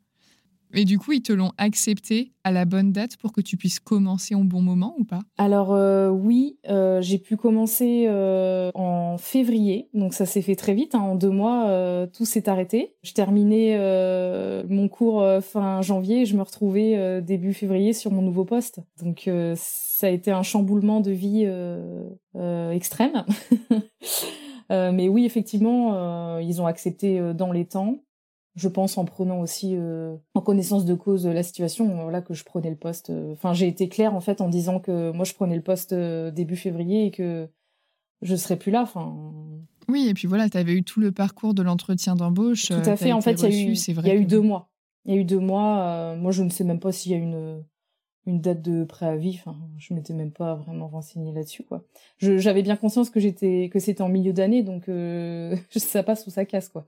Et 0.72 0.85
du 0.85 0.98
coup, 0.98 1.12
ils 1.12 1.22
te 1.22 1.33
l'ont 1.33 1.52
accepté 1.59 2.33
à 2.44 2.52
la 2.52 2.64
bonne 2.64 2.92
date 2.92 3.16
pour 3.16 3.33
que 3.33 3.40
tu 3.40 3.56
puisses 3.56 3.80
commencer 3.80 4.35
au 4.35 4.44
bon 4.44 4.62
moment 4.62 4.94
ou 4.98 5.04
pas? 5.04 5.20
Alors 5.37 5.72
euh, 5.72 6.09
oui, 6.09 6.59
euh, 6.68 7.00
j'ai 7.02 7.18
pu 7.18 7.37
commencer 7.37 8.06
euh, 8.09 8.70
en 8.74 9.18
février, 9.18 9.88
donc 9.94 10.14
ça 10.14 10.26
s'est 10.26 10.42
fait 10.42 10.56
très 10.56 10.74
vite. 10.74 10.94
Hein. 10.94 11.00
en 11.00 11.14
deux 11.16 11.30
mois, 11.30 12.06
tout 12.12 12.24
s'est 12.24 12.48
arrêté. 12.48 12.94
Je 13.02 13.12
terminais 13.12 13.76
mon 14.68 14.88
cours 14.88 15.24
fin 15.42 15.83
janvier, 15.83 16.22
et 16.22 16.26
je 16.26 16.37
me 16.37 16.42
retrouvais 16.42 17.20
début 17.22 17.52
février 17.52 17.92
sur 17.92 18.12
mon 18.12 18.22
nouveau 18.22 18.44
poste. 18.44 18.80
Donc 19.02 19.28
ça 19.56 20.06
a 20.06 20.11
été 20.11 20.30
un 20.30 20.42
chamboulement 20.42 21.00
de 21.00 21.11
vie 21.11 21.46
extrême. 22.72 23.24
mais 24.70 25.09
oui, 25.09 25.24
effectivement, 25.24 26.38
ils 26.38 26.61
ont 26.62 26.66
accepté 26.66 27.35
dans 27.35 27.52
les 27.52 27.66
temps 27.66 28.02
je 28.56 28.68
pense 28.68 28.98
en 28.98 29.04
prenant 29.04 29.40
aussi 29.40 29.76
euh, 29.76 30.16
en 30.34 30.40
connaissance 30.40 30.84
de 30.84 30.94
cause 30.94 31.26
la 31.26 31.42
situation 31.42 32.02
voilà 32.02 32.20
que 32.20 32.34
je 32.34 32.44
prenais 32.44 32.70
le 32.70 32.76
poste 32.76 33.10
euh, 33.10 33.32
enfin 33.32 33.52
j'ai 33.52 33.68
été 33.68 33.88
claire 33.88 34.14
en 34.14 34.20
fait 34.20 34.40
en 34.40 34.48
disant 34.48 34.80
que 34.80 35.12
moi 35.12 35.24
je 35.24 35.34
prenais 35.34 35.56
le 35.56 35.62
poste 35.62 35.92
euh, 35.92 36.30
début 36.30 36.56
février 36.56 37.06
et 37.06 37.10
que 37.10 37.48
je 38.22 38.36
serais 38.36 38.56
plus 38.56 38.70
là 38.70 38.82
enfin. 38.82 39.16
Oui 39.88 40.08
et 40.08 40.14
puis 40.14 40.26
voilà 40.26 40.48
tu 40.48 40.58
avais 40.58 40.72
eu 40.72 40.82
tout 40.82 41.00
le 41.00 41.12
parcours 41.12 41.54
de 41.54 41.62
l'entretien 41.62 42.16
d'embauche 42.16 42.68
tout 42.68 42.74
à 42.74 42.96
fait 42.96 43.12
en 43.12 43.20
fait 43.20 43.34
il 43.34 43.42
y 43.42 43.46
a 43.46 43.48
eu 43.50 43.72
il 43.72 44.06
y 44.06 44.10
a 44.10 44.14
eu 44.14 44.24
deux 44.24 44.40
mois. 44.40 44.68
Il 45.06 45.14
y 45.14 45.16
a 45.16 45.20
eu 45.20 45.24
deux 45.24 45.38
mois 45.38 46.14
moi 46.16 46.32
je 46.32 46.42
ne 46.42 46.50
sais 46.50 46.64
même 46.64 46.80
pas 46.80 46.92
s'il 46.92 47.12
y 47.12 47.14
a 47.14 47.18
une 47.18 47.64
une 48.26 48.40
date 48.42 48.60
de 48.60 48.84
préavis 48.84 49.38
enfin 49.40 49.56
je 49.78 49.94
m'étais 49.94 50.12
même 50.12 50.30
pas 50.30 50.54
vraiment 50.54 50.88
renseignée 50.88 51.32
là-dessus 51.32 51.62
quoi. 51.62 51.84
J'avais 52.18 52.62
bien 52.62 52.76
conscience 52.76 53.10
que 53.10 53.20
j'étais 53.20 53.70
que 53.72 53.78
c'était 53.78 54.02
en 54.02 54.08
milieu 54.08 54.32
d'année 54.32 54.62
donc 54.62 54.90
ça 55.70 56.02
passe 56.02 56.26
ou 56.26 56.30
ça 56.30 56.44
casse 56.44 56.68
quoi 56.68 56.86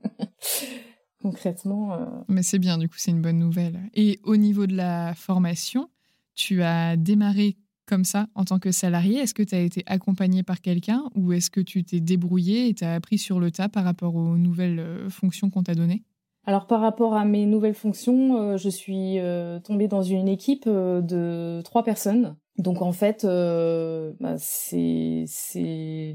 concrètement. 1.23 1.93
Euh. 1.93 2.05
Mais 2.27 2.43
c'est 2.43 2.59
bien, 2.59 2.77
du 2.77 2.87
coup, 2.87 2.97
c'est 2.97 3.11
une 3.11 3.21
bonne 3.21 3.39
nouvelle. 3.39 3.79
Et 3.95 4.19
au 4.23 4.37
niveau 4.37 4.67
de 4.67 4.75
la 4.75 5.13
formation, 5.15 5.89
tu 6.35 6.61
as 6.61 6.97
démarré 6.97 7.57
comme 7.87 8.03
ça 8.03 8.27
en 8.35 8.45
tant 8.45 8.59
que 8.59 8.71
salarié. 8.71 9.19
Est-ce 9.19 9.33
que 9.33 9.43
tu 9.43 9.55
as 9.55 9.61
été 9.61 9.83
accompagné 9.87 10.43
par 10.43 10.61
quelqu'un 10.61 11.03
ou 11.15 11.33
est-ce 11.33 11.49
que 11.49 11.61
tu 11.61 11.83
t'es 11.83 11.99
débrouillé 11.99 12.67
et 12.67 12.73
tu 12.73 12.83
as 12.83 12.93
appris 12.93 13.17
sur 13.17 13.39
le 13.39 13.51
tas 13.51 13.69
par 13.69 13.83
rapport 13.83 14.15
aux 14.15 14.37
nouvelles 14.37 14.79
euh, 14.79 15.09
fonctions 15.09 15.49
qu'on 15.49 15.63
t'a 15.63 15.75
données? 15.75 16.03
Alors 16.45 16.67
par 16.67 16.81
rapport 16.81 17.15
à 17.15 17.23
mes 17.23 17.45
nouvelles 17.45 17.73
fonctions, 17.73 18.37
euh, 18.37 18.57
je 18.57 18.69
suis 18.69 19.17
tombée 19.63 19.87
dans 19.87 20.03
une 20.03 20.27
équipe 20.27 20.67
de 20.67 21.61
trois 21.63 21.83
personnes. 21.83 22.35
Donc 22.57 22.81
en 22.81 22.91
fait, 22.91 23.25
bah, 23.25 24.35
c'est 24.37 25.25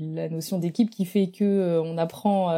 la 0.00 0.28
notion 0.28 0.58
d'équipe 0.58 0.90
qui 0.90 1.04
fait 1.04 1.30
que 1.30 1.80
on 1.84 1.98
apprend 1.98 2.50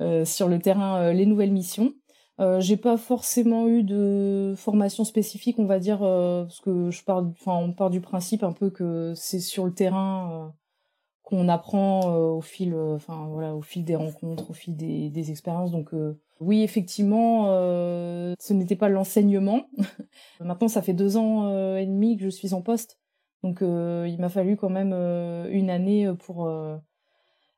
euh, 0.00 0.24
sur 0.24 0.48
le 0.48 0.58
terrain 0.58 0.98
euh, 1.02 1.12
les 1.12 1.26
nouvelles 1.26 1.52
missions. 1.52 1.92
Euh, 2.40 2.58
j'ai 2.60 2.78
pas 2.78 2.96
forcément 2.96 3.68
eu 3.68 3.82
de 3.82 4.54
formation 4.56 5.04
spécifique, 5.04 5.58
on 5.58 5.66
va 5.66 5.78
dire, 5.78 5.98
parce 5.98 6.60
que 6.60 6.90
je 6.90 7.04
pars, 7.04 7.22
enfin, 7.32 7.56
on 7.56 7.72
part 7.72 7.90
du 7.90 8.00
principe 8.00 8.42
un 8.42 8.52
peu 8.52 8.70
que 8.70 9.12
c'est 9.14 9.40
sur 9.40 9.66
le 9.66 9.74
terrain 9.74 10.54
qu'on 11.22 11.48
apprend 11.48 12.14
au 12.14 12.40
fil, 12.40 12.74
enfin 12.74 13.28
voilà, 13.30 13.54
au 13.54 13.60
fil 13.60 13.84
des 13.84 13.96
rencontres, 13.96 14.50
au 14.50 14.54
fil 14.54 14.74
des, 14.76 15.10
des 15.10 15.30
expériences. 15.30 15.70
Donc 15.70 15.92
oui, 16.40 16.62
effectivement, 16.62 17.46
ce 17.46 18.52
n'était 18.52 18.76
pas 18.76 18.88
l'enseignement. 18.88 19.66
Maintenant, 20.40 20.68
ça 20.68 20.82
fait 20.82 20.94
deux 20.94 21.16
ans 21.16 21.76
et 21.76 21.86
demi 21.86 22.16
que 22.16 22.24
je 22.24 22.30
suis 22.30 22.54
en 22.54 22.62
poste, 22.62 22.98
donc 23.42 23.60
il 23.60 24.16
m'a 24.18 24.28
fallu 24.28 24.56
quand 24.56 24.70
même 24.70 24.92
une 24.92 25.70
année 25.70 26.10
pour 26.18 26.48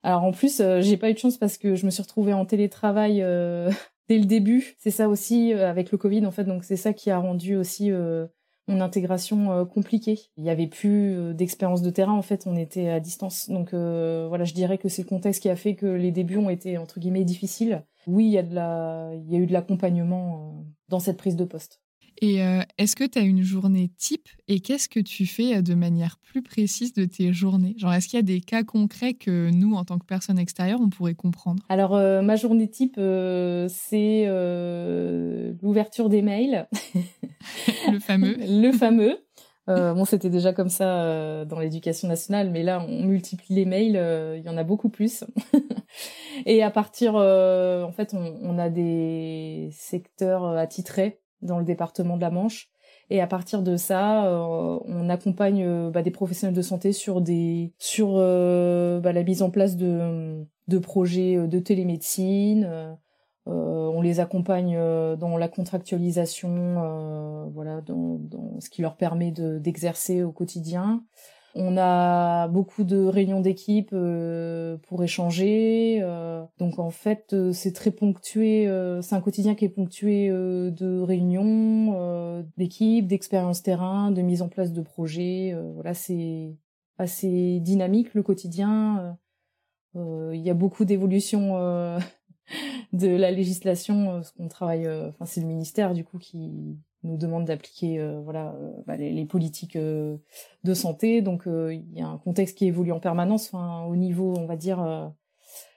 alors 0.03 0.25
en 0.25 0.33
plus, 0.33 0.61
euh, 0.61 0.81
j'ai 0.81 0.97
pas 0.97 1.11
eu 1.11 1.15
de 1.15 1.19
chance 1.19 1.37
parce 1.39 1.59
que 1.59 1.75
je 1.77 1.87
me 1.87 1.91
suis 1.91 2.03
retrouvée 2.03 2.33
en 2.33 2.45
télétravail 2.45 3.23
euh, 3.23 3.71
dès 4.09 4.19
le 4.19 4.25
début. 4.25 4.75
C'est 4.79 4.91
ça 4.91 5.09
aussi 5.09 5.53
euh, 5.53 5.69
avec 5.69 5.93
le 5.93 5.99
Covid 5.99 6.27
en 6.27 6.31
fait, 6.31 6.45
donc 6.45 6.65
c'est 6.65 6.77
ça 6.77 6.93
qui 6.93 7.11
a 7.11 7.19
rendu 7.19 7.57
aussi 7.57 7.91
mon 8.69 8.81
intégration 8.81 9.67
compliquée. 9.67 10.21
Il 10.37 10.45
y 10.45 10.51
avait 10.51 10.67
plus 10.67 11.35
d'expérience 11.35 11.83
de 11.83 11.91
terrain 11.91 12.13
en 12.13 12.23
fait, 12.23 12.47
on 12.47 12.57
était 12.57 12.89
à 12.89 13.01
distance. 13.01 13.49
Donc 13.49 13.75
voilà, 13.75 14.45
je 14.45 14.55
dirais 14.55 14.79
que 14.79 14.89
c'est 14.89 15.03
le 15.03 15.09
contexte 15.09 15.43
qui 15.43 15.51
a 15.51 15.57
fait 15.57 15.75
que 15.75 15.87
les 15.87 16.11
débuts 16.11 16.39
ont 16.39 16.51
été 16.51 16.79
entre 16.79 17.01
guillemets 17.01 17.25
difficiles. 17.25 17.85
Oui, 18.07 18.27
il 18.27 18.33
y 18.33 18.39
a 18.39 18.43
de 18.43 18.55
la 18.55 19.13
il 19.15 19.33
y 19.33 19.37
a 19.37 19.39
eu 19.39 19.47
de 19.47 19.53
l'accompagnement 19.53 20.65
dans 20.89 21.01
cette 21.01 21.17
prise 21.17 21.37
de 21.37 21.45
poste. 21.45 21.83
Et 22.21 22.41
euh, 22.43 22.61
est-ce 22.79 22.95
que 22.95 23.05
tu 23.05 23.19
as 23.19 23.23
une 23.23 23.43
journée 23.43 23.91
type 23.99 24.29
et 24.47 24.61
qu'est-ce 24.61 24.89
que 24.89 25.01
tu 25.01 25.27
fais 25.27 25.57
euh, 25.57 25.63
de 25.63 25.75
manière 25.75 26.19
plus 26.19 26.41
précise 26.41 26.93
de 26.93 27.05
tes 27.05 27.33
journées? 27.33 27.75
Genre, 27.79 27.93
est-ce 27.93 28.07
qu'il 28.07 28.17
y 28.17 28.21
a 28.21 28.23
des 28.23 28.41
cas 28.41 28.63
concrets 28.63 29.15
que 29.15 29.51
nous, 29.51 29.75
en 29.75 29.85
tant 29.85 29.99
que 29.99 30.05
personne 30.05 30.39
extérieure, 30.39 30.81
on 30.81 30.89
pourrait 30.89 31.15
comprendre? 31.15 31.65
Alors, 31.69 31.97
euh, 31.97 32.23
ma 32.23 32.37
journée 32.37 32.69
type, 32.69 32.95
c'est 33.69 34.27
l'ouverture 35.63 36.09
des 36.09 36.23
mails. 36.23 36.69
Le 37.91 37.99
fameux. 37.99 38.37
Le 38.39 38.71
fameux. 38.73 39.17
Bon, 39.67 40.05
c'était 40.05 40.31
déjà 40.31 40.53
comme 40.53 40.69
ça 40.69 41.45
dans 41.45 41.59
l'éducation 41.59 42.09
nationale, 42.09 42.51
mais 42.51 42.63
là, 42.63 42.85
on 42.89 43.05
multiplie 43.05 43.55
les 43.55 43.65
mails, 43.65 44.01
il 44.37 44.45
y 44.45 44.49
en 44.49 44.57
a 44.57 44.65
beaucoup 44.65 44.89
plus. 44.89 45.25
et 46.47 46.63
à 46.63 46.71
partir, 46.71 47.15
en 47.15 47.93
fait, 47.93 48.15
on, 48.15 48.39
on, 48.43 48.59
a 48.59 48.69
des 48.69 49.71
secteurs 49.73 50.47
attitrés 50.47 51.21
dans 51.43 51.59
le 51.59 51.65
département 51.65 52.17
de 52.17 52.23
la 52.23 52.31
Manche. 52.31 52.73
Et 53.11 53.21
à 53.21 53.27
partir 53.27 53.63
de 53.63 53.77
ça, 53.77 54.27
euh, 54.27 54.79
on 54.87 55.11
accompagne 55.11 55.65
euh, 55.65 55.91
bah, 55.91 56.01
des 56.01 56.11
professionnels 56.11 56.57
de 56.57 56.63
santé 56.63 56.93
sur 56.93 57.21
des 57.21 57.75
sur 57.79 58.15
euh, 58.17 59.01
bah, 59.01 59.13
la 59.13 59.23
mise 59.23 59.43
en 59.43 59.51
place 59.51 59.77
de, 59.77 60.47
de 60.69 60.79
projets 60.79 61.47
de 61.47 61.59
télémédecine. 61.59 62.97
On 63.47 64.01
les 64.01 64.21
accompagne 64.21 64.77
dans 65.17 65.37
la 65.37 65.49
contractualisation, 65.49 67.51
voilà, 67.53 67.81
dans, 67.81 68.19
dans, 68.19 68.61
ce 68.61 68.71
qui 68.71 68.83
leur 68.83 68.97
permet 68.97 69.33
d'exercer 69.33 70.23
au 70.23 70.33
quotidien. 70.33 71.03
On 71.55 71.77
a 71.77 72.49
beaucoup 72.49 72.83
de 72.83 73.05
réunions 73.05 73.41
d'équipe 73.41 73.91
euh, 73.93 74.79
pour 74.89 75.05
échanger. 75.05 75.99
Euh, 76.01 76.43
donc 76.59 76.79
en 76.79 76.91
fait, 76.91 77.35
euh, 77.35 77.53
c'est 77.53 77.73
très 77.73 77.91
ponctué. 77.91 78.67
c'est 79.03 79.15
un 79.15 79.21
quotidien 79.21 79.55
qui 79.55 79.67
est 79.67 79.69
ponctué 79.69 80.29
de 80.31 81.01
réunions, 81.01 82.45
d'équipes, 82.57 83.07
d'expériences 83.07 83.63
terrain, 83.63 84.11
de 84.11 84.23
mise 84.23 84.43
en 84.43 84.49
place 84.49 84.73
de 84.73 84.81
projets. 84.81 85.55
voilà, 85.75 85.95
c'est 85.95 86.57
assez 86.99 87.61
dynamique 87.61 88.15
le 88.15 88.23
quotidien. 88.23 89.19
Il 89.95 90.41
y 90.41 90.51
a 90.51 90.55
beaucoup 90.55 90.85
d'évolutions 90.85 91.57
de 92.93 93.09
la 93.09 93.31
législation, 93.31 94.07
parce 94.07 94.31
qu'on 94.33 94.49
travaille. 94.49 94.89
Enfin, 94.89 95.25
c'est 95.27 95.41
le 95.41 95.47
ministère 95.47 95.95
du 95.95 96.05
coup 96.05 96.19
qui 96.19 96.77
nous 97.05 97.17
demande 97.17 97.45
d'appliquer 97.45 97.99
euh, 97.99 98.21
voilà 98.21 98.55
euh, 98.61 98.73
bah, 98.87 98.97
les, 98.97 99.25
politiques 99.25 99.77
euh, 99.77 100.17
de 100.65 100.75
santé. 100.75 101.23
Donc 101.23 101.45
il 101.47 101.85
y 101.95 102.01
a 102.01 102.07
un 102.07 102.19
contexte 102.19 102.57
qui 102.59 102.67
évolue 102.67 102.93
en 102.93 103.01
permanence. 103.01 103.47
Enfin 103.53 103.85
au 103.85 103.97
niveau 103.97 104.37
on 104.37 104.47
va 104.47 104.57
dire 104.57 105.13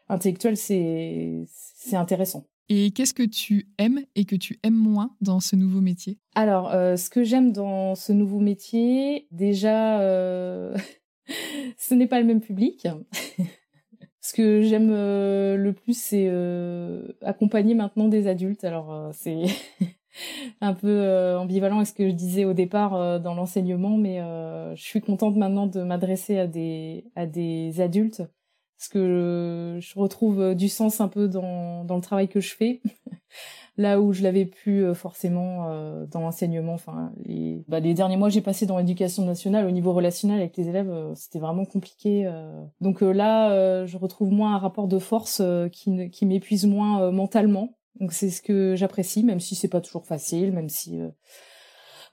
intellectuel 0.09 0.57
c'est 0.57 1.45
c'est 1.47 1.95
intéressant. 1.95 2.45
Et 2.67 2.91
qu'est-ce 2.91 3.13
que 3.13 3.23
tu 3.23 3.69
aimes 3.77 4.01
et 4.15 4.25
que 4.25 4.35
tu 4.35 4.59
aimes 4.63 4.73
moins 4.73 5.15
dans 5.21 5.39
ce 5.39 5.55
nouveau 5.55 5.81
métier? 5.81 6.17
Alors 6.33 6.71
ce 6.71 7.09
que 7.09 7.23
j'aime 7.23 7.51
dans 7.51 7.95
ce 7.95 8.11
nouveau 8.11 8.39
métier 8.39 9.27
déjà 9.31 9.99
ce 11.77 11.93
n'est 11.93 12.07
pas 12.07 12.19
le 12.19 12.25
même 12.25 12.41
public 12.41 12.88
ce 14.27 14.33
que 14.33 14.61
j'aime 14.61 14.89
le 14.91 15.71
plus 15.71 15.97
c'est 15.97 16.31
accompagner 17.21 17.75
maintenant 17.75 18.07
des 18.07 18.27
adultes. 18.27 18.63
Alors 18.63 19.09
c'est 19.13 19.45
un 20.61 20.73
peu 20.73 20.88
euh, 20.88 21.39
ambivalent 21.39 21.77
avec 21.77 21.88
ce 21.88 21.93
que 21.93 22.07
je 22.07 22.13
disais 22.13 22.45
au 22.45 22.53
départ 22.53 22.95
euh, 22.95 23.19
dans 23.19 23.33
l'enseignement, 23.33 23.97
mais 23.97 24.21
euh, 24.21 24.75
je 24.75 24.83
suis 24.83 25.01
contente 25.01 25.35
maintenant 25.35 25.67
de 25.67 25.81
m'adresser 25.81 26.39
à 26.39 26.47
des 26.47 27.05
à 27.15 27.25
des 27.25 27.81
adultes 27.81 28.23
parce 28.77 28.89
que 28.89 29.77
je, 29.79 29.99
retrouve 29.99 30.55
du 30.55 30.69
sens 30.69 31.01
un 31.01 31.07
peu 31.07 31.27
dans 31.27 31.83
dans 31.85 31.95
le 31.95 32.01
travail 32.01 32.27
que 32.27 32.39
je 32.39 32.55
fais. 32.55 32.81
là 33.77 33.99
où 33.99 34.13
je 34.13 34.23
l'avais 34.23 34.45
plus 34.45 34.95
forcément 34.95 35.69
dans 36.05 36.21
l'enseignement. 36.21 36.73
Enfin, 36.73 37.11
les, 37.25 37.65
bah, 37.67 37.81
les 37.81 37.93
derniers 37.93 38.15
mois 38.15 38.29
j'ai 38.29 38.39
passé 38.39 38.65
dans 38.65 38.77
l'éducation 38.77 39.25
nationale 39.25 39.67
au 39.67 39.71
niveau 39.71 39.91
relationnel 39.91 40.39
avec 40.39 40.55
les 40.55 40.69
élèves, 40.69 40.93
c'était 41.15 41.39
vraiment 41.39 41.65
compliqué. 41.65 42.31
Donc 42.79 43.01
là, 43.01 43.85
je 43.85 43.97
retrouve 43.97 44.31
moins 44.31 44.55
un 44.55 44.59
rapport 44.59 44.88
de 44.88 44.97
force 44.97 45.41
qui, 45.73 46.09
qui 46.09 46.25
m'épuise 46.25 46.65
moins 46.65 47.11
mentalement 47.11 47.75
donc 47.99 48.11
c'est 48.11 48.29
ce 48.29 48.41
que 48.41 48.75
j'apprécie, 48.75 49.23
même 49.23 49.39
si 49.39 49.55
c'est 49.55 49.67
pas 49.67 49.81
toujours 49.81 50.05
facile, 50.05 50.51
même 50.51 50.69
si 50.69 50.99
euh, 50.99 51.09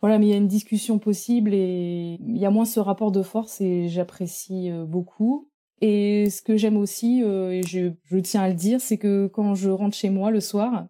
voilà, 0.01 0.19
mais 0.19 0.27
il 0.27 0.31
y 0.31 0.35
a 0.35 0.37
une 0.37 0.49
discussion 0.49 0.99
possible 0.99 1.55
et 1.55 2.19
il 2.21 2.39
y 2.39 2.47
a 2.47 2.51
moins 2.51 2.65
ce 2.65 2.81
rapport 2.81 3.13
de 3.13 3.23
force 3.23 3.61
et 3.61 3.89
j'apprécie 3.89 4.71
beaucoup. 4.87 5.49
Et 5.83 6.31
ce 6.31 6.43
que 6.43 6.57
j'aime 6.57 6.77
aussi, 6.77 7.23
et 7.23 7.63
je, 7.65 8.19
tiens 8.21 8.43
à 8.43 8.49
le 8.49 8.55
dire, 8.55 8.81
c'est 8.81 8.99
que 8.99 9.27
quand 9.27 9.57
je 9.57 9.69
rentre 9.69 9.97
chez 9.97 10.11
moi 10.11 10.31
le 10.31 10.41
soir, 10.41 10.87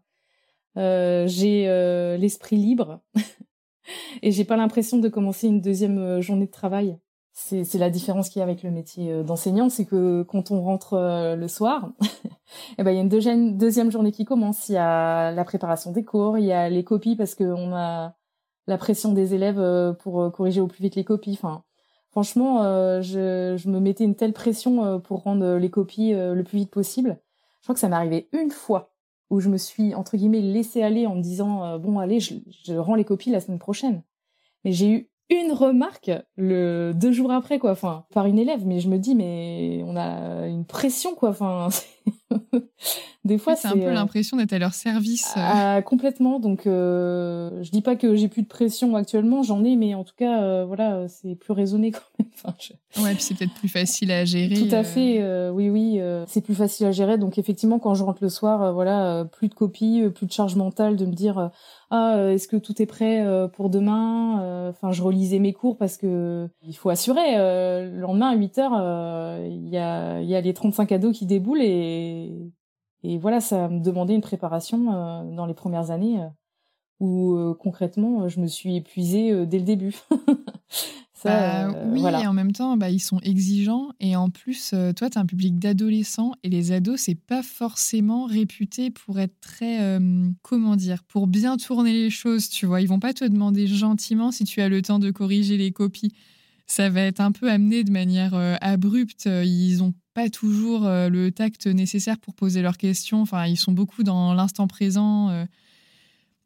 j'ai 0.76 2.16
l'esprit 2.20 2.56
libre 2.56 3.00
et 4.22 4.30
j'ai 4.32 4.44
pas 4.44 4.58
l'impression 4.58 4.98
de 4.98 5.08
commencer 5.08 5.48
une 5.48 5.62
deuxième 5.62 6.20
journée 6.20 6.44
de 6.44 6.50
travail. 6.50 6.98
C'est 7.32 7.78
la 7.78 7.88
différence 7.88 8.28
qu'il 8.28 8.40
y 8.40 8.42
a 8.42 8.44
avec 8.44 8.62
le 8.62 8.70
métier 8.70 9.24
d'enseignant, 9.24 9.70
c'est 9.70 9.86
que 9.86 10.24
quand 10.24 10.50
on 10.50 10.60
rentre 10.60 11.36
le 11.38 11.48
soir, 11.48 11.90
eh 12.78 12.82
ben 12.82 12.90
il 12.90 12.96
y 12.96 12.98
a 12.98 13.02
une 13.02 13.08
deuxième, 13.08 13.56
deuxième 13.56 13.90
journée 13.90 14.12
qui 14.12 14.26
commence. 14.26 14.68
Il 14.68 14.72
y 14.72 14.76
a 14.76 15.32
la 15.32 15.44
préparation 15.44 15.90
des 15.90 16.04
cours, 16.04 16.36
il 16.36 16.44
y 16.44 16.52
a 16.52 16.68
les 16.68 16.84
copies 16.84 17.16
parce 17.16 17.34
qu'on 17.34 17.74
a 17.74 18.14
la 18.66 18.76
pression 18.76 19.12
des 19.12 19.32
élèves 19.32 19.96
pour 20.00 20.30
corriger 20.32 20.60
au 20.60 20.66
plus 20.66 20.82
vite 20.82 20.96
les 20.96 21.04
copies. 21.04 21.32
Enfin, 21.32 21.64
franchement, 22.12 22.62
je, 23.02 23.56
je 23.58 23.68
me 23.68 23.80
mettais 23.80 24.04
une 24.04 24.14
telle 24.14 24.32
pression 24.32 25.00
pour 25.00 25.22
rendre 25.22 25.56
les 25.56 25.70
copies 25.70 26.12
le 26.12 26.42
plus 26.42 26.58
vite 26.58 26.70
possible. 26.70 27.18
Je 27.60 27.64
crois 27.64 27.74
que 27.74 27.80
ça 27.80 27.88
m'est 27.88 27.96
arrivé 27.96 28.28
une 28.32 28.50
fois 28.50 28.92
où 29.30 29.40
je 29.40 29.48
me 29.48 29.56
suis 29.56 29.94
entre 29.94 30.16
guillemets 30.16 30.40
laissé 30.40 30.82
aller 30.82 31.06
en 31.06 31.16
me 31.16 31.22
disant 31.22 31.78
bon 31.78 31.98
allez, 31.98 32.20
je, 32.20 32.34
je 32.64 32.74
rends 32.74 32.94
les 32.94 33.04
copies 33.04 33.30
la 33.30 33.40
semaine 33.40 33.58
prochaine. 33.58 34.02
Mais 34.64 34.72
j'ai 34.72 34.90
eu 34.90 35.10
une 35.32 35.52
remarque 35.52 36.10
le 36.36 36.92
deux 36.94 37.12
jours 37.12 37.32
après 37.32 37.58
quoi 37.58 37.70
enfin 37.70 38.04
par 38.12 38.26
une 38.26 38.38
élève 38.38 38.66
mais 38.66 38.80
je 38.80 38.88
me 38.88 38.98
dis 38.98 39.14
mais 39.14 39.82
on 39.86 39.96
a 39.96 40.46
une 40.46 40.64
pression 40.64 41.14
quoi 41.14 41.30
enfin 41.30 41.68
des 43.24 43.38
fois 43.38 43.54
c'est 43.54 43.68
un 43.68 43.72
peu 43.72 43.86
euh, 43.86 43.92
l'impression 43.92 44.36
d'être 44.36 44.52
à 44.52 44.58
leur 44.58 44.74
service 44.74 45.32
euh. 45.36 45.40
ah, 45.40 45.82
complètement. 45.82 46.40
Donc 46.40 46.66
euh, 46.66 47.62
je 47.62 47.70
dis 47.70 47.82
pas 47.82 47.96
que 47.96 48.16
j'ai 48.16 48.28
plus 48.28 48.42
de 48.42 48.48
pression 48.48 48.96
actuellement 48.96 49.42
j'en 49.42 49.62
ai 49.64 49.76
mais 49.76 49.94
en 49.94 50.04
tout 50.04 50.14
cas 50.16 50.64
voilà 50.64 51.06
c'est 51.08 51.34
plus 51.34 51.52
raisonné 51.52 51.90
quand 51.92 52.00
même. 52.18 52.28
Enfin, 52.34 52.54
ouais 53.04 53.14
puis 53.14 53.22
c'est 53.22 53.34
peut-être 53.34 53.54
plus 53.54 53.68
facile 53.68 54.10
à 54.10 54.24
gérer 54.24 54.54
tout 54.54 54.74
à 54.74 54.82
fait 54.82 55.22
oui 55.50 55.70
oui 55.70 56.00
c'est 56.26 56.40
plus 56.40 56.54
facile 56.54 56.86
à 56.86 56.92
gérer. 56.92 57.18
Donc 57.18 57.38
effectivement 57.38 57.78
quand 57.78 57.94
je 57.94 58.02
rentre 58.02 58.22
le 58.22 58.28
soir 58.28 58.72
voilà 58.72 59.26
plus 59.30 59.48
de 59.48 59.54
copies 59.54 60.02
plus 60.14 60.26
de 60.26 60.32
charge 60.32 60.56
mentale 60.56 60.96
de 60.96 61.06
me 61.06 61.12
dire 61.12 61.50
ah 61.90 62.16
est-ce 62.30 62.48
que 62.48 62.56
tout 62.56 62.80
est 62.82 62.86
prêt 62.86 63.24
pour 63.54 63.70
demain 63.70 64.68
enfin 64.70 64.90
je 64.90 65.02
relisais 65.02 65.38
mes 65.38 65.52
cours 65.52 65.76
parce 65.76 65.96
que 65.96 66.48
il 66.66 66.74
faut 66.74 66.90
assurer 66.90 67.36
le 67.36 68.00
lendemain 68.00 68.30
à 68.30 68.34
8 68.34 68.58
heures 68.58 69.38
il 69.46 69.68
y 69.68 69.78
a 69.78 70.20
il 70.20 70.28
y 70.28 70.34
a 70.34 70.40
les 70.40 70.54
35 70.54 70.86
cadeaux 70.86 71.12
qui 71.12 71.26
déboulent 71.26 71.62
et 71.62 71.91
et 73.04 73.18
voilà 73.18 73.40
ça 73.40 73.68
me 73.68 73.80
demandait 73.80 74.14
une 74.14 74.20
préparation 74.20 74.84
dans 75.34 75.46
les 75.46 75.54
premières 75.54 75.90
années 75.90 76.20
où 77.00 77.54
concrètement 77.58 78.28
je 78.28 78.40
me 78.40 78.46
suis 78.46 78.76
épuisée 78.76 79.46
dès 79.46 79.58
le 79.58 79.64
début 79.64 79.96
Bah, 81.24 81.68
euh, 81.68 81.84
oui, 81.86 82.00
et 82.00 82.26
en 82.26 82.32
même 82.32 82.52
temps, 82.52 82.76
bah, 82.76 82.90
ils 82.90 83.00
sont 83.00 83.20
exigeants. 83.20 83.90
Et 84.00 84.16
en 84.16 84.30
plus, 84.30 84.72
euh, 84.72 84.92
toi, 84.92 85.08
tu 85.10 85.18
as 85.18 85.20
un 85.20 85.26
public 85.26 85.58
d'adolescents. 85.58 86.32
Et 86.42 86.48
les 86.48 86.72
ados, 86.72 87.00
c'est 87.00 87.14
pas 87.14 87.42
forcément 87.42 88.26
réputé 88.26 88.90
pour 88.90 89.20
être 89.20 89.38
très. 89.40 89.80
Euh, 89.82 90.28
comment 90.42 90.76
dire 90.76 91.04
Pour 91.04 91.26
bien 91.26 91.56
tourner 91.56 91.92
les 91.92 92.10
choses, 92.10 92.48
tu 92.48 92.66
vois. 92.66 92.80
Ils 92.80 92.88
vont 92.88 93.00
pas 93.00 93.14
te 93.14 93.24
demander 93.24 93.66
gentiment 93.66 94.32
si 94.32 94.44
tu 94.44 94.60
as 94.60 94.68
le 94.68 94.82
temps 94.82 94.98
de 94.98 95.10
corriger 95.10 95.56
les 95.56 95.72
copies. 95.72 96.12
Ça 96.66 96.88
va 96.88 97.02
être 97.02 97.20
un 97.20 97.32
peu 97.32 97.50
amené 97.50 97.84
de 97.84 97.90
manière 97.90 98.34
abrupte. 98.60 99.26
Ils 99.26 99.78
n'ont 99.78 99.94
pas 100.14 100.28
toujours 100.28 100.82
le 100.84 101.30
tact 101.30 101.66
nécessaire 101.66 102.18
pour 102.18 102.34
poser 102.34 102.62
leurs 102.62 102.76
questions. 102.76 103.22
Enfin, 103.22 103.46
ils 103.46 103.56
sont 103.56 103.72
beaucoup 103.72 104.02
dans 104.02 104.34
l'instant 104.34 104.66
présent 104.66 105.46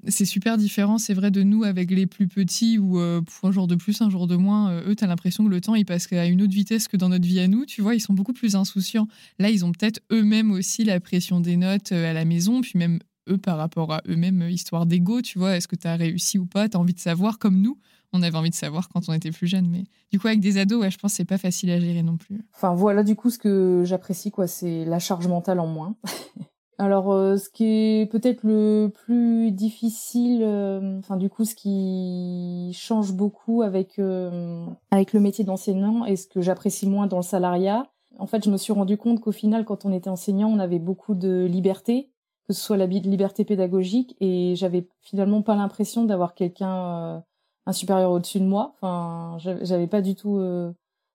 c'est 0.09 0.25
super 0.25 0.57
différent, 0.57 0.99
c'est 0.99 1.15
vrai, 1.15 1.31
de 1.31 1.43
nous 1.43 1.65
avec 1.65 1.91
les 1.91 2.07
plus 2.07 2.29
petits 2.29 2.79
où 2.79 3.01
euh, 3.01 3.21
un 3.43 3.51
jour 3.51 3.67
de 3.67 3.75
plus, 3.75 4.01
un 4.03 4.11
jour 4.11 4.27
de 4.27 4.37
moins, 4.37 4.71
euh, 4.71 4.91
eux, 4.91 4.97
tu 4.97 5.05
as 5.05 5.07
l'impression 5.07 5.45
que 5.45 5.51
le 5.51 5.61
temps, 5.61 5.75
il 5.75 5.85
passe 5.85 6.13
à 6.13 6.27
une 6.27 6.43
autre 6.43 6.53
vitesse 6.53 6.89
que 6.89 6.97
dans 6.97 7.09
notre 7.09 7.27
vie 7.27 7.41
à 7.41 7.49
nous. 7.49 7.65
Tu 7.65 7.83
vois, 7.83 7.95
ils 7.95 8.01
sont 8.01 8.15
beaucoup 8.15 8.33
plus 8.33 8.55
insouciants. 8.55 9.09
Là, 9.39 9.51
ils 9.51 9.65
ont 9.65 9.73
peut-être 9.73 10.01
eux-mêmes 10.13 10.53
aussi 10.53 10.85
la 10.85 11.01
pression 11.01 11.41
des 11.41 11.57
notes 11.57 11.93
euh, 11.93 12.11
à 12.11 12.13
la 12.13 12.25
maison, 12.25 12.61
puis 12.61 12.73
même 12.77 13.01
eux 13.29 13.39
par 13.39 13.57
rapport 13.57 13.93
à 13.93 14.03
eux-mêmes, 14.09 14.43
histoire 14.49 14.87
d'ego, 14.87 15.21
tu 15.21 15.39
vois, 15.39 15.57
est-ce 15.57 15.67
que 15.67 15.77
tu 15.77 15.89
as 15.89 15.97
réussi 15.97 16.39
ou 16.39 16.47
pas? 16.47 16.69
Tu 16.69 16.77
as 16.77 16.81
envie 16.81 16.95
de 16.95 17.01
savoir, 17.01 17.39
comme 17.39 17.61
nous, 17.61 17.79
on 18.17 18.23
avait 18.23 18.37
envie 18.37 18.51
de 18.51 18.55
savoir 18.55 18.89
quand 18.89 19.09
on 19.09 19.13
était 19.13 19.31
plus 19.31 19.47
jeune. 19.47 19.69
Mais 19.69 19.85
du 20.11 20.19
coup, 20.19 20.27
avec 20.27 20.41
des 20.41 20.59
ados, 20.59 20.81
ouais, 20.81 20.91
je 20.91 20.99
pense 20.99 21.13
que 21.13 21.17
c'est 21.17 21.25
pas 21.25 21.39
facile 21.39 21.71
à 21.71 21.79
gérer 21.79 22.03
non 22.03 22.17
plus. 22.17 22.41
Enfin, 22.55 22.75
voilà, 22.75 23.03
du 23.03 23.17
coup, 23.17 23.31
ce 23.31 23.39
que 23.39 23.83
j'apprécie, 23.85 24.31
quoi, 24.31 24.47
c'est 24.47 24.85
la 24.85 24.99
charge 24.99 25.27
mentale 25.29 25.61
en 25.61 25.67
moins. 25.67 25.97
Alors, 26.79 27.11
euh, 27.11 27.39
ce 27.39 27.49
qui 27.49 27.65
est 27.65 28.11
peut-être 28.11 28.43
le 28.43 28.93
plus 28.93 29.51
difficile, 29.51 30.43
euh, 30.43 31.01
du 31.17 31.31
coup, 31.31 31.47
ce 31.47 31.55
qui 31.55 32.71
change 32.75 33.13
beaucoup 33.13 33.63
avec 33.63 33.99
euh, 33.99 34.67
avec 34.91 35.15
le 35.15 35.21
métier 35.21 35.43
d'enseignant 35.43 36.05
et 36.05 36.17
ce 36.17 36.27
que 36.27 36.43
j'apprécie 36.43 36.87
moins 36.87 37.07
dans 37.07 37.17
le 37.17 37.23
salariat, 37.23 37.91
en 38.19 38.27
fait, 38.27 38.45
je 38.45 38.51
me 38.51 38.59
suis 38.59 38.75
rendu 38.75 38.99
compte 38.99 39.21
qu'au 39.21 39.33
final, 39.33 39.65
quand 39.65 39.87
on 39.87 39.93
était 39.93 40.11
enseignant, 40.11 40.49
on 40.49 40.59
avait 40.59 40.79
beaucoup 40.79 41.15
de 41.15 41.47
liberté, 41.47 42.11
que 42.47 42.53
ce 42.53 42.61
soit 42.61 42.77
la 42.77 42.87
liberté 42.87 43.45
pédagogique, 43.45 44.15
et 44.21 44.55
j'avais 44.55 44.87
finalement 45.01 45.41
pas 45.41 45.55
l'impression 45.55 46.05
d'avoir 46.05 46.35
quelqu'un, 46.35 47.25
un 47.67 47.73
supérieur 47.73 48.11
au-dessus 48.13 48.41
de 48.41 48.47
moi. 48.47 48.75
Enfin, 48.77 49.37
j'avais 49.63 49.87
pas 49.87 50.01
du 50.01 50.15
tout 50.15 50.41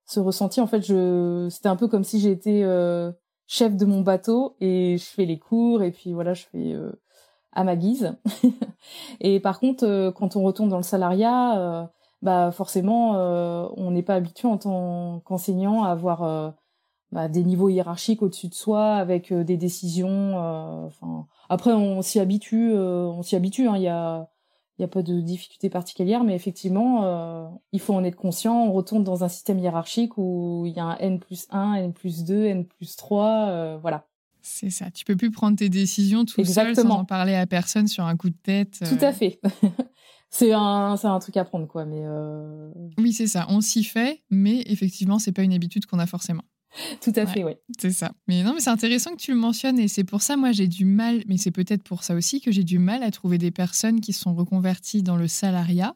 ce 0.06 0.20
ressenti. 0.20 0.62
En 0.62 0.68
fait, 0.68 0.82
je, 0.82 1.48
c'était 1.50 1.70
un 1.70 1.76
peu 1.76 1.88
comme 1.88 2.04
si 2.04 2.20
j'étais 2.20 2.64
chef 3.52 3.76
de 3.76 3.84
mon 3.84 4.00
bateau 4.00 4.56
et 4.62 4.98
je 4.98 5.04
fais 5.04 5.26
les 5.26 5.38
cours 5.38 5.84
et 5.84 5.92
puis 5.92 6.14
voilà, 6.14 6.34
je 6.34 6.44
fais 6.44 6.72
euh, 6.72 6.94
à 7.52 7.66
ma 7.66 7.76
guise. 7.76 8.16
et 9.20 9.42
par 9.42 9.60
contre, 9.60 9.86
euh, 9.86 10.10
quand 10.10 10.38
on 10.38 10.44
retourne 10.44 10.70
dans 10.70 10.78
le 10.78 10.84
salariat, 10.84 11.60
euh, 11.60 11.86
bah 12.22 12.52
forcément, 12.52 13.14
on 13.76 13.92
n'est 13.92 14.04
pas 14.04 14.16
habitué 14.16 14.48
en 14.48 14.58
tant 14.58 15.20
qu'enseignant 15.26 15.84
à 15.84 15.90
avoir 15.90 16.54
bah, 17.12 17.28
des 17.28 17.44
niveaux 17.44 17.68
hiérarchiques 17.68 18.22
au-dessus 18.22 18.48
de 18.48 18.54
soi 18.54 18.94
avec 18.94 19.34
des 19.34 19.58
décisions. 19.58 20.38
Enfin, 20.86 21.26
après, 21.50 21.74
on 21.74 22.04
s'y 22.04 22.20
habitue, 22.20 22.74
on 22.76 23.24
s'y 23.24 23.36
habitue. 23.36 23.68
Hein, 23.68 23.78
il 23.78 23.82
y 23.82 23.88
a 23.88 24.30
il 24.78 24.82
n'y 24.82 24.86
a 24.86 24.88
pas 24.88 25.04
de 25.04 25.20
difficulté 25.20 25.70
particulière, 25.70 26.24
mais 26.24 26.36
effectivement, 26.36 27.04
euh, 27.04 27.48
il 27.72 27.80
faut 27.80 27.94
en 27.94 28.04
être 28.04 28.16
conscient. 28.16 28.56
On 28.56 28.72
retourne 28.72 29.04
dans 29.04 29.24
un 29.24 29.28
système 29.28 29.60
hiérarchique 29.60 30.18
où 30.18 30.64
il 30.66 30.74
y 30.74 30.80
a 30.80 30.86
un 30.86 30.98
N 30.98 31.20
plus 31.20 31.48
1, 31.52 31.74
N 31.74 31.94
plus 31.94 32.24
2, 32.24 32.46
N 32.46 32.66
plus 32.66 32.96
3, 32.96 33.48
euh, 33.50 33.78
voilà. 33.82 34.08
C'est 34.42 34.72
ça. 34.72 34.90
Tu 34.90 35.06
peux 35.06 35.16
plus 35.16 35.30
prendre 35.30 35.56
tes 35.56 35.70
décisions 35.70 36.26
tout 36.26 36.44
seul 36.46 36.76
sans 36.76 36.90
en 36.90 37.06
parler 37.06 37.36
à 37.36 37.46
personne 37.46 37.88
sur 37.88 38.06
un 38.06 38.18
coup 38.18 38.30
de 38.30 38.38
tête. 38.42 38.80
Tout 38.80 39.06
à 39.06 39.10
euh. 39.10 39.14
fait. 39.14 39.40
c'est 40.32 40.52
un, 40.52 40.96
un 41.04 41.20
truc 41.20 41.38
à 41.38 41.46
prendre, 41.46 41.68
quoi. 41.68 41.86
Mais 41.86 42.04
Oui, 42.98 43.14
c'est 43.14 43.28
ça. 43.28 43.46
On 43.50 43.62
s'y 43.62 43.84
fait, 43.84 44.24
mais 44.32 44.64
effectivement, 44.66 45.20
c'est 45.20 45.32
pas 45.32 45.44
une 45.44 45.54
habitude 45.54 45.86
qu'on 45.86 46.00
a 46.00 46.08
forcément. 46.08 46.44
Tout 47.02 47.14
à 47.16 47.26
fait, 47.26 47.44
oui. 47.44 47.54
C'est 47.80 47.92
ça. 47.92 48.12
Mais 48.28 48.44
non, 48.44 48.54
mais 48.54 48.62
c'est 48.62 48.70
intéressant 48.70 49.12
que 49.12 49.22
tu 49.22 49.32
le 49.32 49.38
mentionnes 49.38 49.80
et 49.80 49.88
c'est 49.88 50.04
pour 50.04 50.22
ça, 50.22 50.38
moi, 50.38 50.52
j'ai 50.52 50.68
du 50.68 50.86
mal, 50.86 51.24
mais 51.28 51.38
c'est 51.38 51.52
peut-être 51.52 51.84
pour 51.84 52.04
ça 52.04 52.16
aussi 52.16 52.42
que 52.42 52.52
j'ai 52.52 52.64
du 52.64 52.80
mal 52.80 53.04
à 53.04 53.12
trouver 53.12 53.38
des 53.38 53.52
personnes 53.52 54.02
qui 54.02 54.14
sont 54.14 54.34
reconverties 54.34 55.04
dans 55.04 55.18
le 55.18 55.28
salariat 55.28 55.96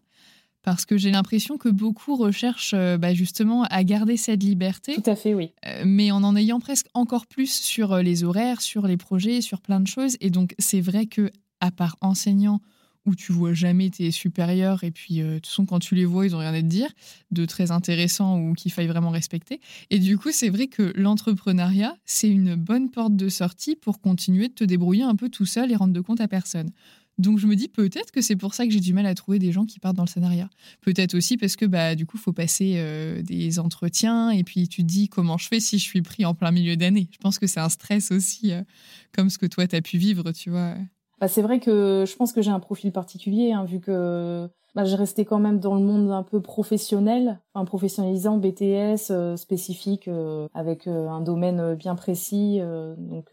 parce 0.66 0.86
que 0.86 0.98
j'ai 0.98 1.12
l'impression 1.12 1.58
que 1.58 1.70
beaucoup 1.70 2.16
recherchent 2.16 2.74
euh, 2.74 2.98
bah, 2.98 3.14
justement 3.14 3.64
à 3.66 3.84
garder 3.84 4.18
cette 4.18 4.42
liberté. 4.42 4.96
Tout 4.96 5.10
à 5.10 5.16
fait, 5.16 5.36
oui. 5.36 5.52
Euh, 5.68 5.84
mais 5.86 6.12
en 6.12 6.24
en 6.24 6.36
ayant 6.36 6.60
presque 6.60 6.88
encore 6.96 7.28
plus 7.28 7.54
sur 7.54 7.94
euh, 7.94 8.02
les 8.02 8.24
horaires, 8.24 8.62
sur 8.62 8.88
les 8.88 8.98
projets, 8.98 9.42
sur 9.42 9.62
plein 9.62 9.80
de 9.80 9.88
choses. 9.88 10.18
Et 10.22 10.32
donc, 10.32 10.56
c'est 10.58 10.82
vrai 10.82 11.06
que, 11.06 11.30
à 11.60 11.70
part 11.70 11.96
enseignant, 12.02 12.62
où 13.06 13.16
tu 13.16 13.32
vois 13.32 13.54
jamais 13.54 13.90
tes 13.90 14.12
supérieurs 14.12 14.84
et 14.84 14.92
puis 14.92 15.22
euh, 15.22 15.36
de 15.36 15.36
toute 15.36 15.48
façon 15.48 15.66
quand 15.66 15.80
tu 15.80 15.96
les 15.96 16.06
vois 16.06 16.26
ils 16.26 16.36
ont 16.36 16.40
rien 16.40 16.54
à 16.54 16.62
te 16.62 16.68
dire 16.68 16.90
de 17.32 17.46
très 17.46 17.72
intéressant 17.72 18.40
ou 18.40 18.54
qu'il 18.54 18.72
faille 18.72 18.88
vraiment 18.88 19.10
respecter 19.12 19.60
et 19.90 20.00
du 20.00 20.18
coup 20.18 20.32
c'est 20.32 20.50
vrai 20.50 20.68
que 20.68 20.94
l'entrepreneuriat 20.96 21.96
c'est 22.06 22.30
une 22.30 22.56
bonne 22.56 22.90
porte 22.90 23.16
de 23.16 23.30
sortie 23.30 23.76
pour 23.76 24.02
continuer 24.02 24.48
de 24.48 24.54
te 24.54 24.64
débrouiller 24.64 25.04
un 25.04 25.16
peu 25.16 25.30
tout 25.30 25.46
seul 25.46 25.72
et 25.72 25.76
rendre 25.76 25.94
de 25.94 26.02
compte 26.02 26.22
à 26.22 26.28
personne 26.28 26.72
donc 27.18 27.40
je 27.40 27.48
me 27.48 27.56
dis 27.56 27.68
peut-être 27.68 28.12
que 28.12 28.22
c'est 28.22 28.36
pour 28.36 28.54
ça 28.54 28.66
que 28.66 28.72
j'ai 28.72 28.80
du 28.80 28.94
mal 28.94 29.06
à 29.06 29.16
trouver 29.16 29.40
des 29.40 29.52
gens 29.52 29.66
qui 29.66 29.80
partent 29.80 29.96
dans 29.96 30.04
le 30.04 30.10
salariat. 30.10 30.50
Peut-être 30.82 31.16
aussi 31.16 31.38
parce 31.38 31.56
que 31.56 31.66
bah 31.66 31.96
du 31.96 32.06
coup 32.06 32.18
faut 32.18 32.34
passer 32.34 32.74
euh, 32.76 33.22
des 33.22 33.60
entretiens 33.60 34.32
et 34.32 34.44
puis 34.44 34.68
tu 34.68 34.82
te 34.82 34.88
dis 34.88 35.08
comment 35.08 35.38
je 35.38 35.48
fais 35.48 35.60
si 35.60 35.80
je 35.80 35.84
suis 35.84 36.02
pris 36.02 36.26
en 36.26 36.34
plein 36.34 36.52
milieu 36.52 36.76
d'année. 36.76 37.08
Je 37.12 37.18
pense 37.18 37.40
que 37.40 37.48
c'est 37.48 37.62
un 37.62 37.70
stress 37.70 38.12
aussi 38.12 38.52
euh, 38.52 38.64
comme 39.14 39.30
ce 39.30 39.38
que 39.38 39.46
toi 39.46 39.66
tu 39.68 39.76
as 39.76 39.82
pu 39.82 39.98
vivre, 39.98 40.32
tu 40.34 40.50
vois. 40.50 40.76
Bah, 41.20 41.28
c'est 41.28 41.42
vrai 41.42 41.60
que 41.60 42.04
je 42.06 42.16
pense 42.16 42.34
que 42.34 42.42
j'ai 42.42 42.52
un 42.52 42.60
profil 42.60 42.92
particulier, 42.92 43.54
hein, 43.54 43.64
vu 43.64 43.80
que 43.80 44.50
bah, 44.76 44.84
j'ai 44.84 44.98
resté 44.98 45.24
quand 45.24 45.40
même 45.40 45.60
dans 45.60 45.76
le 45.76 45.82
monde 45.82 46.12
un 46.12 46.24
peu 46.24 46.42
professionnel, 46.42 47.40
enfin 47.54 47.64
professionnalisant, 47.64 48.38
BTS 48.38 49.10
euh, 49.12 49.38
spécifique, 49.38 50.10
euh, 50.10 50.50
avec 50.54 50.88
euh, 50.88 51.08
un 51.08 51.22
domaine 51.22 51.76
bien 51.76 51.96
précis. 51.96 52.60
donc 52.98 53.32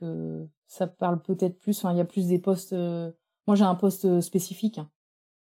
ça 0.69 0.87
parle 0.87 1.21
peut-être 1.21 1.59
plus, 1.59 1.85
il 1.91 1.97
y 1.97 2.01
a 2.01 2.05
plus 2.05 2.29
des 2.29 2.39
postes... 2.39 2.75
moi 3.47 3.57
j'ai 3.57 3.65
un 3.65 3.75
poste 3.75 4.21
spécifique. 4.21 4.79
Hein. 4.79 4.89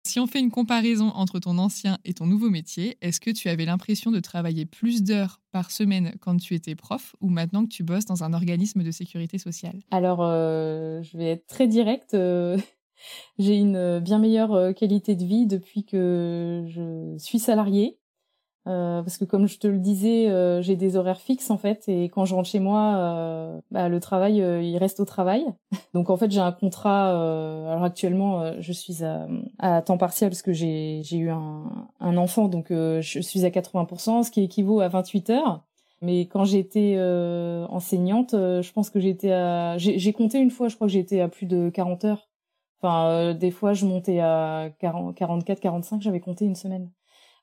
Si 0.03 0.19
on 0.19 0.27
fait 0.27 0.41
une 0.41 0.51
comparaison 0.51 1.09
entre 1.09 1.39
ton 1.39 1.59
ancien 1.59 1.99
et 2.05 2.15
ton 2.15 2.27
nouveau 2.27 2.49
métier, 2.49 2.97
est-ce 3.03 3.21
que 3.21 3.31
tu 3.31 3.49
avais 3.49 3.67
l'impression 3.67 4.11
de 4.11 4.19
travailler 4.19 4.65
plus 4.65 5.03
d'heures 5.03 5.41
par 5.53 5.71
semaine 5.71 6.15
quand 6.21 6.37
tu 6.39 6.55
étais 6.55 6.75
prof 6.75 7.15
ou 7.21 7.29
maintenant 7.29 7.65
que 7.65 7.69
tu 7.69 7.85
bosses 7.85 8.07
dans 8.07 8.25
un 8.25 8.33
organisme 8.33 8.83
de 8.83 8.91
sécurité 8.91 9.37
sociale? 9.37 9.79
Alors, 9.91 10.23
euh, 10.23 11.03
je 11.03 11.19
vais 11.19 11.33
être 11.33 11.47
très 11.47 11.69
directe. 11.69 12.15
Euh, 12.15 12.57
j'ai 13.39 13.57
une 13.57 14.01
bien 14.01 14.19
meilleure 14.19 14.75
qualité 14.75 15.17
de 15.17 15.25
vie 15.25 15.47
depuis 15.47 15.85
que 15.85 16.65
je 16.67 17.15
suis 17.19 17.39
salariée. 17.39 18.00
Euh, 18.66 19.03
parce 19.03 19.16
que 19.16 19.25
comme 19.25 19.46
je 19.46 19.59
te 19.59 19.66
le 19.66 19.79
disais, 19.79 20.29
euh, 20.29 20.61
j'ai 20.61 20.77
des 20.77 20.96
horaires 20.96 21.20
fixes 21.20 21.51
en 21.51 21.57
fait, 21.57 21.88
et 21.88 22.05
quand 22.11 22.27
je 22.27 22.35
rentre 22.35 22.49
chez 22.49 22.61
moi, 22.61 22.94
euh, 22.96 23.61
bah, 23.70 23.88
le 23.88 24.01
travail, 24.01 24.37
il 24.37 24.77
reste 24.77 25.01
au 25.01 25.05
travail. 25.05 25.46
Donc 25.94 26.11
en 26.11 26.16
fait, 26.16 26.31
j'ai 26.31 26.40
un 26.40 26.53
contrat. 26.53 27.11
alors 27.11 27.85
actuellement, 27.85 28.61
je 28.61 28.73
suis 28.73 29.03
à, 29.05 29.27
à, 29.59 29.83
temps 29.83 29.96
partiel 29.99 30.31
parce 30.31 30.42
que 30.42 30.53
j'ai 30.53 31.03
eu 31.12 31.31
un, 31.31 31.88
un, 32.01 32.16
enfant, 32.16 32.49
donc 32.49 32.66
je 32.70 33.20
suis 33.20 33.44
à 33.44 33.51
80%, 33.51 34.25
ce 34.25 34.31
qui 34.31 34.42
équivaut 34.42 34.81
à 34.81 34.88
28 34.88 35.31
heures. 35.31 35.64
Mais 36.03 36.23
quand 36.23 36.44
j'étais 36.44 36.99
enseignante, 37.68 38.33
je 38.33 38.73
pense 38.73 38.90
que 38.90 39.01
j'étais 39.01 39.33
à, 39.33 39.79
j'ai 39.79 40.12
compté 40.12 40.38
une 40.38 40.51
fois, 40.51 40.68
je 40.68 40.77
crois 40.77 40.87
que 40.87 40.92
j'étais 40.92 41.20
à 41.20 41.29
plus 41.29 41.46
de 41.46 41.70
40 41.70 42.05
heures. 42.05 42.29
Enfin, 42.83 43.35
des 43.35 43.51
fois, 43.51 43.75
je 43.75 43.85
montais 43.87 44.20
à 44.20 44.70
40, 44.79 45.14
44, 45.14 45.61
45, 45.61 46.03
j'avais 46.03 46.20
compté 46.20 46.44
une 46.46 46.55
semaine. 46.55 46.90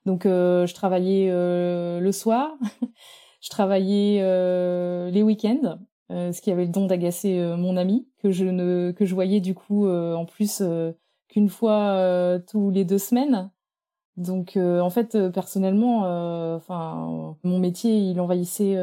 Donc 0.04 0.26
euh, 0.26 0.66
je 0.66 0.74
travaillais 0.74 1.28
euh, 1.30 2.00
le 2.00 2.12
soir, 2.12 2.56
je 3.40 3.50
travaillais 3.50 4.20
euh, 4.22 5.10
les 5.10 5.22
week-ends, 5.22 5.78
ce 6.10 6.40
qui 6.40 6.50
avait 6.50 6.64
le 6.64 6.72
don 6.72 6.86
d'agacer 6.86 7.38
mon 7.58 7.76
ami 7.76 8.08
que 8.22 8.30
je 8.30 8.46
ne 8.46 8.94
voyais 9.14 9.40
du 9.40 9.54
coup 9.54 9.86
en 9.86 10.24
plus 10.24 10.62
qu'une 11.28 11.50
fois 11.50 12.40
tous 12.50 12.70
les 12.70 12.86
deux 12.86 12.98
semaines. 12.98 13.50
Donc 14.16 14.56
en 14.56 14.88
fait 14.88 15.28
personnellement, 15.28 16.58
mon 17.44 17.58
métier 17.58 17.98
il 17.98 18.18
envahissait 18.20 18.76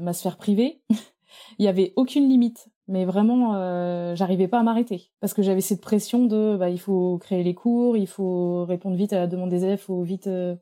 ma 0.00 0.12
sphère 0.12 0.36
privée. 0.36 0.82
il 1.58 1.64
y 1.64 1.68
avait 1.68 1.92
aucune 1.96 2.28
limite. 2.28 2.68
Mais 2.88 3.04
vraiment 3.04 3.54
euh, 3.54 4.14
j'arrivais 4.16 4.48
pas 4.48 4.60
à 4.60 4.62
m'arrêter. 4.62 5.10
Parce 5.20 5.34
que 5.34 5.42
j'avais 5.42 5.60
cette 5.60 5.80
pression 5.80 6.26
de 6.26 6.56
bah 6.58 6.68
il 6.68 6.80
faut 6.80 7.18
créer 7.18 7.42
les 7.42 7.54
cours 7.54 7.96
il 7.96 8.08
faut 8.08 8.64
répondre 8.64 8.96
vite 8.96 9.12
à 9.12 9.18
la 9.18 9.26
demande 9.26 9.50
des 9.50 9.64
élèves 9.64 9.78
faut 9.78 10.02
vite 10.02 10.26
euh, 10.26 10.56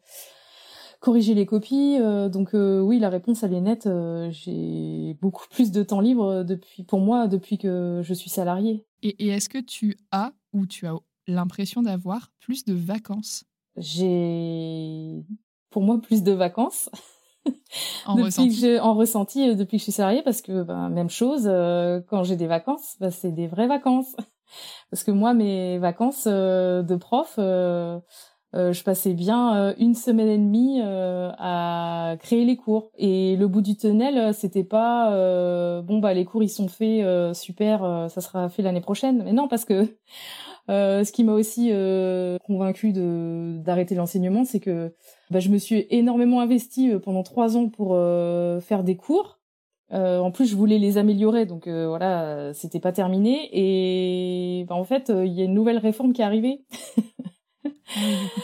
corriger 1.01 1.35
les 1.35 1.47
copies. 1.47 1.97
Euh, 1.99 2.29
donc 2.29 2.51
oui 2.53 2.99
la 2.99 3.09
réponse 3.09 3.43
elle 3.43 3.55
est 3.55 3.61
nette. 3.61 3.89
J'ai 4.31 5.17
beaucoup 5.21 5.47
plus 5.51 5.71
de 5.71 5.83
temps 5.83 6.01
libre 6.01 6.45
depuis 6.45 6.85
pour 6.85 7.01
moi 7.01 7.27
depuis 7.27 7.59
que 7.59 8.03
je 8.05 8.15
suis 8.15 8.31
salariée. 8.31 8.85
Et, 9.03 9.25
et 9.25 9.29
est-ce 9.29 9.49
que 9.49 9.59
tu 9.59 9.97
as 10.13 10.33
ou 10.53 10.67
tu 10.67 10.87
as 10.87 10.95
l'impression 11.27 11.83
d'avoir 11.83 12.31
plus 12.39 12.65
de 12.65 12.75
vacances? 12.75 13.45
J'ai 13.77 15.25
pour 15.71 15.83
moi 15.83 16.01
plus 16.01 16.23
de 16.23 16.33
vacances 16.33 16.91
en 18.07 18.15
ressenti. 18.17 18.79
en 18.81 18.95
ressenti 18.95 19.49
euh, 19.49 19.55
depuis 19.55 19.77
que 19.77 19.81
je 19.81 19.85
suis 19.85 19.93
salariée 19.93 20.23
parce 20.23 20.43
que 20.43 20.63
bah, 20.63 20.89
même 20.89 21.11
chose 21.11 21.45
euh, 21.47 22.01
quand 22.09 22.25
j'ai 22.25 22.37
des 22.37 22.47
vacances 22.47 22.97
bah, 23.01 23.11
c'est 23.11 23.33
des 23.33 23.47
vraies 23.47 23.69
vacances. 23.69 24.15
Parce 24.91 25.05
que 25.05 25.13
moi 25.13 25.33
mes 25.33 25.79
vacances 25.79 26.25
euh, 26.27 26.83
de 26.83 26.97
prof 26.97 27.35
je 27.37 28.83
passais 28.83 29.15
bien 29.15 29.77
une 29.79 29.95
semaine 29.95 30.27
et 30.27 30.39
demie 30.39 30.81
à 30.83 32.17
créer 32.19 32.45
les 32.45 32.57
cours. 32.57 32.91
Et 32.99 33.37
le 33.37 33.47
bout 33.47 33.61
du 33.61 33.77
tunnel 33.77 34.35
c'était 34.35 34.65
pas 34.65 35.11
bon 35.83 36.01
bah 36.01 36.15
les 36.15 36.25
cours 36.25 36.43
ils 36.43 36.49
sont 36.49 36.67
faits 36.67 37.33
super 37.33 38.09
ça 38.11 38.21
sera 38.21 38.49
fait 38.49 38.63
l'année 38.63 38.81
prochaine. 38.81 39.23
Mais 39.23 39.33
non 39.33 39.47
parce 39.47 39.65
que 39.65 39.97
ce 40.67 41.13
qui 41.13 41.23
m'a 41.23 41.35
aussi 41.35 41.71
convaincu 42.45 42.93
de 42.93 43.59
d'arrêter 43.59 43.95
l'enseignement 43.95 44.45
c'est 44.45 44.59
que 44.59 44.93
bah, 45.31 45.39
je 45.39 45.49
me 45.49 45.59
suis 45.59 45.87
énormément 45.91 46.41
investie 46.41 46.91
euh, 46.91 46.99
pendant 46.99 47.23
trois 47.23 47.57
ans 47.57 47.69
pour 47.69 47.93
euh, 47.95 48.61
faire 48.61 48.83
des 48.83 48.97
cours. 48.97 49.39
Euh, 49.93 50.19
en 50.19 50.31
plus, 50.31 50.47
je 50.47 50.57
voulais 50.57 50.79
les 50.79 50.99
améliorer, 50.99 51.47
donc 51.47 51.67
voilà, 51.67 52.55
c'était 52.55 52.79
pas 52.79 52.93
terminé. 52.93 53.49
Et 53.53 54.65
bah, 54.69 54.77
en 54.77 54.85
fait, 54.85 55.09
il 55.09 55.33
y 55.33 55.41
a 55.43 55.45
une 55.45 55.55
nouvelle 55.55 55.79
réforme 55.79 56.13
qui 56.13 56.23
est 56.23 56.25
arrivée. 56.25 56.65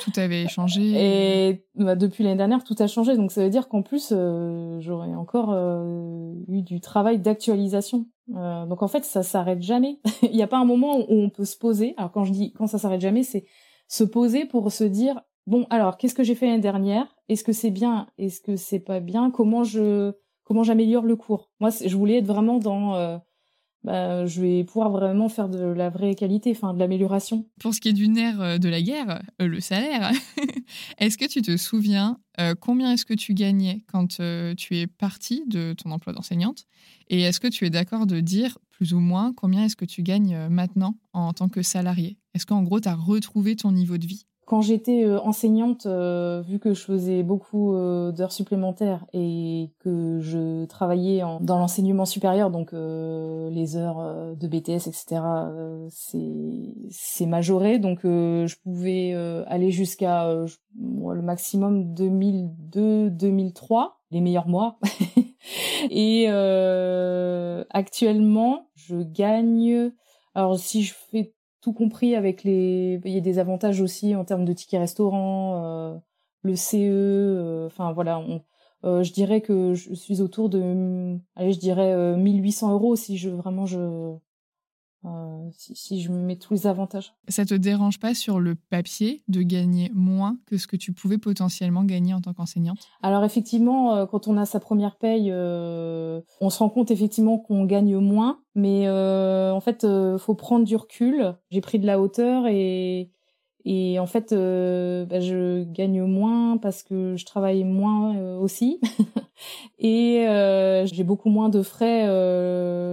tout 0.00 0.12
avait 0.16 0.48
changé. 0.48 0.80
Et 0.96 1.64
bah, 1.76 1.94
depuis 1.94 2.24
l'année 2.24 2.36
dernière, 2.36 2.64
tout 2.64 2.74
a 2.80 2.88
changé. 2.88 3.16
Donc 3.16 3.30
ça 3.30 3.44
veut 3.44 3.50
dire 3.50 3.68
qu'en 3.68 3.82
plus, 3.82 4.12
j'aurais 4.80 5.14
encore 5.14 5.54
eu 6.48 6.62
du 6.62 6.80
travail 6.80 7.20
d'actualisation. 7.20 8.06
donc 8.26 8.82
en 8.82 8.88
fait, 8.88 9.04
ça 9.04 9.22
s'arrête 9.22 9.62
jamais. 9.62 10.00
Il 10.22 10.32
n'y 10.32 10.42
a 10.42 10.48
pas 10.48 10.58
un 10.58 10.64
moment 10.64 10.98
où 10.98 11.04
on 11.10 11.30
peut 11.30 11.44
se 11.44 11.56
poser. 11.56 11.94
Alors 11.96 12.10
quand 12.10 12.24
je 12.24 12.32
dis 12.32 12.52
quand 12.54 12.66
ça 12.66 12.78
s'arrête 12.78 13.00
jamais, 13.00 13.22
c'est 13.22 13.44
se 13.86 14.02
poser 14.02 14.46
pour 14.46 14.72
se 14.72 14.82
dire 14.82 15.22
bon, 15.46 15.66
alors, 15.70 15.96
qu'est-ce 15.96 16.14
que 16.14 16.24
j'ai 16.24 16.34
fait 16.34 16.46
l'année 16.46 16.60
dernière? 16.60 17.06
Est-ce 17.28 17.44
que 17.44 17.52
c'est 17.52 17.70
bien? 17.70 18.08
Est-ce 18.18 18.40
que 18.40 18.56
c'est 18.56 18.80
pas 18.80 19.00
bien? 19.00 19.30
Comment 19.30 19.64
je 19.64 20.12
comment 20.44 20.62
j'améliore 20.62 21.04
le 21.04 21.16
cours? 21.16 21.50
Moi, 21.60 21.70
je 21.70 21.96
voulais 21.96 22.18
être 22.18 22.26
vraiment 22.26 22.58
dans 22.58 22.94
euh, 22.94 23.18
bah, 23.82 24.26
je 24.26 24.40
vais 24.40 24.64
pouvoir 24.64 24.90
vraiment 24.90 25.28
faire 25.28 25.48
de 25.48 25.58
la 25.58 25.90
vraie 25.90 26.14
qualité, 26.14 26.52
enfin 26.52 26.72
de 26.72 26.78
l'amélioration. 26.78 27.46
Pour 27.60 27.74
ce 27.74 27.80
qui 27.80 27.88
est 27.88 27.92
du 27.92 28.08
nerf 28.08 28.40
euh, 28.40 28.58
de 28.58 28.68
la 28.68 28.80
guerre, 28.80 29.22
euh, 29.40 29.46
le 29.46 29.60
salaire, 29.60 30.12
est-ce 30.98 31.18
que 31.18 31.26
tu 31.26 31.42
te 31.42 31.56
souviens 31.56 32.18
combien 32.60 32.92
est-ce 32.92 33.06
que 33.06 33.14
tu 33.14 33.32
gagnais 33.32 33.82
quand 33.90 34.18
tu 34.56 34.76
es 34.76 34.86
partie 34.86 35.42
de 35.46 35.72
ton 35.72 35.90
emploi 35.90 36.12
d'enseignante? 36.12 36.66
Et 37.08 37.22
est-ce 37.22 37.40
que 37.40 37.48
tu 37.48 37.64
es 37.64 37.70
d'accord 37.70 38.06
de 38.06 38.20
dire 38.20 38.58
plus 38.70 38.92
ou 38.92 39.00
moins 39.00 39.32
combien 39.32 39.64
est-ce 39.64 39.76
que 39.76 39.86
tu 39.86 40.02
gagnes 40.02 40.48
maintenant 40.50 40.98
en 41.14 41.32
tant 41.32 41.48
que 41.48 41.62
salarié? 41.62 42.18
Est-ce 42.34 42.44
qu'en 42.44 42.62
gros, 42.62 42.78
tu 42.78 42.90
as 42.90 42.94
retrouvé 42.94 43.56
ton 43.56 43.72
niveau 43.72 43.96
de 43.96 44.06
vie? 44.06 44.26
Quand 44.46 44.60
j'étais 44.60 45.04
euh, 45.04 45.20
enseignante, 45.22 45.86
euh, 45.86 46.40
vu 46.40 46.60
que 46.60 46.72
je 46.72 46.84
faisais 46.84 47.24
beaucoup 47.24 47.74
euh, 47.74 48.12
d'heures 48.12 48.30
supplémentaires 48.30 49.04
et 49.12 49.72
que 49.80 50.20
je 50.20 50.66
travaillais 50.66 51.24
dans 51.40 51.58
l'enseignement 51.58 52.04
supérieur, 52.04 52.52
donc 52.52 52.70
les 52.72 53.76
heures 53.76 54.36
de 54.36 54.46
BTS, 54.46 54.86
etc., 54.86 55.20
c'est 55.90 57.26
majoré, 57.26 57.80
donc 57.80 58.02
je 58.02 58.54
pouvais 58.62 59.14
aller 59.46 59.72
jusqu'à 59.72 60.28
le 60.28 61.22
maximum 61.22 61.94
2002-2003, 61.94 63.94
les 64.12 64.20
meilleurs 64.20 64.48
mois. 64.48 64.78
et 65.90 66.28
actuellement, 67.70 68.68
je 68.74 68.96
gagne. 68.96 69.90
Alors 70.34 70.58
si 70.58 70.82
je 70.82 70.92
fais 71.10 71.32
compris 71.72 72.14
avec 72.14 72.44
les. 72.44 73.00
Il 73.04 73.12
y 73.12 73.18
a 73.18 73.20
des 73.20 73.38
avantages 73.38 73.80
aussi 73.80 74.14
en 74.14 74.24
termes 74.24 74.44
de 74.44 74.52
tickets 74.52 74.80
restaurant, 74.80 75.64
euh, 75.64 75.98
le 76.42 76.56
CE. 76.56 76.76
Euh, 76.76 77.66
enfin 77.66 77.92
voilà, 77.92 78.22
euh, 78.84 79.02
je 79.02 79.12
dirais 79.12 79.40
que 79.40 79.74
je 79.74 79.94
suis 79.94 80.20
autour 80.20 80.48
de, 80.48 81.18
allez, 81.36 81.52
je 81.52 81.58
dirais 81.58 82.16
1800 82.16 82.72
euros 82.72 82.96
si 82.96 83.16
je 83.18 83.30
vraiment 83.30 83.66
je 83.66 84.16
euh, 85.06 85.50
si, 85.52 86.00
je 86.00 86.10
mets 86.10 86.36
tous 86.36 86.54
les 86.54 86.66
avantages. 86.66 87.14
Ça 87.28 87.44
te 87.44 87.54
dérange 87.54 87.98
pas 88.00 88.14
sur 88.14 88.40
le 88.40 88.54
papier 88.54 89.22
de 89.28 89.42
gagner 89.42 89.90
moins 89.94 90.38
que 90.46 90.58
ce 90.58 90.66
que 90.66 90.76
tu 90.76 90.92
pouvais 90.92 91.18
potentiellement 91.18 91.84
gagner 91.84 92.14
en 92.14 92.20
tant 92.20 92.32
qu'enseignante? 92.32 92.88
Alors 93.02 93.24
effectivement, 93.24 93.94
euh, 93.94 94.06
quand 94.06 94.26
on 94.28 94.36
a 94.36 94.46
sa 94.46 94.60
première 94.60 94.96
paye, 94.96 95.30
euh, 95.30 96.20
on 96.40 96.50
se 96.50 96.58
rend 96.58 96.68
compte 96.68 96.90
effectivement 96.90 97.38
qu'on 97.38 97.64
gagne 97.64 97.96
moins, 97.98 98.40
mais 98.54 98.88
en 98.88 99.60
fait, 99.60 99.84
il 99.84 100.18
faut 100.18 100.34
prendre 100.34 100.64
du 100.64 100.76
recul. 100.76 101.34
J'ai 101.50 101.60
pris 101.60 101.78
de 101.78 101.86
la 101.86 102.00
hauteur 102.00 102.46
et 102.46 103.10
et 103.68 103.98
en 103.98 104.06
fait, 104.06 104.30
bah, 104.30 105.20
je 105.20 105.64
gagne 105.64 106.02
moins 106.04 106.56
parce 106.56 106.84
que 106.84 107.16
je 107.16 107.24
travaille 107.26 107.64
moins 107.64 108.36
aussi. 108.38 108.80
et 109.78 110.26
euh, 110.28 110.86
j'ai 110.86 111.04
beaucoup 111.04 111.28
moins 111.28 111.48
de 111.48 111.62
frais 111.62 112.06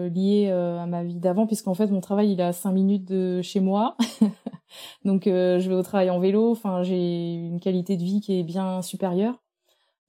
liés 0.10 0.50
à 0.52 0.86
ma 0.86 1.04
vie 1.04 1.20
d'avant, 1.20 1.48
puisqu'en 1.48 1.74
fait, 1.74 1.88
mon 1.88 2.02
travail, 2.02 2.32
il 2.32 2.40
est 2.40 2.44
à 2.44 2.54
5 2.54 2.72
minutes 2.72 3.06
de 3.06 3.42
chez 3.42 3.60
moi. 3.60 3.98
Donc, 5.06 5.24
je 5.26 5.68
vais 5.68 5.76
au 5.76 5.84
travail 5.84 6.10
en 6.10 6.20
vélo. 6.20 6.52
Enfin, 6.52 6.84
j'ai 6.84 7.34
une 7.34 7.60
qualité 7.60 7.98
de 7.98 8.04
vie 8.04 8.22
qui 8.22 8.40
est 8.40 8.44
bien 8.44 8.82
supérieure. 8.82 9.42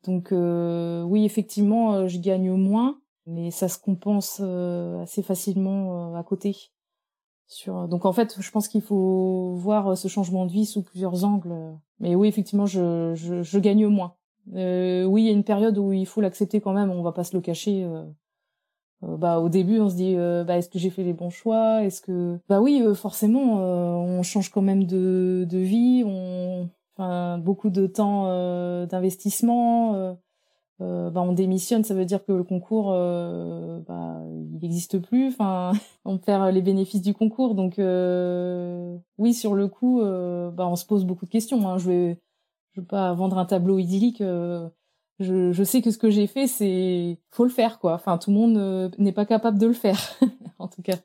Donc, 0.04 0.32
oui, 0.32 1.24
effectivement, 1.24 2.06
je 2.08 2.18
gagne 2.18 2.52
moins, 2.52 2.98
mais 3.26 3.50
ça 3.50 3.68
se 3.68 3.78
compense 3.78 4.40
assez 4.40 5.22
facilement 5.22 6.14
à 6.14 6.22
côté. 6.22 6.72
Donc 7.66 8.04
en 8.04 8.12
fait, 8.12 8.40
je 8.40 8.50
pense 8.50 8.68
qu'il 8.68 8.82
faut 8.82 9.54
voir 9.56 9.96
ce 9.96 10.08
changement 10.08 10.46
de 10.46 10.52
vie 10.52 10.66
sous 10.66 10.82
plusieurs 10.82 11.24
angles. 11.24 11.54
Mais 12.00 12.14
oui, 12.14 12.28
effectivement, 12.28 12.66
je, 12.66 13.14
je, 13.14 13.58
gagne 13.58 13.86
moins. 13.86 14.16
Euh, 14.54 15.04
oui, 15.04 15.22
il 15.22 15.26
y 15.26 15.28
a 15.28 15.32
une 15.32 15.44
période 15.44 15.78
où 15.78 15.92
il 15.92 16.06
faut 16.06 16.20
l'accepter 16.20 16.60
quand 16.60 16.72
même. 16.72 16.90
On 16.90 17.02
va 17.02 17.12
pas 17.12 17.24
se 17.24 17.34
le 17.34 17.40
cacher. 17.40 17.84
Euh, 17.84 18.04
euh, 19.04 19.16
bah 19.16 19.40
au 19.40 19.48
début, 19.48 19.80
on 19.80 19.88
se 19.88 19.96
dit, 19.96 20.14
bah 20.16 20.56
est-ce 20.58 20.68
que 20.68 20.78
j'ai 20.78 20.90
fait 20.90 21.04
les 21.04 21.12
bons 21.12 21.30
choix? 21.30 21.82
Est-ce 21.82 22.00
que 22.00 22.38
bah 22.48 22.60
oui, 22.60 22.82
forcément, 22.94 23.56
on 23.58 24.22
change 24.22 24.50
quand 24.50 24.62
même 24.62 24.84
de, 24.84 25.46
de 25.48 25.58
vie. 25.58 26.04
On 26.06 26.68
enfin 26.96 27.38
beaucoup 27.38 27.70
de 27.70 27.86
temps 27.86 28.26
d'investissement 28.86 30.16
euh, 30.80 31.10
bah, 31.10 31.20
on 31.22 31.32
démissionne, 31.32 31.84
ça 31.84 31.94
veut 31.94 32.04
dire 32.04 32.24
que 32.24 32.32
le 32.32 32.42
concours, 32.42 32.90
euh, 32.92 33.80
bah, 33.86 34.20
il 34.28 34.58
n'existe 34.60 34.98
plus. 34.98 35.28
Enfin, 35.28 35.72
on 36.04 36.18
perd 36.18 36.52
les 36.52 36.62
bénéfices 36.62 37.02
du 37.02 37.14
concours. 37.14 37.54
Donc, 37.54 37.78
euh, 37.78 38.96
oui, 39.18 39.34
sur 39.34 39.54
le 39.54 39.68
coup, 39.68 40.00
euh, 40.00 40.50
bah, 40.50 40.66
on 40.66 40.76
se 40.76 40.84
pose 40.84 41.04
beaucoup 41.04 41.26
de 41.26 41.30
questions. 41.30 41.68
Hein. 41.68 41.78
Je 41.78 41.88
vais, 41.88 42.20
je 42.74 42.80
vais 42.80 42.86
pas 42.86 43.12
vendre 43.14 43.38
un 43.38 43.44
tableau 43.44 43.78
idyllique. 43.78 44.20
Euh, 44.20 44.68
je, 45.20 45.62
sais 45.62 45.80
que 45.80 45.90
ce 45.90 45.98
que 45.98 46.10
j'ai 46.10 46.26
fait, 46.26 46.46
c'est, 46.46 47.20
faut 47.30 47.44
le 47.44 47.50
faire, 47.50 47.78
quoi. 47.78 47.94
Enfin, 47.94 48.18
tout 48.18 48.30
le 48.30 48.36
monde 48.36 48.94
n'est 48.98 49.12
pas 49.12 49.26
capable 49.26 49.58
de 49.58 49.66
le 49.66 49.72
faire, 49.72 50.18
en 50.58 50.68
tout 50.68 50.82
cas. 50.82 50.96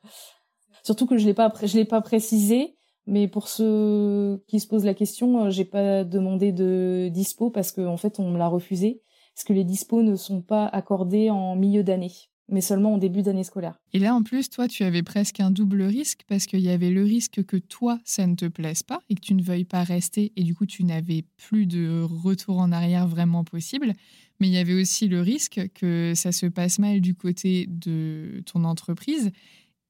Surtout 0.83 1.05
que 1.05 1.17
je 1.17 1.25
l'ai 1.25 1.33
pas, 1.33 1.53
je 1.61 1.77
l'ai 1.77 1.85
pas 1.85 2.01
précisé, 2.01 2.75
Mais 3.05 3.27
pour 3.27 3.47
ceux 3.47 4.43
qui 4.47 4.59
se 4.59 4.67
posent 4.67 4.85
la 4.85 4.95
question, 4.95 5.49
j'ai 5.49 5.65
pas 5.65 6.03
demandé 6.03 6.51
de 6.51 7.09
dispo 7.11 7.51
parce 7.51 7.71
qu'en 7.71 7.93
en 7.93 7.97
fait, 7.97 8.19
on 8.19 8.31
me 8.31 8.37
l'a 8.37 8.47
refusé. 8.47 9.03
Parce 9.35 9.45
que 9.45 9.53
les 9.53 9.63
dispos 9.63 10.01
ne 10.01 10.15
sont 10.15 10.41
pas 10.41 10.65
accordés 10.65 11.29
en 11.29 11.55
milieu 11.55 11.83
d'année 11.83 12.11
mais 12.51 12.61
seulement 12.61 12.93
en 12.93 12.97
début 12.97 13.21
d'année 13.21 13.43
scolaire. 13.43 13.79
Et 13.93 13.99
là, 13.99 14.15
en 14.15 14.23
plus, 14.23 14.49
toi, 14.49 14.67
tu 14.67 14.83
avais 14.83 15.03
presque 15.03 15.39
un 15.39 15.51
double 15.51 15.83
risque 15.83 16.21
parce 16.27 16.45
qu'il 16.45 16.61
y 16.61 16.69
avait 16.69 16.89
le 16.89 17.03
risque 17.03 17.43
que 17.43 17.57
toi, 17.57 17.99
ça 18.03 18.27
ne 18.27 18.35
te 18.35 18.45
plaise 18.45 18.83
pas 18.83 18.99
et 19.09 19.15
que 19.15 19.21
tu 19.21 19.33
ne 19.33 19.43
veuilles 19.43 19.65
pas 19.65 19.83
rester 19.83 20.31
et 20.35 20.43
du 20.43 20.55
coup, 20.55 20.65
tu 20.65 20.83
n'avais 20.83 21.23
plus 21.37 21.65
de 21.65 22.01
retour 22.01 22.59
en 22.59 22.71
arrière 22.71 23.07
vraiment 23.07 23.43
possible. 23.43 23.93
Mais 24.39 24.47
il 24.47 24.53
y 24.53 24.57
avait 24.57 24.79
aussi 24.79 25.07
le 25.07 25.21
risque 25.21 25.69
que 25.73 26.13
ça 26.15 26.31
se 26.31 26.45
passe 26.45 26.79
mal 26.79 27.01
du 27.01 27.13
côté 27.13 27.67
de 27.67 28.41
ton 28.45 28.63
entreprise. 28.63 29.31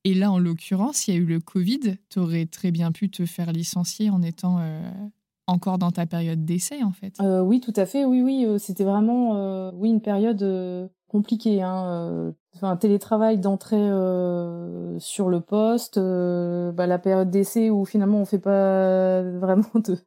Et 0.05 0.13
là, 0.13 0.31
en 0.31 0.39
l'occurrence, 0.39 1.07
il 1.07 1.13
y 1.13 1.17
a 1.17 1.19
eu 1.19 1.25
le 1.25 1.39
Covid. 1.39 1.97
Tu 2.09 2.19
aurais 2.19 2.45
très 2.45 2.71
bien 2.71 2.91
pu 2.91 3.09
te 3.09 3.25
faire 3.25 3.51
licencier 3.51 4.09
en 4.09 4.21
étant 4.21 4.57
euh, 4.59 4.89
encore 5.45 5.77
dans 5.77 5.91
ta 5.91 6.05
période 6.05 6.45
d'essai, 6.45 6.83
en 6.83 6.91
fait. 6.91 7.15
Euh, 7.19 7.41
oui, 7.41 7.59
tout 7.59 7.73
à 7.75 7.85
fait. 7.85 8.05
Oui, 8.05 8.21
oui. 8.21 8.45
Euh, 8.45 8.57
c'était 8.57 8.85
vraiment 8.85 9.71
oui, 9.73 9.89
une 9.89 10.01
période 10.01 10.41
compliquée. 11.09 11.61
Hein, 11.61 12.33
enfin, 12.55 12.75
télétravail 12.75 13.37
d'entrée 13.37 13.77
euh, 13.77 14.97
sur 14.99 15.29
le 15.29 15.39
poste, 15.41 15.97
euh, 15.97 16.71
bah, 16.71 16.87
la 16.87 16.99
période 16.99 17.29
d'essai 17.29 17.69
où 17.69 17.85
finalement 17.85 18.19
on 18.19 18.25
fait 18.25 18.39
pas 18.39 19.21
vraiment 19.39 19.69
de 19.75 19.97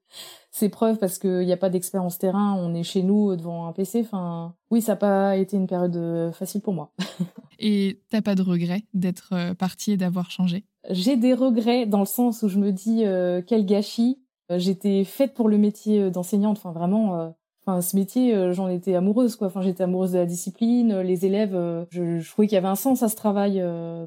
ses 0.50 0.68
preuves 0.68 0.98
parce 0.98 1.18
qu'il 1.18 1.46
n'y 1.46 1.52
a 1.52 1.56
pas 1.56 1.70
d'expérience 1.70 2.18
terrain, 2.18 2.54
on 2.58 2.74
est 2.74 2.82
chez 2.82 3.02
nous 3.02 3.36
devant 3.36 3.66
un 3.66 3.72
PC. 3.72 4.00
Enfin, 4.00 4.54
oui, 4.70 4.82
ça 4.82 4.92
n'a 4.92 4.96
pas 4.96 5.36
été 5.36 5.56
une 5.56 5.66
période 5.66 5.96
euh, 5.96 6.32
facile 6.32 6.60
pour 6.60 6.74
moi. 6.74 6.92
et 7.58 8.00
t'as 8.10 8.22
pas 8.22 8.34
de 8.34 8.42
regret 8.42 8.82
d'être 8.92 9.54
partie 9.54 9.92
et 9.92 9.96
d'avoir 9.96 10.30
changé? 10.30 10.64
J'ai 10.90 11.16
des 11.16 11.32
regrets 11.32 11.86
dans 11.86 12.00
le 12.00 12.06
sens 12.06 12.42
où 12.42 12.48
je 12.48 12.58
me 12.58 12.72
dis 12.72 13.04
quel 13.46 13.64
gâchis. 13.64 14.18
J'étais 14.50 15.04
faite 15.04 15.32
pour 15.32 15.48
le 15.48 15.56
métier 15.56 16.10
d'enseignante. 16.10 16.58
Enfin, 16.58 16.72
vraiment 16.72 17.32
Enfin, 17.64 17.80
ce 17.80 17.94
métier, 17.94 18.34
euh, 18.34 18.52
j'en 18.52 18.68
étais 18.68 18.96
amoureuse, 18.96 19.36
quoi. 19.36 19.46
Enfin, 19.46 19.62
j'étais 19.62 19.84
amoureuse 19.84 20.12
de 20.12 20.18
la 20.18 20.26
discipline, 20.26 20.90
euh, 20.90 21.02
les 21.04 21.26
élèves. 21.26 21.54
Euh, 21.54 21.84
je, 21.90 22.18
je, 22.18 22.30
trouvais 22.30 22.48
qu'il 22.48 22.56
y 22.56 22.58
avait 22.58 22.66
un 22.66 22.74
sens 22.74 23.04
à 23.04 23.08
ce 23.08 23.14
travail. 23.14 23.62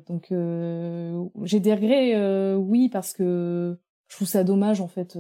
donc, 0.08 0.28
j'ai 1.44 1.60
des 1.60 1.74
regrets, 1.74 2.56
oui, 2.56 2.90
parce 2.90 3.14
que 3.14 3.78
je 4.08 4.16
trouve 4.16 4.28
ça 4.28 4.44
dommage, 4.44 4.82
en 4.82 4.88
fait, 4.88 5.18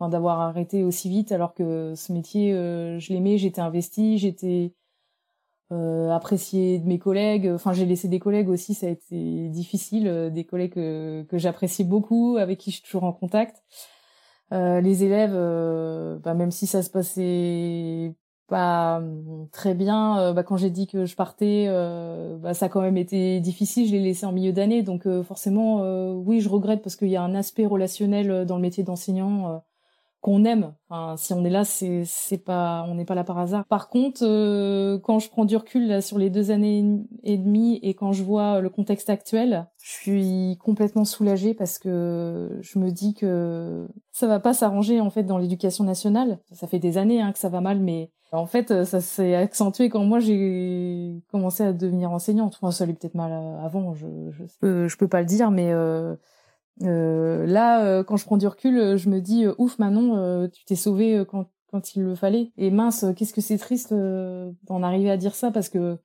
d'avoir 0.00 0.40
arrêté 0.40 0.84
aussi 0.84 1.08
vite, 1.08 1.32
alors 1.32 1.54
que 1.54 1.94
ce 1.96 2.12
métier, 2.12 2.52
je 2.52 3.12
l'aimais, 3.12 3.38
j'étais 3.38 3.60
investie, 3.60 4.18
j'étais 4.18 4.74
appréciée 5.70 6.78
de 6.78 6.86
mes 6.86 6.98
collègues. 6.98 7.50
Enfin, 7.54 7.72
j'ai 7.72 7.86
laissé 7.86 8.08
des 8.08 8.18
collègues 8.20 8.48
aussi, 8.48 8.74
ça 8.74 8.86
a 8.86 8.90
été 8.90 9.48
difficile, 9.48 10.30
des 10.32 10.44
collègues 10.44 10.74
que, 10.74 11.24
que 11.28 11.38
j'apprécie 11.38 11.84
beaucoup, 11.84 12.36
avec 12.38 12.58
qui 12.58 12.70
je 12.70 12.76
suis 12.76 12.84
toujours 12.84 13.04
en 13.04 13.12
contact. 13.12 13.62
Euh, 14.52 14.80
les 14.82 15.02
élèves, 15.04 15.32
euh, 15.34 16.18
bah, 16.18 16.34
même 16.34 16.50
si 16.50 16.66
ça 16.66 16.82
se 16.82 16.90
passait 16.90 18.14
pas 18.48 18.98
hum, 18.98 19.48
très 19.50 19.74
bien, 19.74 20.18
euh, 20.20 20.32
bah, 20.34 20.42
quand 20.42 20.58
j'ai 20.58 20.68
dit 20.70 20.86
que 20.86 21.06
je 21.06 21.16
partais, 21.16 21.68
bah, 22.40 22.52
ça 22.54 22.66
a 22.66 22.68
quand 22.68 22.82
même 22.82 22.98
été 22.98 23.40
difficile. 23.40 23.86
Je 23.86 23.92
l'ai 23.92 24.00
laissé 24.00 24.26
en 24.26 24.32
milieu 24.32 24.52
d'année, 24.52 24.82
donc 24.82 25.08
forcément, 25.22 26.12
oui, 26.12 26.40
je 26.40 26.48
regrette 26.48 26.82
parce 26.82 26.96
qu'il 26.96 27.08
y 27.08 27.16
a 27.16 27.22
un 27.22 27.34
aspect 27.34 27.66
relationnel 27.66 28.44
dans 28.46 28.56
le 28.56 28.62
métier 28.62 28.84
d'enseignant 28.84 29.62
qu'on 30.22 30.44
aime. 30.44 30.72
Enfin, 30.88 31.16
si 31.16 31.34
on 31.34 31.44
est 31.44 31.50
là, 31.50 31.64
c'est 31.64 32.04
c'est 32.06 32.38
pas, 32.38 32.86
on 32.88 32.94
n'est 32.94 33.04
pas 33.04 33.16
là 33.16 33.24
par 33.24 33.38
hasard. 33.38 33.66
Par 33.66 33.88
contre, 33.88 34.22
euh, 34.22 34.98
quand 35.00 35.18
je 35.18 35.28
prends 35.28 35.44
du 35.44 35.56
recul 35.56 35.88
là, 35.88 36.00
sur 36.00 36.16
les 36.16 36.30
deux 36.30 36.52
années 36.52 36.84
et 37.24 37.36
demie 37.36 37.80
et 37.82 37.94
quand 37.94 38.12
je 38.12 38.22
vois 38.22 38.60
le 38.60 38.70
contexte 38.70 39.10
actuel, 39.10 39.66
je 39.82 39.90
suis 39.90 40.58
complètement 40.62 41.04
soulagée 41.04 41.54
parce 41.54 41.78
que 41.78 42.56
je 42.60 42.78
me 42.78 42.90
dis 42.92 43.14
que 43.14 43.88
ça 44.12 44.28
va 44.28 44.38
pas 44.38 44.54
s'arranger 44.54 45.00
en 45.00 45.10
fait 45.10 45.24
dans 45.24 45.38
l'éducation 45.38 45.82
nationale. 45.82 46.38
Ça 46.52 46.68
fait 46.68 46.78
des 46.78 46.98
années 46.98 47.20
hein, 47.20 47.32
que 47.32 47.38
ça 47.40 47.48
va 47.48 47.60
mal, 47.60 47.80
mais 47.80 48.12
en 48.30 48.46
fait, 48.46 48.84
ça 48.84 49.00
s'est 49.00 49.34
accentué 49.34 49.88
quand 49.90 50.04
moi 50.04 50.20
j'ai 50.20 51.20
commencé 51.32 51.64
à 51.64 51.72
devenir 51.72 52.12
enseignante. 52.12 52.58
Enfin, 52.62 52.70
ça 52.70 52.84
allait 52.84 52.94
peut-être 52.94 53.16
mal 53.16 53.32
avant, 53.60 53.92
je 53.92 54.06
je 54.30 54.44
peux, 54.60 54.86
je 54.86 54.96
peux 54.96 55.08
pas 55.08 55.20
le 55.20 55.26
dire, 55.26 55.50
mais 55.50 55.72
euh, 55.72 56.14
euh, 56.80 57.46
là, 57.46 57.84
euh, 57.84 58.02
quand 58.02 58.16
je 58.16 58.24
prends 58.24 58.36
du 58.36 58.46
recul, 58.46 58.78
euh, 58.78 58.96
je 58.96 59.08
me 59.08 59.20
dis 59.20 59.44
ouf, 59.58 59.78
Manon, 59.78 60.48
tu 60.48 60.64
t'es 60.64 60.76
sauvée 60.76 61.24
quand, 61.28 61.46
quand 61.70 61.94
il 61.94 62.02
le 62.02 62.14
fallait. 62.14 62.52
Et 62.56 62.70
mince, 62.70 63.04
qu'est-ce 63.16 63.34
que 63.34 63.40
c'est 63.40 63.58
triste 63.58 63.92
d'en 63.92 64.82
arriver 64.82 65.10
à 65.10 65.16
dire 65.16 65.34
ça 65.34 65.50
parce 65.50 65.68
que 65.68 65.98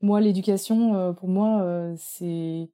moi, 0.00 0.20
l'éducation, 0.20 1.14
pour 1.14 1.28
moi, 1.28 1.94
c'est 1.96 2.70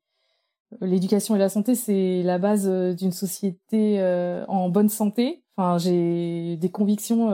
l'éducation 0.81 1.37
et 1.37 1.39
la 1.39 1.49
santé, 1.49 1.75
c'est 1.75 2.23
la 2.23 2.39
base 2.39 2.69
d'une 2.97 3.13
société 3.13 4.01
en 4.49 4.69
bonne 4.69 4.89
santé. 4.89 5.45
Enfin, 5.57 5.79
j'ai 5.79 6.57
des 6.57 6.71
convictions. 6.71 7.29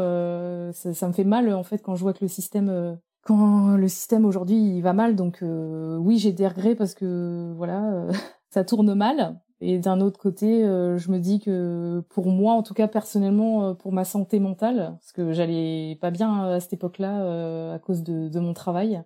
Ça, 0.73 0.95
ça, 0.95 1.09
me 1.09 1.13
fait 1.13 1.25
mal 1.25 1.53
en 1.53 1.63
fait 1.63 1.79
quand 1.79 1.95
je 1.95 2.03
vois 2.03 2.13
que 2.13 2.25
le 2.25 2.29
système 2.29 2.99
quand 3.23 3.77
le 3.77 3.89
système 3.89 4.25
aujourd'hui 4.25 4.57
il 4.77 4.83
va 4.83 4.93
mal. 4.93 5.17
Donc 5.17 5.39
oui, 5.43 6.19
j'ai 6.19 6.33
des 6.33 6.49
regrets 6.49 6.75
parce 6.75 6.95
que 6.95 7.53
voilà, 7.57 8.07
ça 8.51 8.65
tourne 8.65 8.95
mal. 8.95 9.39
Et 9.61 9.79
d'un 9.79 10.01
autre 10.01 10.19
côté, 10.19 10.65
euh, 10.65 10.99
je 10.99 11.11
me 11.11 11.19
dis 11.19 11.41
que 11.41 12.03
pour 12.11 12.27
moi, 12.27 12.53
en 12.53 12.63
tout 12.63 12.75
cas 12.75 12.89
personnellement, 12.89 13.71
euh, 13.71 13.75
pour 13.75 13.93
ma 13.93 14.05
santé 14.05 14.39
mentale, 14.39 14.97
parce 15.01 15.13
que 15.13 15.33
j'allais 15.33 15.97
pas 16.01 16.11
bien 16.11 16.45
à 16.45 16.61
cette 16.61 16.75
époque-là 16.75 17.23
euh, 17.23 17.75
à 17.75 17.79
cause 17.79 18.03
de, 18.03 18.39
mon 18.39 18.53
travail, 18.53 19.03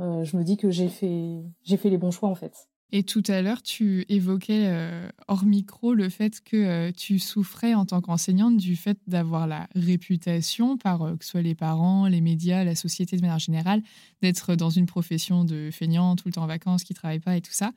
je 0.00 0.36
me 0.36 0.42
dis 0.42 0.56
que 0.56 0.70
j'ai 0.70 0.88
fait 0.88 1.44
j'ai 1.62 1.76
fait 1.76 1.88
les 1.90 1.98
bons 1.98 2.10
choix 2.10 2.28
en 2.28 2.34
fait. 2.34 2.68
Et 2.92 3.02
tout 3.02 3.22
à 3.26 3.42
l'heure, 3.42 3.62
tu 3.62 4.04
évoquais 4.08 4.66
euh, 4.66 5.08
hors 5.26 5.44
micro 5.44 5.94
le 5.94 6.08
fait 6.08 6.40
que 6.44 6.56
euh, 6.56 6.92
tu 6.96 7.18
souffrais 7.18 7.74
en 7.74 7.86
tant 7.86 8.00
qu'enseignante 8.00 8.56
du 8.56 8.76
fait 8.76 8.98
d'avoir 9.08 9.46
la 9.46 9.66
réputation, 9.74 10.76
par 10.76 11.02
euh, 11.02 11.16
que 11.16 11.24
ce 11.24 11.32
soit 11.32 11.42
les 11.42 11.56
parents, 11.56 12.06
les 12.06 12.20
médias, 12.20 12.62
la 12.62 12.76
société 12.76 13.16
de 13.16 13.22
manière 13.22 13.40
générale, 13.40 13.82
d'être 14.22 14.54
dans 14.54 14.70
une 14.70 14.86
profession 14.86 15.44
de 15.44 15.70
feignant, 15.72 16.14
tout 16.14 16.28
le 16.28 16.34
temps 16.34 16.44
en 16.44 16.46
vacances, 16.46 16.84
qui 16.84 16.92
ne 16.92 16.96
travaille 16.96 17.20
pas 17.20 17.36
et 17.36 17.40
tout 17.40 17.52
ça. 17.52 17.72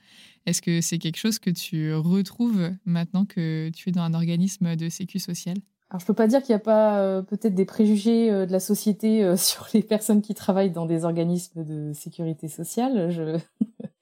Est-ce 0.46 0.62
que 0.62 0.82
c'est 0.82 1.00
quelque 1.00 1.18
chose 1.18 1.40
que 1.40 1.50
tu 1.50 1.94
retrouves 1.94 2.70
maintenant 2.86 3.26
que 3.26 3.72
tu 3.76 3.90
es 3.90 3.92
dans 3.92 4.04
un 4.04 4.14
organisme 4.14 4.76
de 4.76 4.90
sécu 4.90 5.20
sociale 5.20 5.58
alors 5.90 6.02
je 6.02 6.06
peux 6.06 6.14
pas 6.14 6.28
dire 6.28 6.44
qu'il 6.44 6.54
n'y 6.54 6.60
a 6.60 6.66
pas 6.66 7.24
peut-être 7.24 7.56
des 7.56 7.64
préjugés 7.64 8.30
de 8.30 8.52
la 8.52 8.60
société 8.60 9.38
sur 9.38 9.70
les 9.74 9.82
personnes 9.82 10.22
qui 10.22 10.34
travaillent 10.34 10.70
dans 10.70 10.86
des 10.86 11.06
organismes 11.06 11.64
de 11.64 11.94
sécurité 11.94 12.50
sociale. 12.50 13.10
Je 13.10 13.40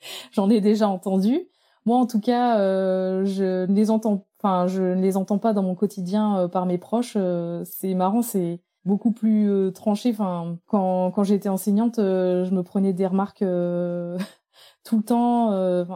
J'en 0.32 0.49
ai 0.49 0.62
déjà 0.62 0.88
entendu. 0.88 1.47
Moi, 1.86 1.97
en 1.97 2.08
tout 2.08 2.20
cas, 2.20 2.60
euh, 2.60 3.26
je 3.26 3.66
ne 3.66 3.76
les 3.76 3.91
entends, 3.91 4.26
enfin, 4.39 4.68
je 4.68 4.82
ne 4.82 5.01
les 5.01 5.18
entends 5.18 5.38
pas 5.38 5.53
dans 5.53 5.62
mon 5.62 5.76
quotidien 5.76 6.39
euh, 6.39 6.47
par 6.47 6.66
mes 6.66 6.80
proches. 6.80 7.14
Euh, 7.16 7.64
c'est 7.66 7.93
marrant, 7.93 8.24
c'est 8.24 8.62
beaucoup 8.86 9.12
plus 9.12 9.72
tranché. 9.74 10.12
Enfin, 10.12 10.58
quand 10.68 11.12
quand 11.12 11.24
j'étais 11.24 11.49
enseignante, 11.49 11.95
je 11.97 12.49
me 12.53 12.64
prenais 12.64 12.93
des 12.93 13.06
remarques 13.08 13.39
tout 14.84 14.97
le 14.97 15.03
temps. 15.03 15.51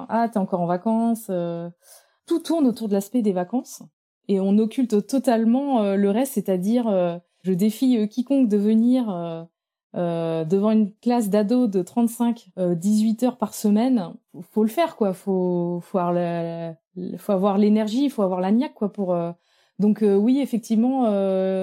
ah, 0.10 0.30
t'es 0.32 0.40
encore 0.40 0.62
en 0.62 0.66
vacances. 0.68 1.32
tout 2.26 2.40
tourne 2.40 2.68
autour 2.68 2.88
de 2.88 2.94
l'aspect 2.94 3.22
des 3.22 3.34
vacances 3.34 3.84
et 4.28 4.40
on 4.40 4.58
occulte 4.58 5.08
totalement 5.08 5.96
le 5.96 6.10
reste, 6.10 6.34
c'est-à-dire 6.34 7.22
je 7.44 7.54
défie 7.54 8.08
quiconque 8.10 8.50
de 8.50 8.58
venir 8.58 9.48
euh, 9.96 10.46
devant 10.46 10.70
une 10.70 10.94
classe 10.94 11.30
d'ados 11.30 11.68
de 11.68 11.82
35 11.82 12.50
18 12.58 13.24
euh, 13.24 13.26
heures 13.26 13.38
par 13.38 13.56
semaine, 13.56 14.14
faut 14.52 14.62
le 14.62 14.70
faire 14.70 14.96
quoi, 14.96 15.14
faut 15.14 15.80
faut 15.82 15.98
avoir 15.98 16.76
faut 17.18 17.32
avoir 17.32 17.58
l'énergie, 17.58 18.10
faut 18.10 18.22
avoir 18.22 18.40
la 18.40 18.52
niaque 18.52 18.76
quoi 18.76 18.94
pour 18.94 19.14
euh, 19.14 19.32
donc 19.80 20.02
oui, 20.02 20.42
effectivement, 20.42 21.06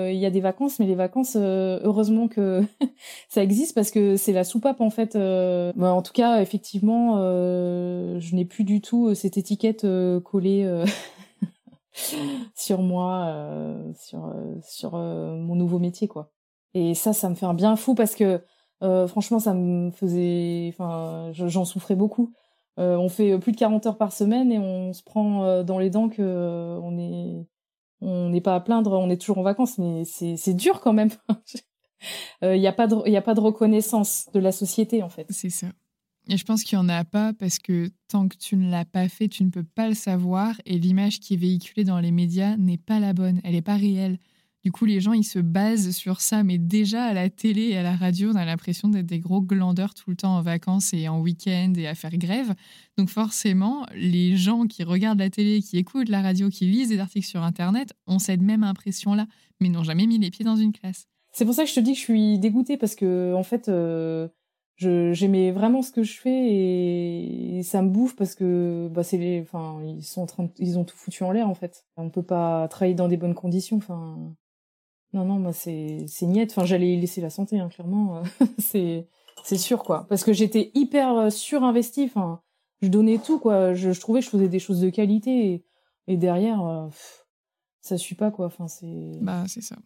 il 0.09 0.17
y 0.17 0.25
a 0.25 0.31
des 0.31 0.41
vacances, 0.41 0.79
mais 0.79 0.87
les 0.87 0.95
vacances, 0.95 1.37
heureusement 1.37 2.29
que 2.29 2.63
ça 3.29 3.43
existe 3.43 3.75
parce 3.75 3.91
que 3.91 4.17
c'est 4.17 4.33
la 4.33 4.43
soupape 4.43 4.81
en 4.81 4.89
fait. 4.89 5.19
Bah, 5.77 5.93
en 5.93 6.01
tout 6.01 6.15
cas, 6.15 6.41
effectivement, 6.41 7.19
je 7.19 8.35
n'ai 8.35 8.47
plus 8.47 8.65
du 8.65 8.81
tout 8.81 9.15
cette 9.15 9.37
étiquette 9.37 9.87
collée 10.25 10.67
sur 12.55 12.81
moi, 12.81 13.77
sur 14.01 14.35
sur 14.63 14.93
mon 14.97 15.55
nouveau 15.55 15.79
métier 15.79 16.09
quoi. 16.09 16.33
Et 16.77 16.93
ça, 16.93 17.15
ça 17.15 17.31
me 17.31 17.35
fait 17.35 17.47
un 17.47 17.55
bien 17.55 17.75
fou 17.75 17.95
parce 17.95 18.15
que 18.15 18.43
euh, 18.83 19.09
franchement, 19.09 19.39
ça 19.39 19.55
me 19.55 19.91
faisait, 19.91 20.69
enfin, 20.69 21.31
j'en 21.33 21.65
souffrais 21.65 21.97
beaucoup. 21.97 22.35
Euh, 22.79 22.97
on 22.99 23.09
fait 23.09 23.39
plus 23.39 23.53
de 23.53 23.57
40 23.57 23.87
heures 23.87 23.97
par 23.97 24.13
semaine 24.13 24.53
et 24.53 24.59
on 24.59 24.93
se 24.93 25.03
prend 25.03 25.45
euh, 25.45 25.63
dans 25.63 25.79
les 25.79 25.89
dents 25.89 26.11
que 26.11 26.21
on 26.83 26.99
est, 26.99 27.47
on 28.03 28.29
n'est 28.29 28.43
pas 28.43 28.55
à 28.55 28.61
plaindre, 28.61 28.93
on 28.93 29.09
est 29.09 29.17
toujours 29.17 29.39
en 29.39 29.43
vacances, 29.43 29.79
mais 29.79 30.05
c'est 30.05 30.53
dur 30.53 30.83
quand 30.83 30.93
même. 30.93 31.09
Il 32.43 32.61
n'y 32.61 32.67
a 32.67 32.75
pas 32.75 32.85
a 32.85 33.23
pas 33.23 33.35
de 33.35 33.41
reconnaissance 33.41 34.29
de 34.35 34.39
la 34.39 34.53
société 34.53 35.03
en 35.03 35.09
fait. 35.09 35.27
C'est 35.31 35.49
ça. 35.49 35.69
Et 36.29 36.37
je 36.37 36.45
pense 36.45 36.63
qu'il 36.63 36.79
n'y 36.79 36.85
en 36.85 36.91
a 36.91 37.05
pas 37.05 37.33
parce 37.33 37.59
que 37.59 37.89
tant 38.09 38.29
que 38.29 38.37
tu 38.37 38.57
ne 38.57 38.71
l'as 38.71 38.85
pas 38.85 39.09
fait, 39.09 39.29
tu 39.29 39.45
ne 39.45 39.49
peux 39.49 39.65
pas 39.65 39.89
le 39.89 39.95
savoir 39.95 40.61
et 40.67 40.79
l'image 40.79 41.21
qui 41.21 41.35
est 41.35 41.39
véhiculée 41.39 41.85
dans 41.85 42.01
les 42.01 42.11
médias 42.11 42.59
n'est 42.59 42.77
pas 42.77 43.01
la 43.01 43.15
bonne, 43.15 43.41
elle 43.45 43.55
n'est 43.55 43.63
pas 43.63 43.77
réelle. 43.77 44.19
Du 44.67 44.73
coup, 44.73 44.85
les 44.85 44.99
gens, 44.99 45.13
ils 45.13 45.23
se 45.23 45.39
basent 45.39 45.93
sur 45.93 46.21
ça. 46.21 46.43
Mais 46.43 46.59
déjà, 46.59 47.05
à 47.05 47.13
la 47.13 47.31
télé 47.31 47.69
et 47.69 47.77
à 47.77 47.85
la 47.85 47.95
radio, 47.95 48.33
on 48.33 48.35
a 48.35 48.45
l'impression 48.45 48.89
d'être 48.89 49.07
des 49.07 49.21
gros 49.21 49.41
glandeurs 49.41 49.95
tout 49.95 50.11
le 50.11 50.17
temps 50.17 50.37
en 50.37 50.43
vacances 50.43 50.93
et 50.93 51.07
en 51.07 51.21
week-end 51.21 51.73
et 51.77 51.87
à 51.87 51.95
faire 51.95 52.19
grève. 52.19 52.53
Donc 52.99 53.09
forcément, 53.09 53.87
les 53.95 54.37
gens 54.37 54.67
qui 54.67 54.83
regardent 54.83 55.21
la 55.21 55.31
télé, 55.31 55.63
qui 55.63 55.79
écoutent 55.79 56.09
la 56.09 56.21
radio, 56.21 56.49
qui 56.49 56.67
lisent 56.67 56.89
des 56.89 56.99
articles 56.99 57.29
sur 57.29 57.45
Internet, 57.45 57.95
ont 58.09 58.19
cette 58.19 58.41
même 58.41 58.65
impression-là, 58.65 59.29
mais 59.61 59.69
n'ont 59.69 59.85
jamais 59.85 60.09
mis 60.09 60.19
les 60.19 60.33
pieds 60.33 60.45
dans 60.45 60.57
une 60.57 60.73
classe. 60.73 61.07
C'est 61.33 61.45
pour 61.45 61.55
ça 61.55 61.63
que 61.63 61.71
je 61.71 61.75
te 61.77 61.79
dis 61.79 61.93
que 61.93 61.99
je 61.99 62.03
suis 62.03 62.39
dégoûtée 62.41 62.77
parce 62.77 62.97
que, 62.97 63.35
en 63.37 63.45
fait, 63.45 63.69
euh, 63.69 64.27
j'aimais 64.79 65.53
vraiment 65.53 65.83
ce 65.83 65.93
que 65.93 66.03
je 66.03 66.19
fais 66.19 66.49
et, 66.53 67.63
ça 67.63 67.83
me 67.83 67.89
bouffe 67.89 68.17
parce 68.17 68.35
que 68.35 68.89
bah 68.91 69.03
ils 69.13 70.03
sont 70.03 70.23
en 70.23 70.27
train 70.27 70.49
ils 70.59 70.77
ont 70.79 70.85
tout 70.85 70.97
foutu 70.97 71.25
en 71.25 71.33
l'air 71.33 71.49
en 71.49 71.55
fait 71.55 71.85
on 71.97 72.11
peut 72.11 72.23
pas 72.23 72.69
travailler 72.69 72.95
dans 72.95 73.09
des 73.09 73.17
bonnes 73.17 73.35
conditions 73.35 73.81
non 75.17 75.25
non 75.25 75.39
moi 75.39 75.53
c'est 75.53 76.05
c'est 76.07 76.27
niette. 76.27 76.51
Enfin 76.53 76.67
j'allais 76.67 76.97
laisser 76.97 77.21
la 77.21 77.31
santé 77.31 77.59
hein, 77.59 77.69
clairement. 77.69 78.23
C'est 78.59 79.09
c'est 79.43 79.57
sûr 79.57 79.83
quoi. 79.83 80.07
Parce 80.09 80.25
que 80.25 80.33
j'étais 80.33 80.71
hyper 80.75 81.17
euh, 81.17 81.31
surinvesti 81.31 82.05
enfin 82.05 82.41
je 82.83 82.89
donnais 82.89 83.19
tout 83.19 83.39
quoi. 83.39 83.73
Je, 83.73 83.93
je, 83.93 84.01
trouvais 84.01 84.21
que 84.21 84.27
je 84.27 84.31
faisais 84.31 84.49
des 84.49 84.59
choses 84.59 84.81
de 84.81 84.91
qualité. 84.91 85.53
Et, 85.53 85.65
et 86.07 86.17
derrière 86.19 86.65
euh, 86.65 86.87
ça 87.81 87.97
suit 87.97 88.15
pas 88.15 88.31
quoi. 88.31 88.47
Enfin 88.47 88.69
c'est 88.69 89.19
bah 89.23 89.45
c'est 89.49 89.63
ça. 89.63 89.77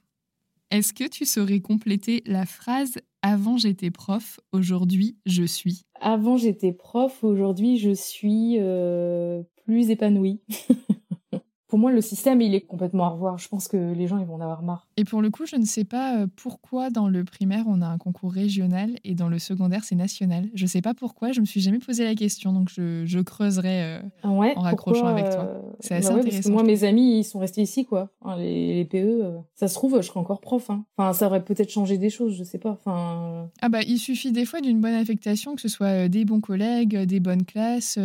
Est-ce 0.71 0.93
que 0.93 1.09
tu 1.09 1.25
saurais 1.25 1.61
compléter 1.61 2.23
la 2.27 2.47
phrase 2.47 2.95
Avant 3.23 3.57
j'étais 3.57 3.91
prof, 3.91 4.41
aujourd'hui 4.53 5.17
je 5.27 5.45
suis 5.45 5.83
Avant 6.01 6.37
j'étais 6.37 6.73
prof, 6.73 7.23
aujourd'hui 7.23 7.79
je 7.79 7.93
suis 7.93 8.57
euh, 8.59 9.43
plus 9.65 9.91
épanouie. 9.91 10.41
pour 11.71 11.79
moi, 11.79 11.93
le 11.93 12.01
système, 12.01 12.41
il 12.41 12.53
est 12.53 12.63
complètement 12.63 13.05
à 13.05 13.09
revoir. 13.11 13.39
Je 13.39 13.49
pense 13.49 13.69
que 13.69 13.93
les 13.95 14.09
gens, 14.09 14.19
ils 14.19 14.27
vont 14.27 14.35
en 14.35 14.41
avoir 14.41 14.63
marre. 14.63 14.89
Et 14.97 15.05
pour 15.05 15.23
le 15.23 15.31
coup, 15.31 15.47
je 15.47 15.55
ne 15.55 15.65
sais 15.65 15.85
pas 15.85 16.19
euh, 16.19 16.27
pourquoi 16.35 16.91
dans 16.91 17.09
le 17.09 17.23
primaire, 17.23 17.65
on 17.69 17.81
a 17.81 17.87
un 17.87 17.97
concours 17.97 18.33
régional 18.33 18.99
et 19.05 19.15
dans 19.15 19.29
le 19.29 19.39
secondaire, 19.39 19.85
c'est 19.85 19.95
national. 19.95 20.49
Je 20.55 20.65
ne 20.65 20.69
sais 20.69 20.83
pas 20.83 20.95
pourquoi, 20.95 21.31
je 21.31 21.41
me 21.41 21.47
suis 21.47 21.61
jamais 21.61 21.79
posé 21.79 22.03
la 22.03 22.17
question, 22.17 22.53
donc 22.53 22.71
je, 22.71 23.21
creuserai 23.23 23.85
euh, 23.85 24.01
ah 24.25 24.29
en 24.29 24.61
raccrochant 24.61 25.07
avec 25.07 25.27
toi. 25.27 25.45
Euh, 25.45 25.61
c'est 25.79 25.95
assez 25.95 26.09
bah 26.09 26.15
intéressant. 26.15 26.37
Parce 26.39 26.47
que 26.47 26.53
moi, 26.53 26.63
mes 26.65 26.83
amis, 26.83 27.21
ils 27.21 27.25
sont 27.25 27.39
restés 27.39 27.63
ici, 27.63 27.87
quoi. 27.87 28.11
les, 28.37 28.85
PE, 28.85 29.39
ça 29.55 29.69
se 29.69 29.75
trouve, 29.75 29.99
je 29.99 30.09
serais 30.09 30.19
encore 30.19 30.41
prof. 30.41 30.71
Hein. 30.71 30.85
Enfin, 30.97 31.13
ça 31.13 31.27
aurait 31.27 31.45
peut-être 31.45 31.71
changé 31.71 31.99
des 31.99 32.11
choses, 32.11 32.35
je 32.37 32.43
sais 32.43 32.59
pas. 32.59 32.71
Enfin... 32.71 33.49
Ah 33.63 33.69
bah, 33.69 33.83
il 33.87 33.99
suffit 33.99 34.33
des 34.33 34.45
fois 34.45 34.61
d'une 34.61 34.81
bonne 34.81 34.95
affectation, 34.95 35.55
que 35.55 35.61
ce 35.61 35.69
soit 35.69 36.09
des 36.09 36.25
bons 36.25 36.41
collègues, 36.41 36.97
des 36.97 37.21
bonnes 37.21 37.45
classes 37.45 37.97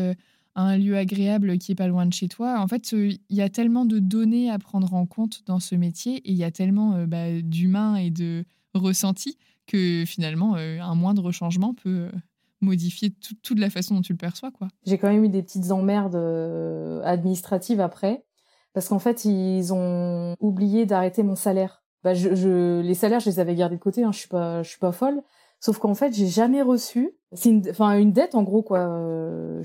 un 0.55 0.77
lieu 0.77 0.97
agréable 0.97 1.57
qui 1.57 1.73
est 1.73 1.75
pas 1.75 1.87
loin 1.87 2.05
de 2.05 2.13
chez 2.13 2.27
toi. 2.27 2.59
En 2.59 2.67
fait, 2.67 2.93
il 2.93 3.19
y 3.29 3.41
a 3.41 3.49
tellement 3.49 3.85
de 3.85 3.99
données 3.99 4.49
à 4.49 4.57
prendre 4.57 4.93
en 4.93 5.05
compte 5.05 5.43
dans 5.45 5.59
ce 5.59 5.75
métier 5.75 6.17
et 6.17 6.31
il 6.31 6.37
y 6.37 6.43
a 6.43 6.51
tellement 6.51 6.93
euh, 6.93 7.05
bah, 7.05 7.41
d'humains 7.41 7.95
et 7.97 8.09
de 8.09 8.45
ressentis 8.73 9.37
que 9.67 10.03
finalement, 10.05 10.55
euh, 10.55 10.79
un 10.79 10.95
moindre 10.95 11.31
changement 11.31 11.73
peut 11.73 12.07
euh, 12.07 12.11
modifier 12.61 13.13
toute 13.43 13.59
la 13.59 13.69
façon 13.69 13.95
dont 13.95 14.01
tu 14.01 14.13
le 14.13 14.17
perçois. 14.17 14.51
quoi. 14.51 14.69
J'ai 14.85 14.97
quand 14.97 15.09
même 15.09 15.23
eu 15.23 15.29
des 15.29 15.43
petites 15.43 15.71
emmerdes 15.71 16.15
administratives 17.03 17.81
après 17.81 18.23
parce 18.73 18.89
qu'en 18.89 18.99
fait, 18.99 19.25
ils 19.25 19.73
ont 19.73 20.35
oublié 20.39 20.85
d'arrêter 20.85 21.23
mon 21.23 21.35
salaire. 21.35 21.83
Bah, 22.03 22.13
les 22.13 22.93
salaires, 22.93 23.19
je 23.19 23.29
les 23.29 23.39
avais 23.39 23.55
gardés 23.55 23.77
de 23.77 23.81
côté, 23.81 24.03
hein, 24.03 24.11
je 24.11 24.19
suis 24.19 24.29
suis 24.69 24.79
pas 24.79 24.91
folle. 24.91 25.21
Sauf 25.59 25.79
qu'en 25.79 25.95
fait, 25.95 26.13
j'ai 26.13 26.27
jamais 26.27 26.61
reçu, 26.61 27.11
c'est 27.35 27.49
une, 27.49 27.69
enfin 27.69 27.97
une 27.97 28.11
dette 28.11 28.35
en 28.35 28.43
gros 28.43 28.61
quoi. 28.61 28.79
Euh, 28.79 29.61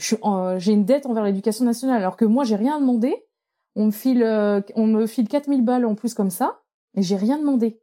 j'ai 0.59 0.73
une 0.73 0.85
dette 0.85 1.07
envers 1.07 1.25
l'éducation 1.25 1.64
nationale, 1.64 1.99
alors 1.99 2.16
que 2.16 2.25
moi 2.25 2.45
j'ai 2.45 2.57
rien 2.57 2.81
demandé. 2.81 3.25
On 3.77 3.87
me 3.87 3.91
file, 3.91 4.23
euh, 4.23 4.61
on 4.75 4.87
me 4.87 5.07
file 5.07 5.29
4000 5.29 5.64
balles 5.64 5.85
en 5.85 5.95
plus 5.95 6.14
comme 6.14 6.31
ça, 6.31 6.61
et 6.97 7.03
j'ai 7.03 7.16
rien 7.16 7.39
demandé. 7.39 7.81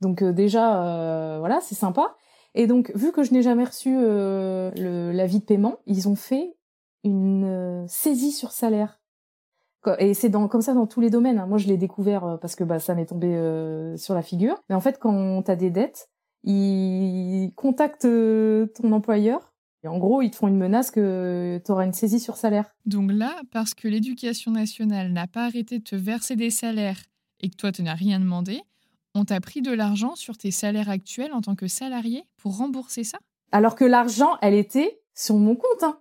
Donc 0.00 0.22
euh, 0.22 0.32
déjà, 0.32 1.38
voilà, 1.38 1.60
c'est 1.60 1.74
sympa. 1.74 2.16
Et 2.54 2.66
donc 2.66 2.90
vu 2.94 3.12
que 3.12 3.22
je 3.22 3.32
n'ai 3.32 3.42
jamais 3.42 3.64
reçu 3.64 3.94
l'avis 3.94 5.38
de 5.38 5.44
paiement, 5.44 5.78
ils 5.86 6.08
ont 6.08 6.16
fait 6.16 6.56
une 7.04 7.84
saisie 7.88 8.32
sur 8.32 8.50
salaire. 8.50 8.98
Et 9.98 10.12
c'est 10.12 10.28
dans 10.28 10.46
comme 10.48 10.60
ça 10.60 10.74
dans 10.74 10.86
tous 10.86 11.00
les 11.00 11.08
domaines. 11.08 11.38
Hein. 11.38 11.46
Moi, 11.46 11.56
je 11.56 11.66
l'ai 11.66 11.78
découvert 11.78 12.38
parce 12.42 12.54
que 12.54 12.64
bah 12.64 12.80
ça 12.80 12.94
m'est 12.94 13.06
tombé 13.06 13.94
sur 13.96 14.14
la 14.14 14.22
figure. 14.22 14.60
Mais 14.68 14.74
en 14.74 14.80
fait, 14.80 14.98
quand 14.98 15.42
tu 15.44 15.50
as 15.50 15.56
des 15.56 15.70
dettes, 15.70 16.10
ils 16.44 17.52
contactent 17.56 18.04
euh, 18.06 18.66
ton 18.66 18.92
employeur 18.92 19.50
et 19.82 19.88
en 19.88 19.98
gros, 19.98 20.20
ils 20.20 20.30
te 20.30 20.36
font 20.36 20.48
une 20.48 20.58
menace 20.58 20.90
que 20.90 21.60
tu 21.64 21.72
auras 21.72 21.86
une 21.86 21.92
saisie 21.92 22.20
sur 22.20 22.36
salaire. 22.36 22.66
Donc 22.84 23.10
là, 23.12 23.40
parce 23.50 23.72
que 23.72 23.88
l'éducation 23.88 24.50
nationale 24.50 25.12
n'a 25.12 25.26
pas 25.26 25.46
arrêté 25.46 25.78
de 25.78 25.84
te 25.84 25.96
verser 25.96 26.36
des 26.36 26.50
salaires 26.50 27.00
et 27.40 27.48
que 27.48 27.56
toi, 27.56 27.72
tu 27.72 27.82
n'as 27.82 27.94
rien 27.94 28.20
demandé, 28.20 28.60
on 29.14 29.24
t'a 29.24 29.40
pris 29.40 29.62
de 29.62 29.72
l'argent 29.72 30.14
sur 30.16 30.36
tes 30.36 30.50
salaires 30.50 30.90
actuels 30.90 31.32
en 31.32 31.40
tant 31.40 31.54
que 31.54 31.66
salarié 31.66 32.24
pour 32.36 32.58
rembourser 32.58 33.04
ça? 33.04 33.18
Alors 33.52 33.74
que 33.74 33.84
l'argent, 33.84 34.36
elle 34.42 34.54
était 34.54 35.00
sur 35.14 35.36
mon 35.36 35.56
compte. 35.56 35.82
Hein. 35.82 35.98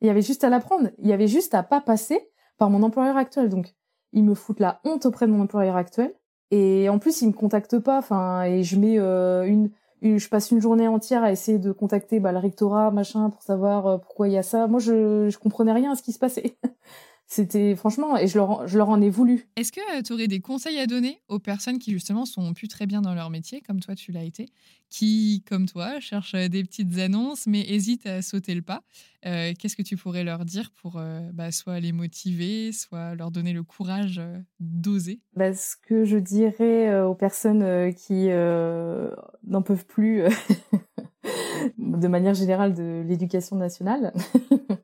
Il 0.00 0.06
y 0.06 0.10
avait 0.10 0.22
juste 0.22 0.44
à 0.44 0.50
la 0.50 0.60
prendre. 0.60 0.90
Il 0.98 1.08
y 1.08 1.12
avait 1.12 1.26
juste 1.26 1.54
à 1.54 1.62
pas 1.62 1.80
passer 1.80 2.28
par 2.58 2.70
mon 2.70 2.82
employeur 2.82 3.16
actuel. 3.16 3.48
Donc, 3.48 3.74
ils 4.12 4.22
me 4.22 4.34
foutent 4.34 4.60
la 4.60 4.80
honte 4.84 5.06
auprès 5.06 5.26
de 5.26 5.32
mon 5.32 5.42
employeur 5.42 5.76
actuel. 5.76 6.14
Et 6.54 6.88
en 6.88 7.00
plus, 7.00 7.20
ils 7.20 7.26
me 7.26 7.32
contactent 7.32 7.80
pas. 7.80 7.98
Enfin, 7.98 8.44
et 8.44 8.62
je 8.62 8.78
mets 8.78 8.96
euh, 9.00 9.42
une, 9.42 9.70
je 10.02 10.28
passe 10.28 10.52
une 10.52 10.60
journée 10.60 10.86
entière 10.86 11.24
à 11.24 11.32
essayer 11.32 11.58
de 11.58 11.72
contacter 11.72 12.20
bah, 12.20 12.30
le 12.30 12.38
rectorat, 12.38 12.92
machin, 12.92 13.28
pour 13.30 13.42
savoir 13.42 13.86
euh, 13.88 13.98
pourquoi 13.98 14.28
il 14.28 14.34
y 14.34 14.38
a 14.38 14.44
ça. 14.44 14.68
Moi, 14.68 14.78
je, 14.78 15.28
je 15.28 15.38
comprenais 15.38 15.72
rien 15.72 15.90
à 15.90 15.96
ce 15.96 16.02
qui 16.04 16.12
se 16.12 16.20
passait. 16.20 16.56
C'était 17.26 17.74
franchement, 17.74 18.18
et 18.18 18.28
je 18.28 18.36
leur, 18.36 18.68
je 18.68 18.76
leur 18.76 18.90
en 18.90 19.00
ai 19.00 19.08
voulu. 19.08 19.48
Est-ce 19.56 19.72
que 19.72 19.80
euh, 19.96 20.02
tu 20.02 20.12
aurais 20.12 20.28
des 20.28 20.40
conseils 20.40 20.78
à 20.78 20.86
donner 20.86 21.20
aux 21.28 21.38
personnes 21.38 21.78
qui 21.78 21.90
justement 21.90 22.26
sont 22.26 22.52
plus 22.52 22.68
très 22.68 22.86
bien 22.86 23.00
dans 23.00 23.14
leur 23.14 23.30
métier, 23.30 23.62
comme 23.62 23.80
toi 23.80 23.94
tu 23.94 24.12
l'as 24.12 24.24
été, 24.24 24.50
qui, 24.90 25.42
comme 25.48 25.66
toi, 25.66 26.00
cherchent 26.00 26.34
euh, 26.34 26.48
des 26.48 26.62
petites 26.62 26.98
annonces 26.98 27.46
mais 27.46 27.62
hésitent 27.62 28.06
à 28.06 28.20
sauter 28.20 28.54
le 28.54 28.62
pas 28.62 28.82
euh, 29.26 29.52
Qu'est-ce 29.58 29.74
que 29.74 29.82
tu 29.82 29.96
pourrais 29.96 30.22
leur 30.22 30.44
dire 30.44 30.70
pour 30.70 31.00
bah, 31.32 31.50
soit 31.50 31.80
les 31.80 31.92
motiver, 31.92 32.72
soit 32.72 33.14
leur 33.14 33.30
donner 33.30 33.54
le 33.54 33.62
courage 33.62 34.20
d'oser? 34.60 35.20
Bah, 35.34 35.54
Ce 35.54 35.76
que 35.76 36.04
je 36.04 36.18
dirais 36.18 37.00
aux 37.00 37.14
personnes 37.14 37.94
qui 37.94 38.28
n'en 38.28 39.62
peuvent 39.62 39.86
plus 39.86 40.24
de 41.78 42.08
manière 42.08 42.34
générale 42.34 42.74
de 42.74 43.02
l'éducation 43.06 43.56
nationale, 43.56 44.12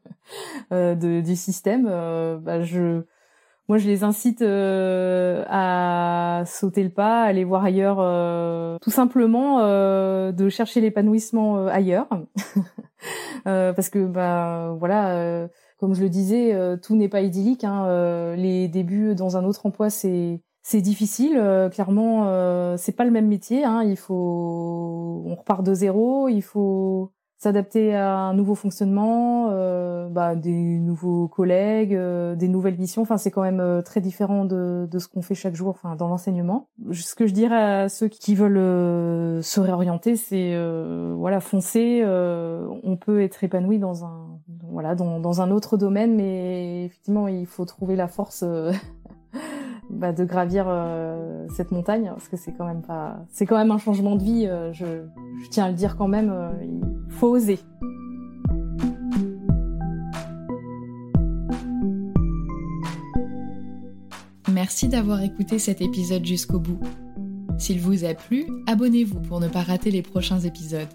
de, 0.71 1.21
du 1.21 1.37
système, 1.37 1.87
euh, 1.89 2.39
bah, 2.39 2.63
je, 2.63 3.03
moi, 3.69 3.79
je 3.79 3.87
les 3.87 4.05
incite 4.05 4.43
euh, 4.43 5.45
à 5.49 6.45
sauter 6.47 6.83
le 6.83 6.91
pas, 6.91 7.23
à 7.23 7.27
aller 7.27 7.45
voir 7.45 7.65
ailleurs, 7.65 7.99
tout 8.81 8.91
simplement 8.91 9.61
de 9.61 10.49
chercher 10.49 10.81
l'épanouissement 10.81 11.67
ailleurs, 11.67 12.09
parce 13.45 13.89
que 13.89 14.07
bah 14.07 14.75
voilà, 14.79 15.49
comme 15.79 15.95
je 15.95 16.03
le 16.03 16.09
disais, 16.09 16.79
tout 16.83 16.97
n'est 16.97 17.09
pas 17.09 17.21
idyllique. 17.21 17.65
Hein, 17.65 18.35
les 18.37 18.69
débuts 18.69 19.15
dans 19.15 19.37
un 19.37 19.45
autre 19.45 19.67
emploi, 19.67 19.91
c'est 19.91 20.43
c'est 20.63 20.81
difficile. 20.83 21.41
clairement, 21.73 22.77
c'est 22.77 22.97
pas 22.97 23.05
le 23.05 23.11
même 23.11 23.29
métier. 23.29 23.65
Hein, 23.65 23.83
il 23.85 23.97
faut, 23.97 25.23
on 25.27 25.35
repart 25.35 25.63
de 25.63 25.75
zéro. 25.75 26.29
Il 26.29 26.43
faut 26.43 27.13
s'adapter 27.41 27.97
à 27.97 28.19
un 28.19 28.35
nouveau 28.35 28.55
fonctionnement, 28.55 29.49
euh, 29.51 30.11
bah, 30.11 30.37
des 30.37 30.79
nouveaux 30.79 31.27
collègues, 31.27 31.95
euh, 31.95 32.37
des 32.37 32.49
nouvelles 32.49 32.77
missions. 32.77 33.01
Enfin, 33.01 33.17
c'est 33.17 33.31
quand 33.31 33.41
même 33.41 33.61
euh, 33.61 33.81
très 33.81 34.03
différent 34.03 34.45
de, 34.45 34.87
de 34.91 34.99
ce 34.99 35.09
qu'on 35.09 35.23
fait 35.23 35.35
chaque 35.35 35.55
jour, 35.55 35.71
enfin, 35.71 35.97
dans 35.97 36.09
l'enseignement. 36.09 36.69
Ce 36.93 37.15
que 37.15 37.27
je 37.27 37.33
dirais 37.33 37.85
à 37.85 37.89
ceux 37.89 38.09
qui 38.09 38.35
veulent 38.35 38.59
euh, 38.59 39.41
se 39.41 39.59
réorienter, 39.59 40.17
c'est 40.17 40.55
voilà, 41.17 41.41
foncer. 41.41 42.05
on 42.05 42.97
peut 42.97 43.23
être 43.23 43.43
épanoui 43.43 43.79
dans 43.79 44.05
un 44.05 44.27
voilà, 44.71 44.95
dans, 44.95 45.19
dans 45.19 45.41
un 45.41 45.51
autre 45.51 45.77
domaine, 45.77 46.15
mais 46.15 46.85
effectivement, 46.85 47.27
il 47.27 47.47
faut 47.47 47.65
trouver 47.65 47.97
la 47.97 48.07
force. 48.07 48.45
Bah, 49.91 50.13
de 50.13 50.25
gravir 50.25 50.67
euh, 50.69 51.47
cette 51.55 51.73
montagne 51.73 52.11
parce 52.15 52.29
que 52.29 52.37
c'est 52.37 52.53
quand 52.53 52.67
même 52.67 52.83
pas 52.83 53.19
c'est 53.29 53.45
quand 53.45 53.59
même 53.59 53.71
un 53.71 53.79
changement 53.79 54.17
de 54.17 54.23
vie 54.23 54.47
euh, 54.47 54.73
je, 54.73 54.87
tiens 55.51 55.65
à 55.65 55.69
le 55.69 55.75
dire 55.75 55.97
quand 55.97 56.09
même 56.09 56.31
euh, 56.31 56.51
il 56.63 57.13
faut 57.13 57.29
oser 57.29 57.59
Merci 64.53 64.89
d'avoir 64.89 65.23
écouté 65.23 65.59
cet 65.59 65.81
épisode 65.81 66.27
jusqu'au 66.27 66.59
bout. 66.59 66.81
S'il 67.57 67.81
vous 67.81 68.05
a 68.05 68.13
plu, 68.13 68.47
abonnez-vous 68.67 69.21
pour 69.21 69.41
ne 69.41 69.49
pas 69.49 69.63
rater 69.63 69.91
les 69.91 70.03
prochains 70.03 70.41
épisodes. 70.41 70.89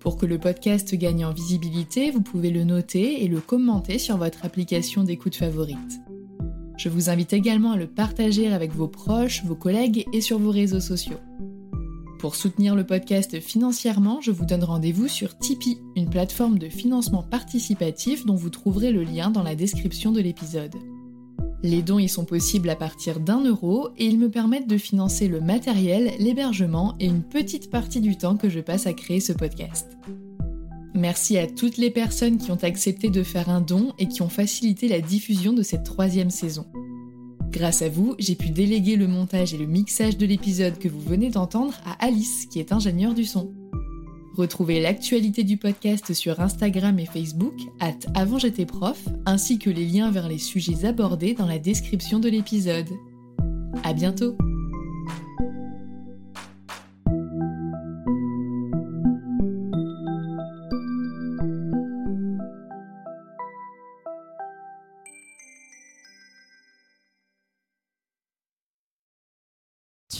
Pour 0.00 0.18
que 0.18 0.26
le 0.26 0.38
podcast 0.38 0.94
gagne 0.94 1.24
en 1.24 1.32
visibilité, 1.32 2.10
vous 2.10 2.20
pouvez 2.20 2.50
le 2.50 2.64
noter 2.64 3.24
et 3.24 3.28
le 3.28 3.40
commenter 3.40 3.98
sur 3.98 4.18
votre 4.18 4.44
application 4.44 5.02
d'écoute 5.02 5.36
favorite. 5.36 6.04
Je 6.76 6.88
vous 6.88 7.08
invite 7.08 7.32
également 7.32 7.72
à 7.72 7.76
le 7.76 7.86
partager 7.86 8.52
avec 8.52 8.72
vos 8.72 8.88
proches, 8.88 9.44
vos 9.44 9.54
collègues 9.54 10.06
et 10.12 10.20
sur 10.20 10.38
vos 10.38 10.50
réseaux 10.50 10.80
sociaux. 10.80 11.18
Pour 12.18 12.36
soutenir 12.36 12.74
le 12.74 12.84
podcast 12.84 13.38
financièrement, 13.38 14.20
je 14.20 14.30
vous 14.30 14.46
donne 14.46 14.64
rendez-vous 14.64 15.08
sur 15.08 15.36
Tipeee, 15.36 15.78
une 15.94 16.08
plateforme 16.08 16.58
de 16.58 16.68
financement 16.68 17.22
participatif 17.22 18.24
dont 18.24 18.34
vous 18.34 18.50
trouverez 18.50 18.92
le 18.92 19.04
lien 19.04 19.30
dans 19.30 19.42
la 19.42 19.54
description 19.54 20.10
de 20.10 20.20
l'épisode. 20.20 20.74
Les 21.62 21.82
dons 21.82 21.98
y 21.98 22.08
sont 22.08 22.24
possibles 22.24 22.70
à 22.70 22.76
partir 22.76 23.20
d'un 23.20 23.42
euro 23.44 23.90
et 23.96 24.06
ils 24.06 24.18
me 24.18 24.30
permettent 24.30 24.68
de 24.68 24.78
financer 24.78 25.28
le 25.28 25.40
matériel, 25.40 26.12
l'hébergement 26.18 26.94
et 26.98 27.06
une 27.06 27.22
petite 27.22 27.70
partie 27.70 28.00
du 28.00 28.16
temps 28.16 28.36
que 28.36 28.48
je 28.48 28.60
passe 28.60 28.86
à 28.86 28.92
créer 28.92 29.20
ce 29.20 29.32
podcast. 29.32 29.96
Merci 30.94 31.36
à 31.38 31.48
toutes 31.48 31.76
les 31.76 31.90
personnes 31.90 32.38
qui 32.38 32.52
ont 32.52 32.62
accepté 32.62 33.10
de 33.10 33.24
faire 33.24 33.50
un 33.50 33.60
don 33.60 33.92
et 33.98 34.06
qui 34.06 34.22
ont 34.22 34.28
facilité 34.28 34.86
la 34.86 35.00
diffusion 35.00 35.52
de 35.52 35.62
cette 35.62 35.82
troisième 35.82 36.30
saison. 36.30 36.66
Grâce 37.50 37.82
à 37.82 37.88
vous, 37.88 38.14
j'ai 38.18 38.36
pu 38.36 38.50
déléguer 38.50 38.96
le 38.96 39.08
montage 39.08 39.54
et 39.54 39.58
le 39.58 39.66
mixage 39.66 40.16
de 40.16 40.26
l'épisode 40.26 40.78
que 40.78 40.88
vous 40.88 41.00
venez 41.00 41.30
d'entendre 41.30 41.74
à 41.84 42.04
Alice, 42.04 42.46
qui 42.46 42.60
est 42.60 42.72
ingénieure 42.72 43.14
du 43.14 43.24
son. 43.24 43.52
Retrouvez 44.36 44.80
l'actualité 44.80 45.44
du 45.44 45.56
podcast 45.56 46.12
sur 46.12 46.40
Instagram 46.40 46.98
et 46.98 47.06
Facebook, 47.06 47.54
at 47.78 47.94
avant 48.14 48.38
j'étais 48.38 48.66
prof, 48.66 49.00
ainsi 49.26 49.58
que 49.58 49.70
les 49.70 49.86
liens 49.86 50.10
vers 50.10 50.28
les 50.28 50.38
sujets 50.38 50.84
abordés 50.84 51.34
dans 51.34 51.46
la 51.46 51.60
description 51.60 52.18
de 52.18 52.28
l'épisode. 52.28 52.90
À 53.84 53.92
bientôt! 53.92 54.36